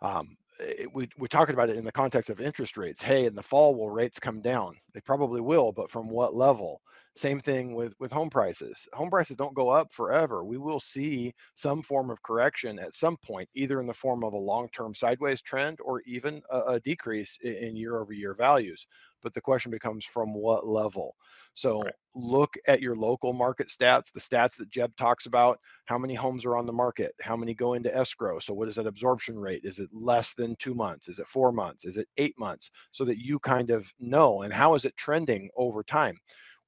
[0.00, 3.02] Um, it, we, we're talking about it in the context of interest rates.
[3.02, 4.76] Hey, in the fall, will rates come down?
[4.92, 6.80] They probably will, but from what level?
[7.16, 8.88] Same thing with, with home prices.
[8.92, 10.44] Home prices don't go up forever.
[10.44, 14.32] We will see some form of correction at some point, either in the form of
[14.32, 18.86] a long term sideways trend or even a, a decrease in year over year values.
[19.24, 21.16] But the question becomes from what level?
[21.54, 21.94] So right.
[22.14, 25.58] look at your local market stats, the stats that Jeb talks about.
[25.86, 27.14] How many homes are on the market?
[27.20, 28.38] How many go into escrow?
[28.38, 29.62] So what is that absorption rate?
[29.64, 31.08] Is it less than two months?
[31.08, 31.84] Is it four months?
[31.84, 32.70] Is it eight months?
[32.92, 34.42] So that you kind of know.
[34.42, 36.18] And how is it trending over time?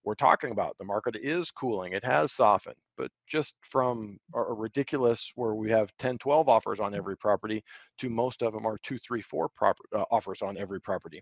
[0.07, 0.79] we're talking about.
[0.79, 5.93] The market is cooling, it has softened, but just from a, ridiculous where we have
[5.99, 7.63] 10, 12 offers on every property
[7.99, 11.21] to most of them are two, three, four proper, uh, offers on every property.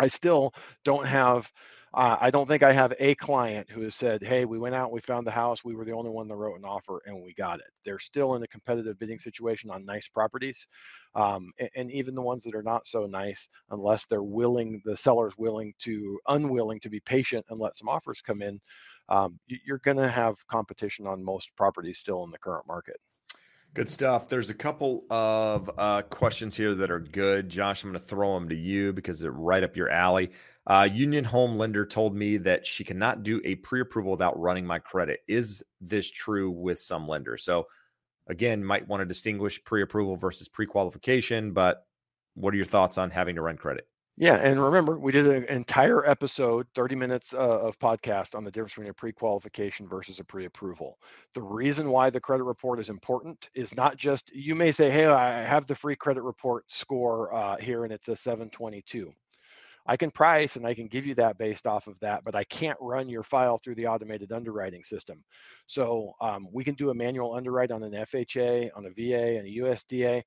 [0.00, 0.54] I still
[0.84, 1.52] don't have,
[1.92, 4.92] uh, I don't think I have a client who has said, Hey, we went out,
[4.92, 7.34] we found the house, we were the only one that wrote an offer and we
[7.34, 7.66] got it.
[7.84, 10.66] They're still in a competitive bidding situation on nice properties.
[11.14, 14.96] Um, and, and, even the ones that are not so nice, unless they're willing, the
[14.96, 18.60] seller's willing to, unwilling to be patient and let some offers come in,
[19.10, 22.96] um, you're going to have competition on most properties still in the current market.
[23.72, 24.28] Good stuff.
[24.28, 27.48] There's a couple of uh, questions here that are good.
[27.48, 30.32] Josh, I'm going to throw them to you because they're right up your alley.
[30.66, 34.66] Uh, Union Home Lender told me that she cannot do a pre approval without running
[34.66, 35.20] my credit.
[35.28, 37.44] Is this true with some lenders?
[37.44, 37.68] So,
[38.26, 41.86] again, might want to distinguish pre approval versus pre qualification, but
[42.34, 43.86] what are your thoughts on having to run credit?
[44.16, 48.50] Yeah, and remember, we did an entire episode, 30 minutes uh, of podcast on the
[48.50, 50.98] difference between a pre-qualification versus a pre-approval.
[51.34, 55.06] The reason why the credit report is important is not just you may say, "Hey,
[55.06, 59.12] I have the free credit report score uh, here, and it's a 722."
[59.86, 62.44] I can price and I can give you that based off of that, but I
[62.44, 65.22] can't run your file through the automated underwriting system.
[65.66, 69.46] So um, we can do a manual underwrite on an FHA, on a VA, and
[69.46, 70.22] a USDA,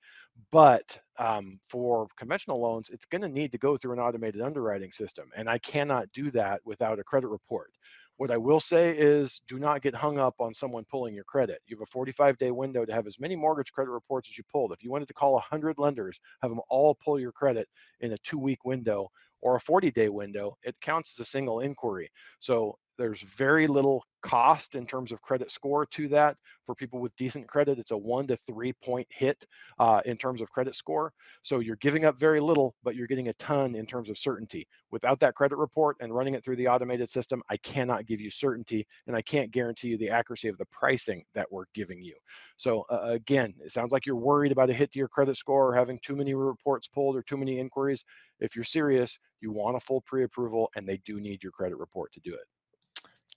[0.51, 4.91] but um, for conventional loans, it's going to need to go through an automated underwriting
[4.91, 7.71] system, and I cannot do that without a credit report.
[8.17, 11.61] What I will say is do not get hung up on someone pulling your credit.
[11.65, 14.43] You have a 45 day window to have as many mortgage credit reports as you
[14.51, 14.71] pulled.
[14.71, 17.67] If you wanted to call 100 lenders, have them all pull your credit
[18.01, 19.09] in a two week window,
[19.43, 22.09] or a 40 day window, it counts as a single inquiry.
[22.39, 26.37] So there's very little cost in terms of credit score to that.
[26.65, 29.45] For people with decent credit, it's a one to three point hit
[29.79, 31.11] uh, in terms of credit score.
[31.41, 34.67] So you're giving up very little, but you're getting a ton in terms of certainty.
[34.91, 38.31] Without that credit report and running it through the automated system, I cannot give you
[38.31, 42.15] certainty and I can't guarantee you the accuracy of the pricing that we're giving you.
[42.55, 45.67] So uh, again, it sounds like you're worried about a hit to your credit score
[45.67, 48.05] or having too many reports pulled or too many inquiries.
[48.39, 51.77] If you're serious, you want a full pre approval and they do need your credit
[51.77, 52.45] report to do it.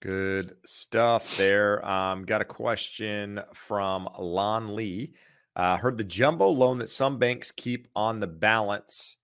[0.01, 1.85] Good stuff there.
[1.87, 5.15] Um, got a question from Lon Lee.
[5.55, 9.17] Uh, heard the jumbo loan that some banks keep on the balance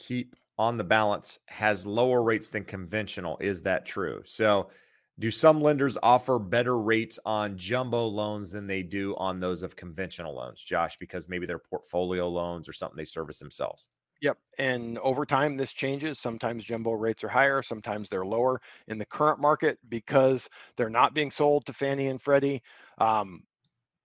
[0.00, 3.38] keep on the balance has lower rates than conventional.
[3.40, 4.22] Is that true?
[4.24, 4.70] So,
[5.18, 9.76] do some lenders offer better rates on jumbo loans than they do on those of
[9.76, 13.90] conventional loans, Josh, because maybe they're portfolio loans or something they service themselves?
[14.20, 14.36] Yep.
[14.58, 16.18] And over time, this changes.
[16.18, 18.60] Sometimes jumbo rates are higher, sometimes they're lower.
[18.88, 22.62] In the current market, because they're not being sold to Fannie and Freddie,
[22.98, 23.42] um,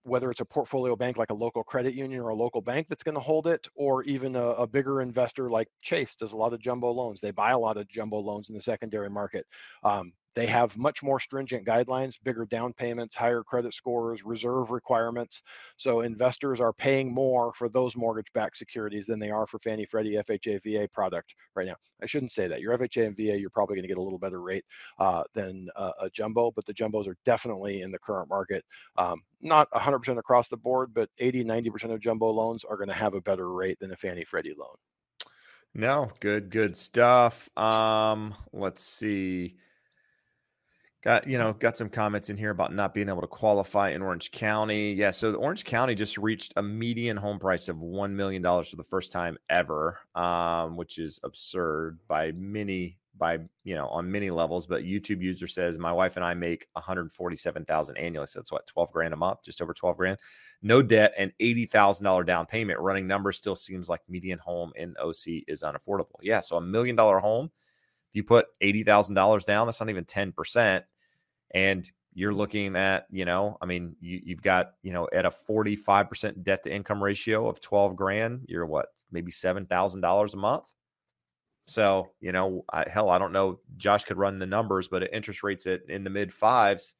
[0.04, 3.02] whether it's a portfolio bank like a local credit union or a local bank that's
[3.02, 6.52] going to hold it, or even a, a, bigger investor like Chase does a lot
[6.52, 7.20] of jumbo loans.
[7.20, 9.44] They buy a lot of jumbo loans in the secondary market.
[9.82, 15.42] Um, they have much more stringent guidelines, bigger down payments, higher credit scores, reserve requirements.
[15.78, 20.16] So investors are paying more for those mortgage-backed securities than they are for Fannie Freddie
[20.16, 21.76] FHA VA product right now.
[22.02, 22.60] I shouldn't say that.
[22.60, 24.66] Your FHA and VA, you're probably going to get a little better rate
[24.98, 28.62] uh, than uh, a jumbo, but the jumbos are definitely in the current market.
[28.98, 32.94] Um, not 100% across the board, but 80, 90% of jumbo loans are going to
[32.94, 34.76] have a better rate than a Fannie Freddie loan.
[35.72, 37.48] No, good, good stuff.
[37.56, 39.56] Um, let's see.
[41.02, 44.02] Got you know got some comments in here about not being able to qualify in
[44.02, 44.92] Orange County.
[44.92, 48.76] Yeah, so Orange County just reached a median home price of one million dollars for
[48.76, 54.30] the first time ever, um, which is absurd by many by you know on many
[54.30, 54.66] levels.
[54.66, 58.26] But YouTube user says my wife and I make one hundred forty seven thousand annually.
[58.26, 60.18] So that's what twelve grand a month, just over twelve grand,
[60.62, 62.80] no debt, and eighty thousand dollar down payment.
[62.80, 66.18] Running numbers still seems like median home in OC is unaffordable.
[66.22, 67.50] Yeah, so a million dollar home,
[68.16, 70.84] you put eighty thousand dollars down, that's not even ten percent
[71.52, 75.30] and you're looking at, you know, I mean, you, you've got, you know, at a
[75.30, 80.72] 45% debt to income ratio of 12 grand, you're what, maybe $7,000 a month?
[81.66, 83.60] So, you know, I, hell, I don't know.
[83.76, 86.94] Josh could run the numbers, but interest rates at in the mid fives,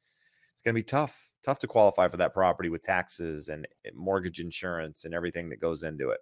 [0.53, 3.91] it's going to be tough, tough to qualify for that property with taxes and eh,
[3.95, 6.19] mortgage insurance and everything that goes into it.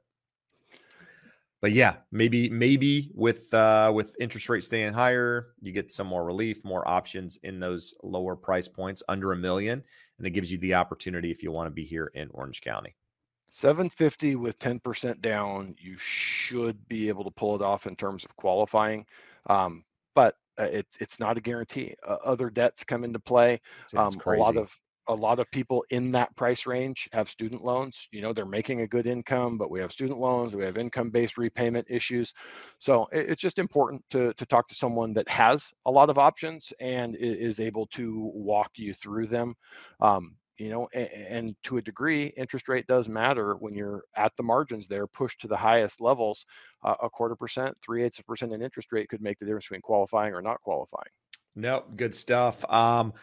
[1.62, 6.24] But yeah, maybe maybe with uh, with interest rates staying higher, you get some more
[6.24, 9.84] relief, more options in those lower price points under a million,
[10.18, 12.96] and it gives you the opportunity if you want to be here in Orange County.
[13.50, 18.36] 750 with 10% down, you should be able to pull it off in terms of
[18.36, 19.06] qualifying.
[19.48, 21.96] Um, but uh, it's it's not a guarantee.
[22.06, 23.62] Uh, other debts come into play.
[23.96, 24.78] Um, a lot of
[25.08, 28.08] a lot of people in that price range have student loans.
[28.12, 31.38] You know, they're making a good income, but we have student loans, we have income-based
[31.38, 32.34] repayment issues.
[32.80, 36.18] So it, it's just important to to talk to someone that has a lot of
[36.18, 39.56] options and is able to walk you through them.
[40.00, 44.36] Um, you know and, and, to a degree interest rate does matter when you're at
[44.38, 46.46] the margins there pushed to the highest levels
[46.84, 49.66] uh, a quarter percent three eighths of percent in interest rate could make the difference
[49.66, 51.10] between qualifying or not qualifying
[51.56, 53.14] nope good stuff um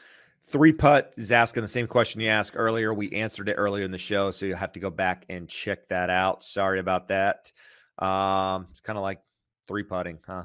[0.45, 3.91] three putt is asking the same question you asked earlier we answered it earlier in
[3.91, 7.53] the show so you'll have to go back and check that out sorry about that
[7.99, 9.21] um it's kind of like
[9.67, 10.45] three putting huh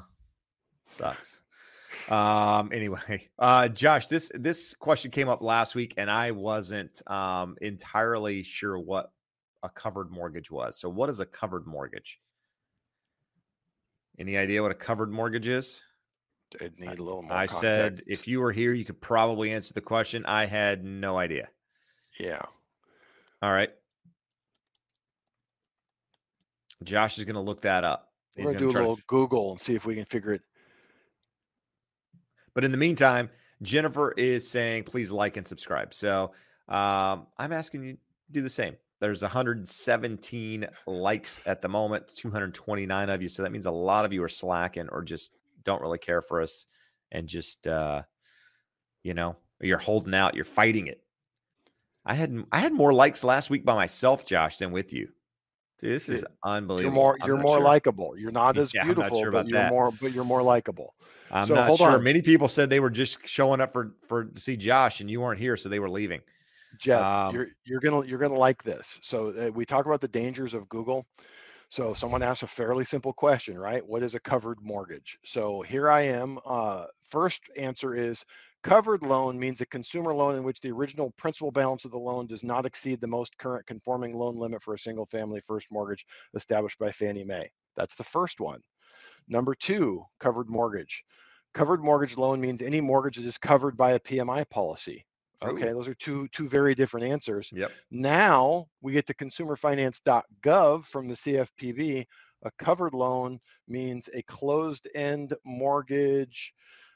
[0.86, 1.40] sucks
[2.08, 7.56] um, anyway, uh, Josh, this this question came up last week, and I wasn't um
[7.60, 9.10] entirely sure what
[9.62, 10.78] a covered mortgage was.
[10.78, 12.20] So, what is a covered mortgage?
[14.18, 15.82] Any idea what a covered mortgage is?
[16.60, 17.32] I need a little more.
[17.32, 17.60] I context.
[17.60, 20.24] said if you were here, you could probably answer the question.
[20.26, 21.48] I had no idea.
[22.18, 22.42] Yeah.
[23.42, 23.70] All right.
[26.84, 28.08] Josh is going to look that up.
[28.36, 30.42] He's We're going to do a little Google and see if we can figure it
[32.58, 33.30] but in the meantime,
[33.62, 35.94] Jennifer is saying, please like and subscribe.
[35.94, 36.32] So
[36.68, 37.98] um, I'm asking you to
[38.32, 38.74] do the same.
[39.00, 43.28] There's 117 likes at the moment, 229 of you.
[43.28, 45.37] So that means a lot of you are slacking or just
[45.68, 46.66] don't really care for us
[47.12, 48.02] and just, uh,
[49.02, 51.02] you know, you're holding out, you're fighting it.
[52.06, 55.08] I had I had more likes last week by myself, Josh, than with you.
[55.78, 56.82] Dude, this is unbelievable.
[56.82, 57.64] You're more you're more sure.
[57.64, 58.14] likable.
[58.16, 59.70] You're not as yeah, beautiful, sure but you're that.
[59.70, 60.94] more but you're more likable.
[61.30, 61.90] I'm so, not sure.
[61.90, 62.02] On.
[62.02, 65.20] Many people said they were just showing up for for to see Josh, and you
[65.20, 66.20] weren't here, so they were leaving.
[66.78, 68.98] Jeff, um, you're you're gonna you're gonna like this.
[69.02, 71.06] So uh, we talk about the dangers of Google.
[71.68, 73.86] So someone asked a fairly simple question, right?
[73.86, 75.18] What is a covered mortgage?
[75.24, 76.38] So here I am.
[76.46, 78.24] Uh, first answer is
[78.64, 82.26] Covered loan means a consumer loan in which the original principal balance of the loan
[82.26, 86.04] does not exceed the most current conforming loan limit for a single family first mortgage
[86.34, 87.50] established by Fannie Mae.
[87.76, 88.60] That's the first one.
[89.28, 91.04] Number two, covered mortgage.
[91.54, 95.06] Covered mortgage loan means any mortgage that is covered by a PMI policy.
[95.42, 95.74] Okay, Ooh.
[95.74, 97.50] those are two two very different answers.
[97.52, 97.70] Yep.
[97.90, 102.06] Now we get to consumerfinance.gov from the CFPB.
[102.44, 106.54] A covered loan means a closed-end mortgage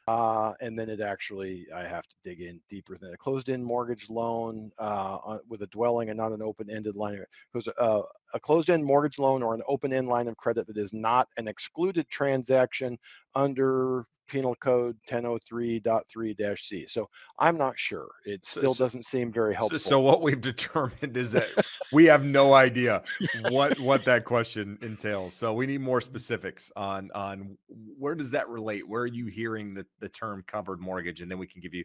[0.09, 4.10] uh, and then it actually, I have to dig in deeper than a closed-end mortgage
[4.10, 7.24] loan uh, with a dwelling and not an open-ended line.
[7.52, 8.02] Because uh,
[8.35, 12.09] a closed-end mortgage loan or an open-end line of credit that is not an excluded
[12.09, 12.98] transaction
[13.36, 16.87] under Penal Code 1003.3-C.
[16.89, 17.07] So
[17.39, 18.09] I'm not sure.
[18.25, 19.79] It still so, doesn't seem very helpful.
[19.79, 21.49] So, so what we've determined is that
[21.93, 23.03] we have no idea
[23.51, 25.35] what what that question entails.
[25.35, 28.89] So we need more specifics on on where does that relate?
[28.89, 31.85] Where are you hearing the the term covered mortgage, and then we can give you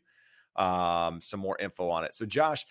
[0.56, 2.15] um, some more info on it.
[2.15, 2.65] So Josh,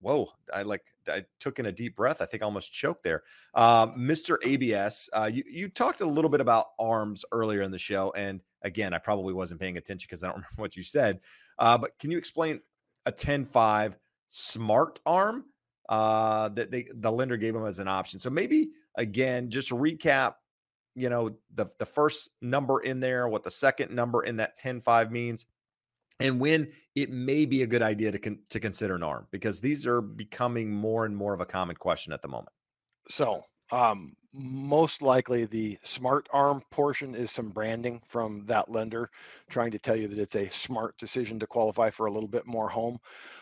[0.00, 3.22] whoa i like i took in a deep breath i think i almost choked there
[3.54, 7.78] um, mr abs uh, you, you talked a little bit about arms earlier in the
[7.78, 11.20] show and Again, I probably wasn't paying attention because I don't remember what you said.
[11.58, 12.60] Uh, but can you explain
[13.06, 13.94] a 10-5
[14.28, 15.46] smart arm
[15.88, 18.20] uh, that they the lender gave them as an option?
[18.20, 20.34] So maybe again, just recap,
[20.94, 25.10] you know, the the first number in there, what the second number in that 10-5
[25.10, 25.46] means,
[26.20, 29.60] and when it may be a good idea to con- to consider an arm because
[29.60, 32.52] these are becoming more and more of a common question at the moment.
[33.08, 33.42] So,
[33.72, 39.10] um, most likely the smart arm portion is some branding from that lender
[39.50, 42.46] trying to tell you that it's a smart decision to qualify for a little bit
[42.46, 42.98] more home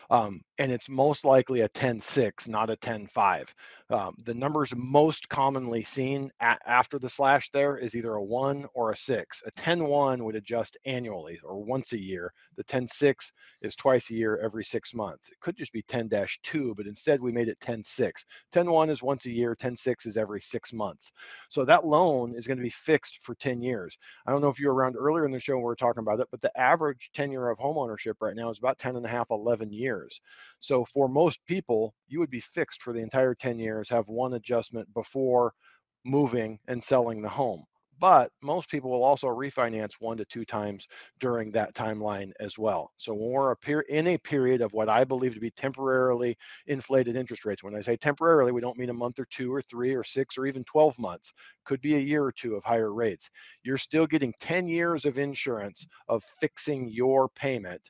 [0.09, 3.47] um, and it's most likely a 10-6 not a 10-5
[3.91, 8.91] um, the numbers most commonly seen after the slash there is either a 1 or
[8.91, 12.31] a 6 a 10-1 would adjust annually or once a year.
[12.55, 13.15] The 10-6
[13.61, 15.29] is twice a year every six months.
[15.29, 18.11] It could just be 10-2 but instead we made it 10-6
[18.53, 21.11] 10-1 is once a year 10-6 is every six months.
[21.49, 23.97] So that loan is going to be fixed for 10 years.
[24.27, 25.98] I don't know if you were around earlier in the show when we were talking
[25.99, 29.09] about it but the average tenure of homeownership right now is about 10 and a
[29.09, 30.19] half 11 years
[30.59, 34.33] so for most people, you would be fixed for the entire 10 years, have one
[34.33, 35.53] adjustment before
[36.05, 37.65] moving and selling the home.
[37.99, 40.87] But most people will also refinance one to two times
[41.19, 42.91] during that timeline as well.
[42.97, 47.45] So when we're in a period of what I believe to be temporarily inflated interest
[47.45, 50.03] rates, when I say temporarily, we don't mean a month or two or three or
[50.03, 51.31] six or even 12 months,
[51.65, 53.29] could be a year or two of higher rates.
[53.63, 57.89] You're still getting 10 years of insurance of fixing your payment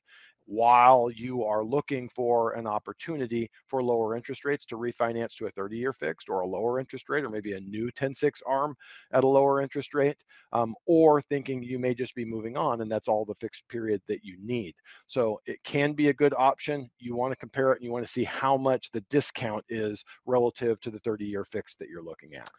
[0.49, 5.49] while you are looking for an opportunity for lower interest rates to refinance to a
[5.51, 8.75] 30 year fixed or a lower interest rate or maybe a new 10 6 arm
[9.11, 10.17] at a lower interest rate
[10.51, 14.01] um, or thinking you may just be moving on and that's all the fixed period
[14.07, 14.73] that you need.
[15.05, 16.89] So it can be a good option.
[16.97, 20.03] You want to compare it and you want to see how much the discount is
[20.25, 22.49] relative to the 30 year fixed that you're looking at.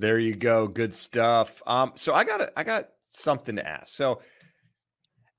[0.00, 0.66] There you go.
[0.66, 1.62] Good stuff.
[1.68, 3.94] Um, so i got i got something to ask.
[3.94, 4.22] So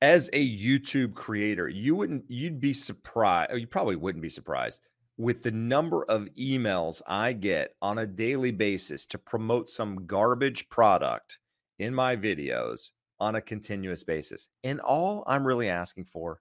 [0.01, 4.81] as a YouTube creator, you wouldn't you'd be surprised, you probably wouldn't be surprised
[5.17, 10.69] with the number of emails I get on a daily basis to promote some garbage
[10.69, 11.39] product
[11.77, 14.47] in my videos on a continuous basis.
[14.63, 16.39] And all I'm really asking for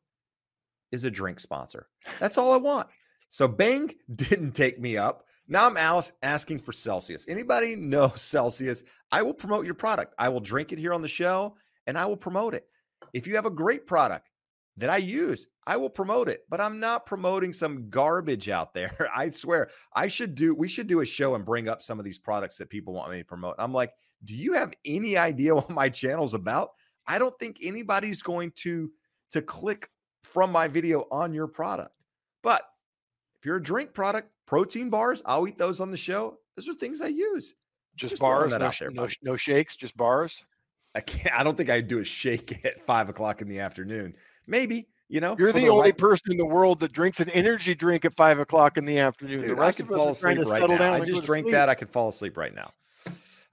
[0.93, 1.89] is a drink sponsor.
[2.20, 2.86] That's all I want.
[3.28, 5.24] So Bang didn't take me up.
[5.48, 7.26] Now I'm Alice asking for Celsius.
[7.28, 8.85] Anybody know Celsius?
[9.10, 10.14] I will promote your product.
[10.18, 11.56] I will drink it here on the show
[11.89, 12.68] and I will promote it.
[13.12, 14.30] If you have a great product
[14.76, 19.08] that I use, I will promote it, but I'm not promoting some garbage out there.
[19.16, 22.04] I swear, I should do, we should do a show and bring up some of
[22.04, 23.56] these products that people want me to promote.
[23.58, 23.92] I'm like,
[24.24, 26.70] do you have any idea what my channel's about?
[27.06, 28.90] I don't think anybody's going to
[29.32, 29.90] to click
[30.22, 31.94] from my video on your product.
[32.42, 32.62] But
[33.38, 36.38] if you're a drink product, protein bars, I'll eat those on the show.
[36.56, 37.54] Those are things I use.
[37.96, 40.44] Just, just bars, no, there, no, no, shakes, just bars.
[40.94, 41.35] I can't.
[41.35, 44.15] I don't think I'd do a shake at five o'clock in the afternoon.
[44.47, 45.36] Maybe you know.
[45.39, 45.98] You're the, the, only right...
[45.98, 49.40] person in the world that drinks an energy drink at five o'clock in the afternoon.
[49.40, 50.94] Dude, the rest I could fall asleep right now.
[50.94, 51.69] I just drink that.
[51.69, 52.70] I could fall asleep right now.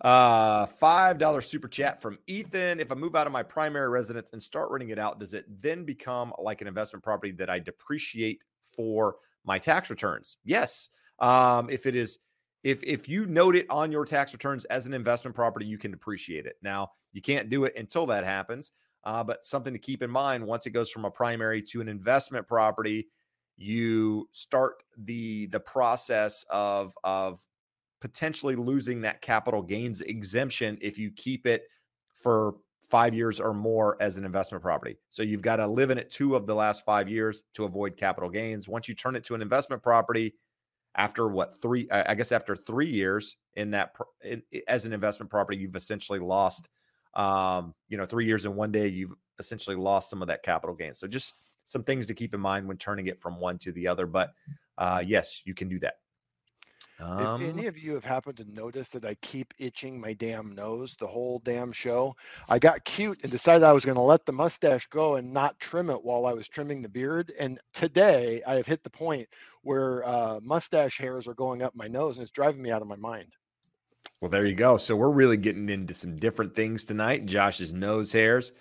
[0.01, 2.79] Uh, five dollar super chat from Ethan.
[2.79, 5.45] If I move out of my primary residence and start renting it out, does it
[5.61, 8.39] then become like an investment property that I depreciate
[8.75, 10.37] for my tax returns?
[10.43, 10.89] Yes.
[11.19, 12.19] Um, if it is
[12.65, 15.91] if if you note it on your tax returns as an investment property, you can
[15.91, 16.55] depreciate it.
[16.63, 18.71] Now, you can't do it until that happens,
[19.03, 21.87] uh, but something to keep in mind once it goes from a primary to an
[21.87, 23.07] investment property,
[23.55, 27.45] you start the the process of of
[28.01, 31.67] potentially losing that capital gains exemption if you keep it
[32.15, 32.55] for
[32.89, 34.97] five years or more as an investment property.
[35.11, 37.95] So you've got to live in it two of the last five years to avoid
[37.95, 38.67] capital gains.
[38.67, 40.33] Once you turn it to an investment property,
[40.95, 45.57] after what three i guess after three years in that in, as an investment property
[45.57, 46.69] you've essentially lost
[47.13, 50.75] um you know three years in one day you've essentially lost some of that capital
[50.75, 51.33] gain so just
[51.65, 54.31] some things to keep in mind when turning it from one to the other but
[54.77, 55.95] uh yes you can do that
[56.99, 60.55] um, if any of you have happened to notice that I keep itching my damn
[60.55, 62.15] nose the whole damn show,
[62.47, 65.59] I got cute and decided I was going to let the mustache go and not
[65.59, 67.33] trim it while I was trimming the beard.
[67.37, 69.27] And today I have hit the point
[69.65, 72.87] where uh, mustache hairs are going up my nose and it's driving me out of
[72.87, 73.33] my mind.
[74.21, 74.77] Well, there you go.
[74.77, 77.25] So we're really getting into some different things tonight.
[77.25, 78.53] Josh's nose hairs.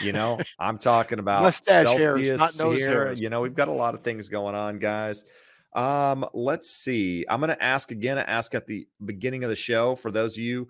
[0.00, 2.88] You know, I'm talking about mustache hairs, not nose here.
[2.88, 3.20] hairs.
[3.20, 5.24] You know, we've got a lot of things going on, guys.
[5.74, 7.26] Um, let's see.
[7.28, 8.16] I'm going to ask again.
[8.16, 10.68] I ask at the beginning of the show for those of you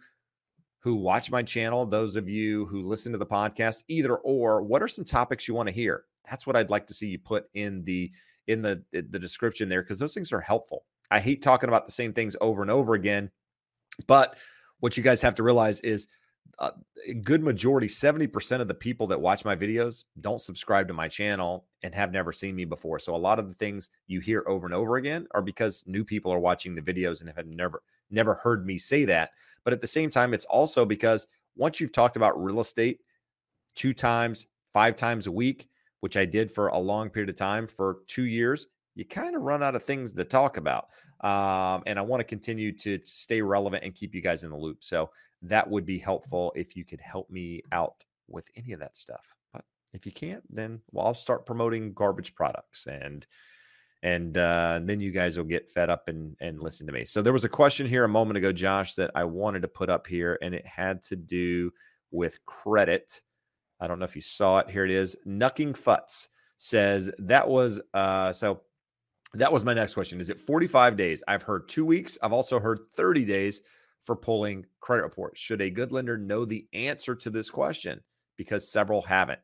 [0.81, 4.63] who watch my channel, those of you who listen to the podcast, either or.
[4.63, 6.05] What are some topics you want to hear?
[6.29, 8.11] That's what I'd like to see you put in the
[8.47, 10.85] in the the description there because those things are helpful.
[11.11, 13.31] I hate talking about the same things over and over again,
[14.07, 14.39] but
[14.81, 16.09] what you guys have to realize is
[16.59, 16.71] uh,
[17.09, 21.09] a good majority, 70% of the people that watch my videos don't subscribe to my
[21.09, 22.99] channel and have never seen me before.
[22.99, 26.05] So a lot of the things you hear over and over again are because new
[26.05, 29.31] people are watching the videos and have never never heard me say that.
[29.65, 33.01] But at the same time, it's also because once you've talked about real estate
[33.75, 35.69] two times, five times a week,
[36.03, 38.67] which I did for a long period of time for two years,
[38.97, 40.89] you kind of run out of things to talk about.
[41.21, 44.57] Um, and I want to continue to stay relevant and keep you guys in the
[44.57, 44.83] loop.
[44.83, 45.11] So
[45.43, 49.37] that would be helpful if you could help me out with any of that stuff.
[49.53, 53.25] But if you can't, then well, I'll start promoting garbage products and
[54.05, 57.05] and uh, then you guys will get fed up and and listen to me.
[57.05, 59.89] So there was a question here a moment ago, Josh, that I wanted to put
[59.89, 61.73] up here, and it had to do
[62.11, 63.23] with credit.
[63.83, 64.71] I don't know if you saw it.
[64.71, 65.17] Here it is.
[65.27, 68.63] Nucking Futz says that was uh so
[69.35, 70.21] that was my next question.
[70.21, 71.25] Is it 45 days?
[71.27, 72.17] I've heard two weeks.
[72.23, 73.61] I've also heard 30 days
[74.01, 75.41] for pulling credit reports.
[75.41, 78.01] Should a good lender know the answer to this question?
[78.37, 79.41] Because several haven't.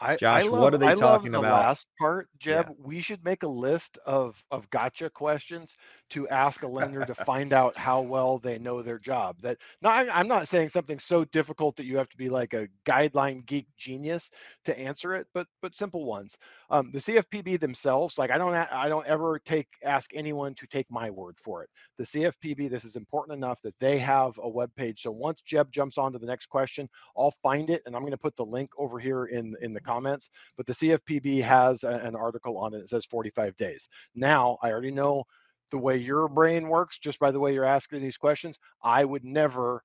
[0.00, 1.66] I, Josh, I love, what are they I talking the about?
[1.66, 2.66] Last part, Jeb.
[2.68, 2.74] Yeah.
[2.78, 5.76] We should make a list of of gotcha questions
[6.10, 9.40] to ask a lender to find out how well they know their job.
[9.40, 12.68] That no, I'm not saying something so difficult that you have to be like a
[12.86, 14.30] guideline geek genius
[14.64, 16.36] to answer it, but but simple ones.
[16.70, 20.90] Um, the CFPB themselves, like I don't I don't ever take ask anyone to take
[20.90, 21.70] my word for it.
[21.98, 25.02] The CFPB, this is important enough that they have a web page.
[25.02, 28.12] So once Jeb jumps on to the next question, I'll find it and I'm going
[28.12, 30.30] to put the link over here in in the comments.
[30.56, 33.88] But the CFPB has a, an article on it that says 45 days.
[34.14, 35.24] Now I already know
[35.70, 38.58] the way your brain works just by the way you're asking these questions.
[38.82, 39.82] I would never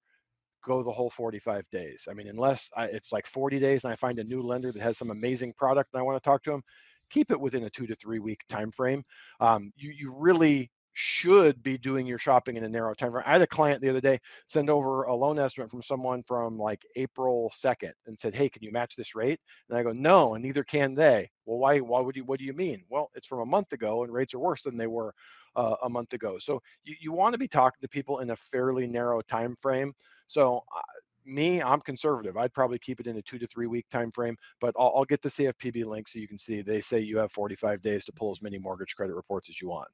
[0.63, 2.07] go the whole 45 days.
[2.09, 4.81] I mean, unless I, it's like 40 days and I find a new lender that
[4.81, 6.63] has some amazing product and I want to talk to them,
[7.09, 9.03] keep it within a two to three week time frame.
[9.39, 13.23] Um, you you really should be doing your shopping in a narrow time frame.
[13.25, 16.57] I had a client the other day send over a loan estimate from someone from
[16.57, 19.39] like April 2nd and said, "Hey, can you match this rate?"
[19.69, 21.79] And I go, "No, and neither can they." Well, why?
[21.79, 22.25] Why would you?
[22.25, 22.83] What do you mean?
[22.89, 25.13] Well, it's from a month ago, and rates are worse than they were
[25.55, 26.37] uh, a month ago.
[26.39, 29.93] So you you want to be talking to people in a fairly narrow time frame.
[30.27, 30.63] So.
[30.75, 30.81] Uh,
[31.25, 32.37] me, I'm conservative.
[32.37, 35.05] I'd probably keep it in a two to three week time frame, but I'll, I'll
[35.05, 36.61] get the CFPB link so you can see.
[36.61, 39.69] They say you have 45 days to pull as many mortgage credit reports as you
[39.69, 39.89] want.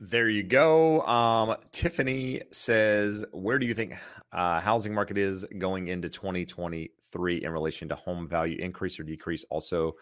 [0.00, 1.02] There you go.
[1.02, 3.94] Um, Tiffany says, "Where do you think
[4.32, 9.44] uh, housing market is going into 2023 in relation to home value increase or decrease?
[9.50, 9.92] Also,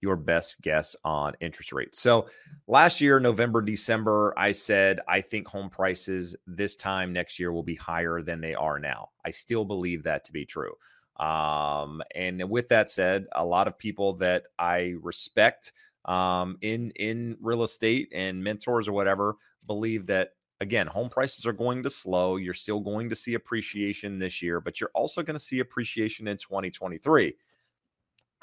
[0.00, 2.26] your best guess on interest rates." So,
[2.66, 7.62] last year, November, December, I said I think home prices this time next year will
[7.62, 9.10] be higher than they are now.
[9.24, 10.72] I still believe that to be true.
[11.18, 15.72] Um, and with that said, a lot of people that I respect
[16.06, 19.36] um, in in real estate and mentors or whatever
[19.66, 24.18] believe that again home prices are going to slow you're still going to see appreciation
[24.18, 27.34] this year but you're also going to see appreciation in 2023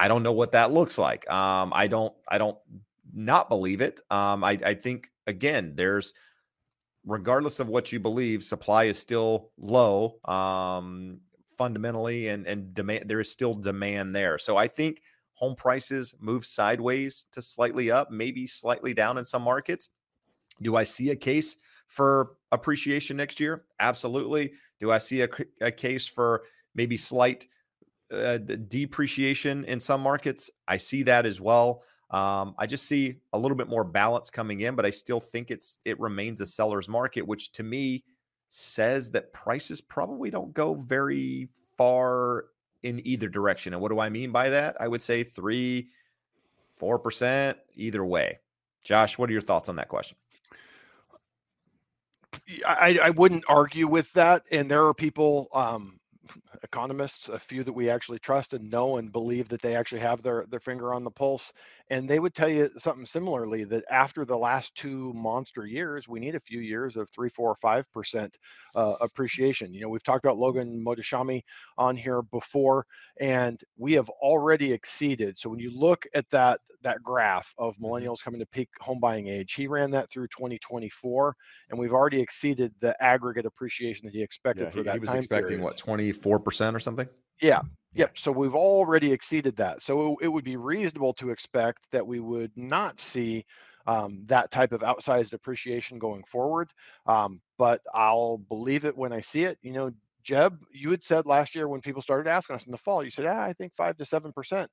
[0.03, 2.57] i don't know what that looks like um, i don't i don't
[3.15, 6.13] not believe it um, I, I think again there's
[7.05, 11.19] regardless of what you believe supply is still low um,
[11.57, 15.01] fundamentally and and demand there is still demand there so i think
[15.33, 19.89] home prices move sideways to slightly up, maybe slightly down in some markets.
[20.61, 21.57] Do I see a case
[21.87, 23.65] for appreciation next year?
[23.79, 24.53] Absolutely.
[24.79, 25.29] Do I see a,
[25.61, 26.43] a case for
[26.75, 27.47] maybe slight
[28.13, 30.49] uh, depreciation in some markets?
[30.67, 31.83] I see that as well.
[32.11, 35.49] Um, I just see a little bit more balance coming in, but I still think
[35.49, 38.03] it's it remains a seller's market, which to me
[38.49, 42.45] says that prices probably don't go very far
[42.83, 43.73] in either direction.
[43.73, 44.75] And what do I mean by that?
[44.79, 45.89] I would say three,
[46.75, 48.39] four percent either way.
[48.83, 50.17] Josh, what are your thoughts on that question?
[52.67, 54.45] I, I wouldn't argue with that.
[54.51, 55.99] And there are people, um,
[56.63, 60.21] economists, a few that we actually trust and know and believe that they actually have
[60.21, 61.51] their, their finger on the pulse.
[61.89, 66.19] And they would tell you something similarly that after the last two monster years, we
[66.19, 68.37] need a few years of three, four, five percent
[68.75, 69.73] uh, appreciation.
[69.73, 71.41] You know, we've talked about Logan Mohtashami
[71.77, 72.85] on here before,
[73.19, 75.37] and we have already exceeded.
[75.37, 77.85] So when you look at that that graph of mm-hmm.
[77.85, 81.35] millennials coming to peak home buying age, he ran that through 2024,
[81.69, 84.93] and we've already exceeded the aggregate appreciation that he expected yeah, for he, that.
[84.93, 85.63] He was expecting period.
[85.63, 87.07] what 24 percent or something.
[87.41, 87.61] Yeah,
[87.95, 88.17] Yep.
[88.17, 89.81] So we've already exceeded that.
[89.83, 93.45] So it would be reasonable to expect that we would not see
[93.85, 96.71] um, that type of outsized appreciation going forward.
[97.05, 99.59] Um, but I'll believe it when I see it.
[99.61, 99.91] You know,
[100.23, 103.11] Jeb, you had said last year when people started asking us in the fall, you
[103.11, 104.71] said, ah, I think five to seven percent.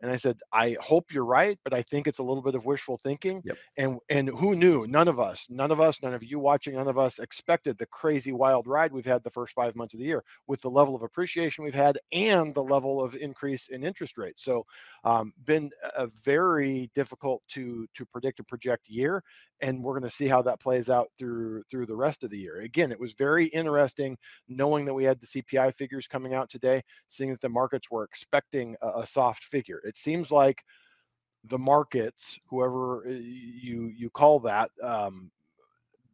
[0.00, 2.64] And I said, I hope you're right, but I think it's a little bit of
[2.64, 3.42] wishful thinking.
[3.44, 3.56] Yep.
[3.76, 4.86] And and who knew?
[4.86, 7.86] None of us, none of us, none of you watching, none of us expected the
[7.86, 10.94] crazy wild ride we've had the first five months of the year with the level
[10.94, 14.42] of appreciation we've had and the level of increase in interest rates.
[14.44, 14.64] So
[15.04, 19.22] um, been a very difficult to to predict and project year
[19.60, 22.38] and we're going to see how that plays out through through the rest of the
[22.38, 24.16] year again it was very interesting
[24.48, 28.04] knowing that we had the cpi figures coming out today seeing that the markets were
[28.04, 30.62] expecting a, a soft figure it seems like
[31.44, 35.30] the markets whoever uh, you you call that um,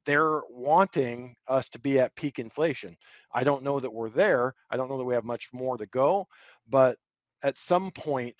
[0.04, 2.96] they're wanting us to be at peak inflation.
[3.34, 4.54] I don't know that we're there.
[4.70, 6.26] I don't know that we have much more to go
[6.68, 6.98] but
[7.42, 8.34] at some point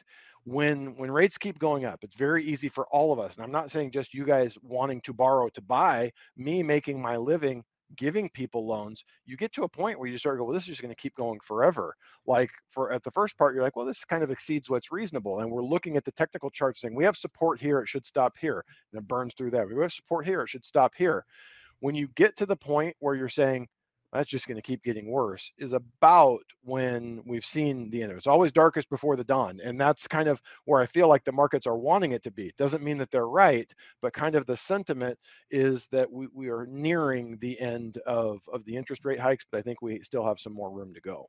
[0.44, 3.52] when when rates keep going up it's very easy for all of us and i'm
[3.52, 7.64] not saying just you guys wanting to borrow to buy me making my living
[7.94, 10.64] giving people loans you get to a point where you start to go well this
[10.64, 11.94] is just going to keep going forever.
[12.26, 15.40] Like for at the first part you're like well this kind of exceeds what's reasonable.
[15.40, 18.34] And we're looking at the technical chart saying we have support here it should stop
[18.38, 18.64] here.
[18.92, 19.68] And it burns through that.
[19.68, 21.24] We have support here it should stop here.
[21.80, 23.68] When you get to the point where you're saying
[24.12, 28.16] that's just going to keep getting worse is about when we've seen the end of
[28.16, 28.19] it.
[28.19, 29.61] It's always darkest before the dawn.
[29.62, 32.53] And that's kind of where I feel like the markets are wanting it to be.
[32.57, 33.70] Doesn't mean that they're right,
[34.01, 35.19] but kind of the sentiment
[35.51, 39.59] is that we, we are nearing the end of, of the interest rate hikes, but
[39.59, 41.28] I think we still have some more room to go.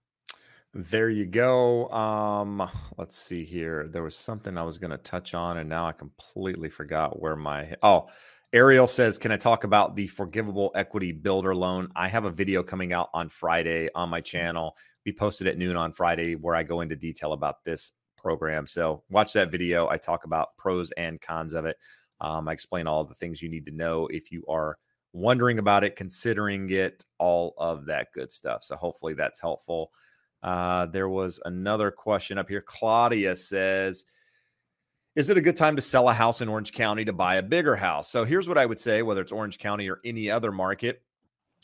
[0.74, 1.90] There you go.
[1.90, 3.88] Um, let's see here.
[3.88, 7.36] There was something I was going to touch on, and now I completely forgot where
[7.36, 8.10] my oh
[8.54, 11.90] Ariel says, Can I talk about the forgivable equity builder loan?
[11.96, 14.76] I have a video coming out on Friday on my channel.
[15.04, 18.66] Be posted at noon on Friday where I go into detail about this program.
[18.66, 19.90] So watch that video.
[19.90, 21.78] I talk about pros and cons of it.
[22.22, 24.78] Um, I explain all the things you need to know if you are
[25.14, 28.64] wondering about it, considering it, all of that good stuff.
[28.64, 29.92] So hopefully that's helpful.
[30.42, 32.62] Uh, there was another question up here.
[32.62, 34.06] Claudia says,
[35.18, 37.42] is it a good time to sell a house in Orange County to buy a
[37.42, 38.08] bigger house?
[38.08, 41.02] So here's what I would say, whether it's Orange County or any other market.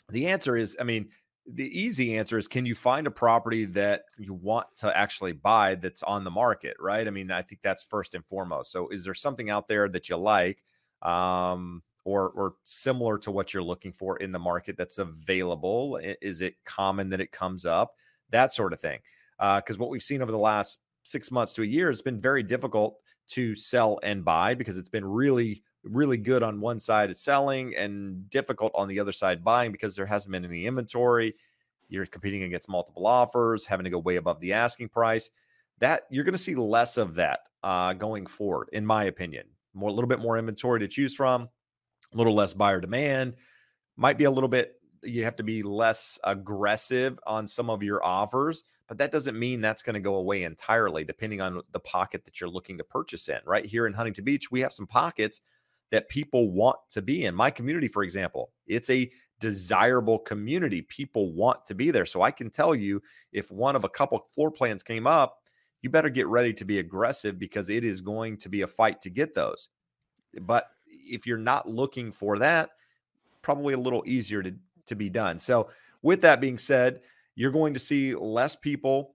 [0.08, 1.08] The answer is, I mean,
[1.46, 5.76] the easy answer is can you find a property that you want to actually buy
[5.76, 7.06] that's on the market, right?
[7.06, 8.72] I mean, I think that's first and foremost.
[8.72, 10.64] So is there something out there that you like
[11.02, 16.00] um, or or similar to what you're looking for in the market that's available?
[16.20, 17.94] Is it common that it comes up?
[18.30, 18.98] That sort of thing.
[19.38, 22.20] Because uh, what we've seen over the last six months to a year has been
[22.20, 22.98] very difficult
[23.28, 27.74] to sell and buy because it's been really really good on one side of selling
[27.76, 31.34] and difficult on the other side buying because there hasn't been any inventory.
[31.88, 35.30] You're competing against multiple offers having to go way above the asking price.
[35.80, 39.46] That you're going to see less of that uh, going forward in my opinion.
[39.74, 41.48] More a little bit more inventory to choose from
[42.12, 43.34] a little less buyer demand
[43.96, 48.04] might be a little bit you have to be less aggressive on some of your
[48.04, 52.24] offers, but that doesn't mean that's going to go away entirely, depending on the pocket
[52.24, 53.38] that you're looking to purchase in.
[53.46, 55.40] Right here in Huntington Beach, we have some pockets
[55.90, 57.34] that people want to be in.
[57.34, 59.10] My community, for example, it's a
[59.40, 60.82] desirable community.
[60.82, 62.06] People want to be there.
[62.06, 63.02] So I can tell you
[63.32, 65.38] if one of a couple floor plans came up,
[65.82, 69.02] you better get ready to be aggressive because it is going to be a fight
[69.02, 69.68] to get those.
[70.40, 72.70] But if you're not looking for that,
[73.42, 74.54] probably a little easier to
[74.86, 75.38] to be done.
[75.38, 75.68] So,
[76.02, 77.00] with that being said,
[77.34, 79.14] you're going to see less people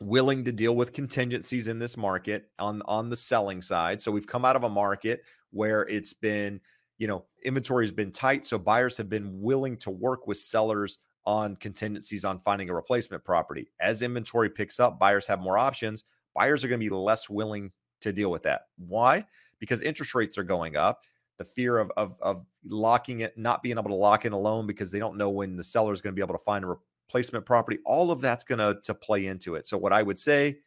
[0.00, 4.00] willing to deal with contingencies in this market on on the selling side.
[4.00, 6.60] So we've come out of a market where it's been,
[6.98, 10.98] you know, inventory has been tight, so buyers have been willing to work with sellers
[11.26, 13.70] on contingencies on finding a replacement property.
[13.80, 16.04] As inventory picks up, buyers have more options.
[16.34, 17.70] Buyers are going to be less willing
[18.00, 18.62] to deal with that.
[18.76, 19.24] Why?
[19.58, 21.04] Because interest rates are going up
[21.38, 24.66] the fear of, of, of locking it, not being able to lock in a loan
[24.66, 26.68] because they don't know when the seller is going to be able to find a
[26.68, 27.78] replacement property.
[27.84, 29.66] All of that's going to to play into it.
[29.66, 30.58] So what I would say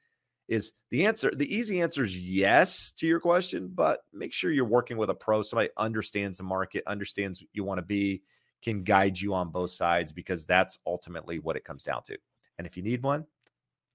[0.48, 4.66] is the answer, the easy answer is yes to your question, but make sure you're
[4.66, 8.22] working with a pro, somebody understands the market, understands you want to be,
[8.62, 12.18] can guide you on both sides because that's ultimately what it comes down to.
[12.58, 13.26] And if you need one,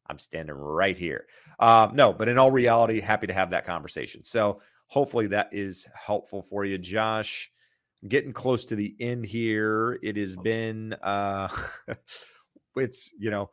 [0.07, 1.27] I'm standing right here.
[1.59, 4.25] Um, no, but in all reality, happy to have that conversation.
[4.25, 4.61] So
[4.93, 7.51] hopefully that is helpful for you, Josh.
[8.07, 9.99] Getting close to the end here.
[10.03, 11.49] It has been uh
[12.77, 13.51] it's you know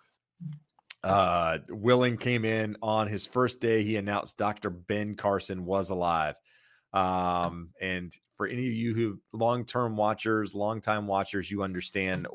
[1.02, 3.84] uh Willing came in on his first day.
[3.84, 4.70] He announced Dr.
[4.70, 6.36] Ben Carson was alive.
[6.91, 12.28] Um, and for any of you who long-term watchers, long-time watchers, you understand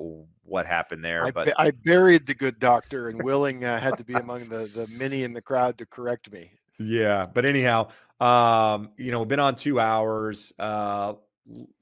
[0.44, 1.24] what happened there.
[1.24, 4.70] I, but I buried the good doctor, and Willing uh, had to be among the
[4.72, 6.52] the many in the crowd to correct me.
[6.78, 7.88] Yeah, but anyhow,
[8.24, 10.52] um, you know, been on two hours.
[10.58, 11.12] Uh,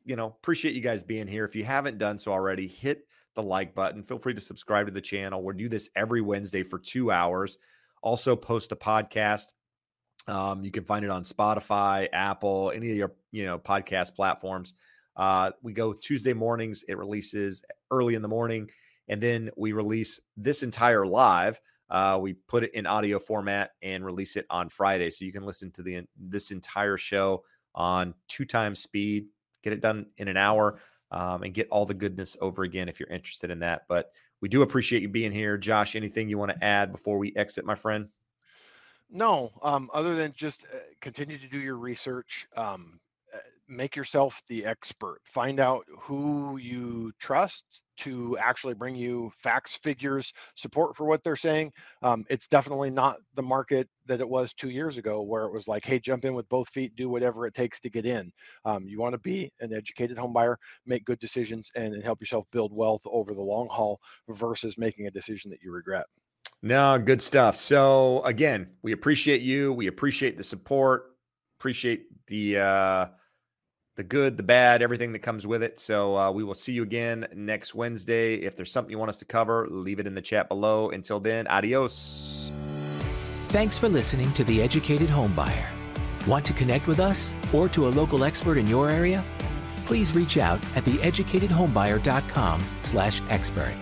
[0.04, 1.44] you know, appreciate you guys being here.
[1.44, 4.02] If you haven't done so already, hit the like button.
[4.02, 5.44] Feel free to subscribe to the channel.
[5.44, 7.58] We do this every Wednesday for two hours.
[8.02, 9.52] Also, post a podcast.
[10.26, 14.74] Um, you can find it on Spotify, Apple, any of your you know podcast platforms.
[15.16, 16.84] Uh, we go Tuesday mornings.
[16.88, 17.62] It releases
[17.92, 18.68] early in the morning,
[19.06, 21.60] and then we release this entire live
[21.92, 25.42] uh, we put it in audio format and release it on Friday, so you can
[25.42, 27.44] listen to the this entire show
[27.74, 29.26] on two times speed.
[29.62, 32.98] Get it done in an hour um, and get all the goodness over again if
[32.98, 33.82] you're interested in that.
[33.88, 34.10] But
[34.40, 35.94] we do appreciate you being here, Josh.
[35.94, 38.08] Anything you want to add before we exit, my friend?
[39.10, 42.46] No, um, other than just uh, continue to do your research.
[42.56, 42.98] Um,
[43.34, 43.38] uh,
[43.68, 45.20] make yourself the expert.
[45.24, 51.36] Find out who you trust to actually bring you facts, figures, support for what they're
[51.36, 51.72] saying.
[52.02, 55.68] Um, it's definitely not the market that it was two years ago, where it was
[55.68, 58.32] like, hey, jump in with both feet, do whatever it takes to get in.
[58.64, 62.20] Um, you want to be an educated home buyer, make good decisions, and, and help
[62.20, 66.06] yourself build wealth over the long haul versus making a decision that you regret.
[66.62, 67.56] No, good stuff.
[67.56, 69.72] So again, we appreciate you.
[69.72, 71.16] We appreciate the support.
[71.58, 73.06] Appreciate the uh,
[74.02, 75.78] the good, the bad, everything that comes with it.
[75.78, 78.34] So uh, we will see you again next Wednesday.
[78.34, 80.90] If there's something you want us to cover, leave it in the chat below.
[80.90, 82.50] Until then, adios.
[83.48, 85.66] Thanks for listening to The Educated Homebuyer.
[86.26, 89.24] Want to connect with us or to a local expert in your area?
[89.84, 93.76] Please reach out at theeducatedhomebuyer.com slash expert.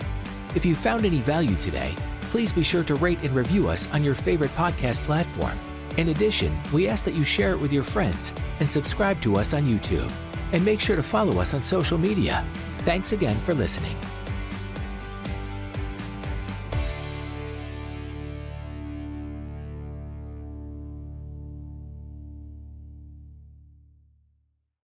[0.54, 4.04] If you found any value today, please be sure to rate and review us on
[4.04, 5.58] your favorite podcast platform.
[5.96, 9.54] In addition, we ask that you share it with your friends and subscribe to us
[9.54, 10.10] on YouTube.
[10.52, 12.46] And make sure to follow us on social media.
[12.78, 13.96] Thanks again for listening.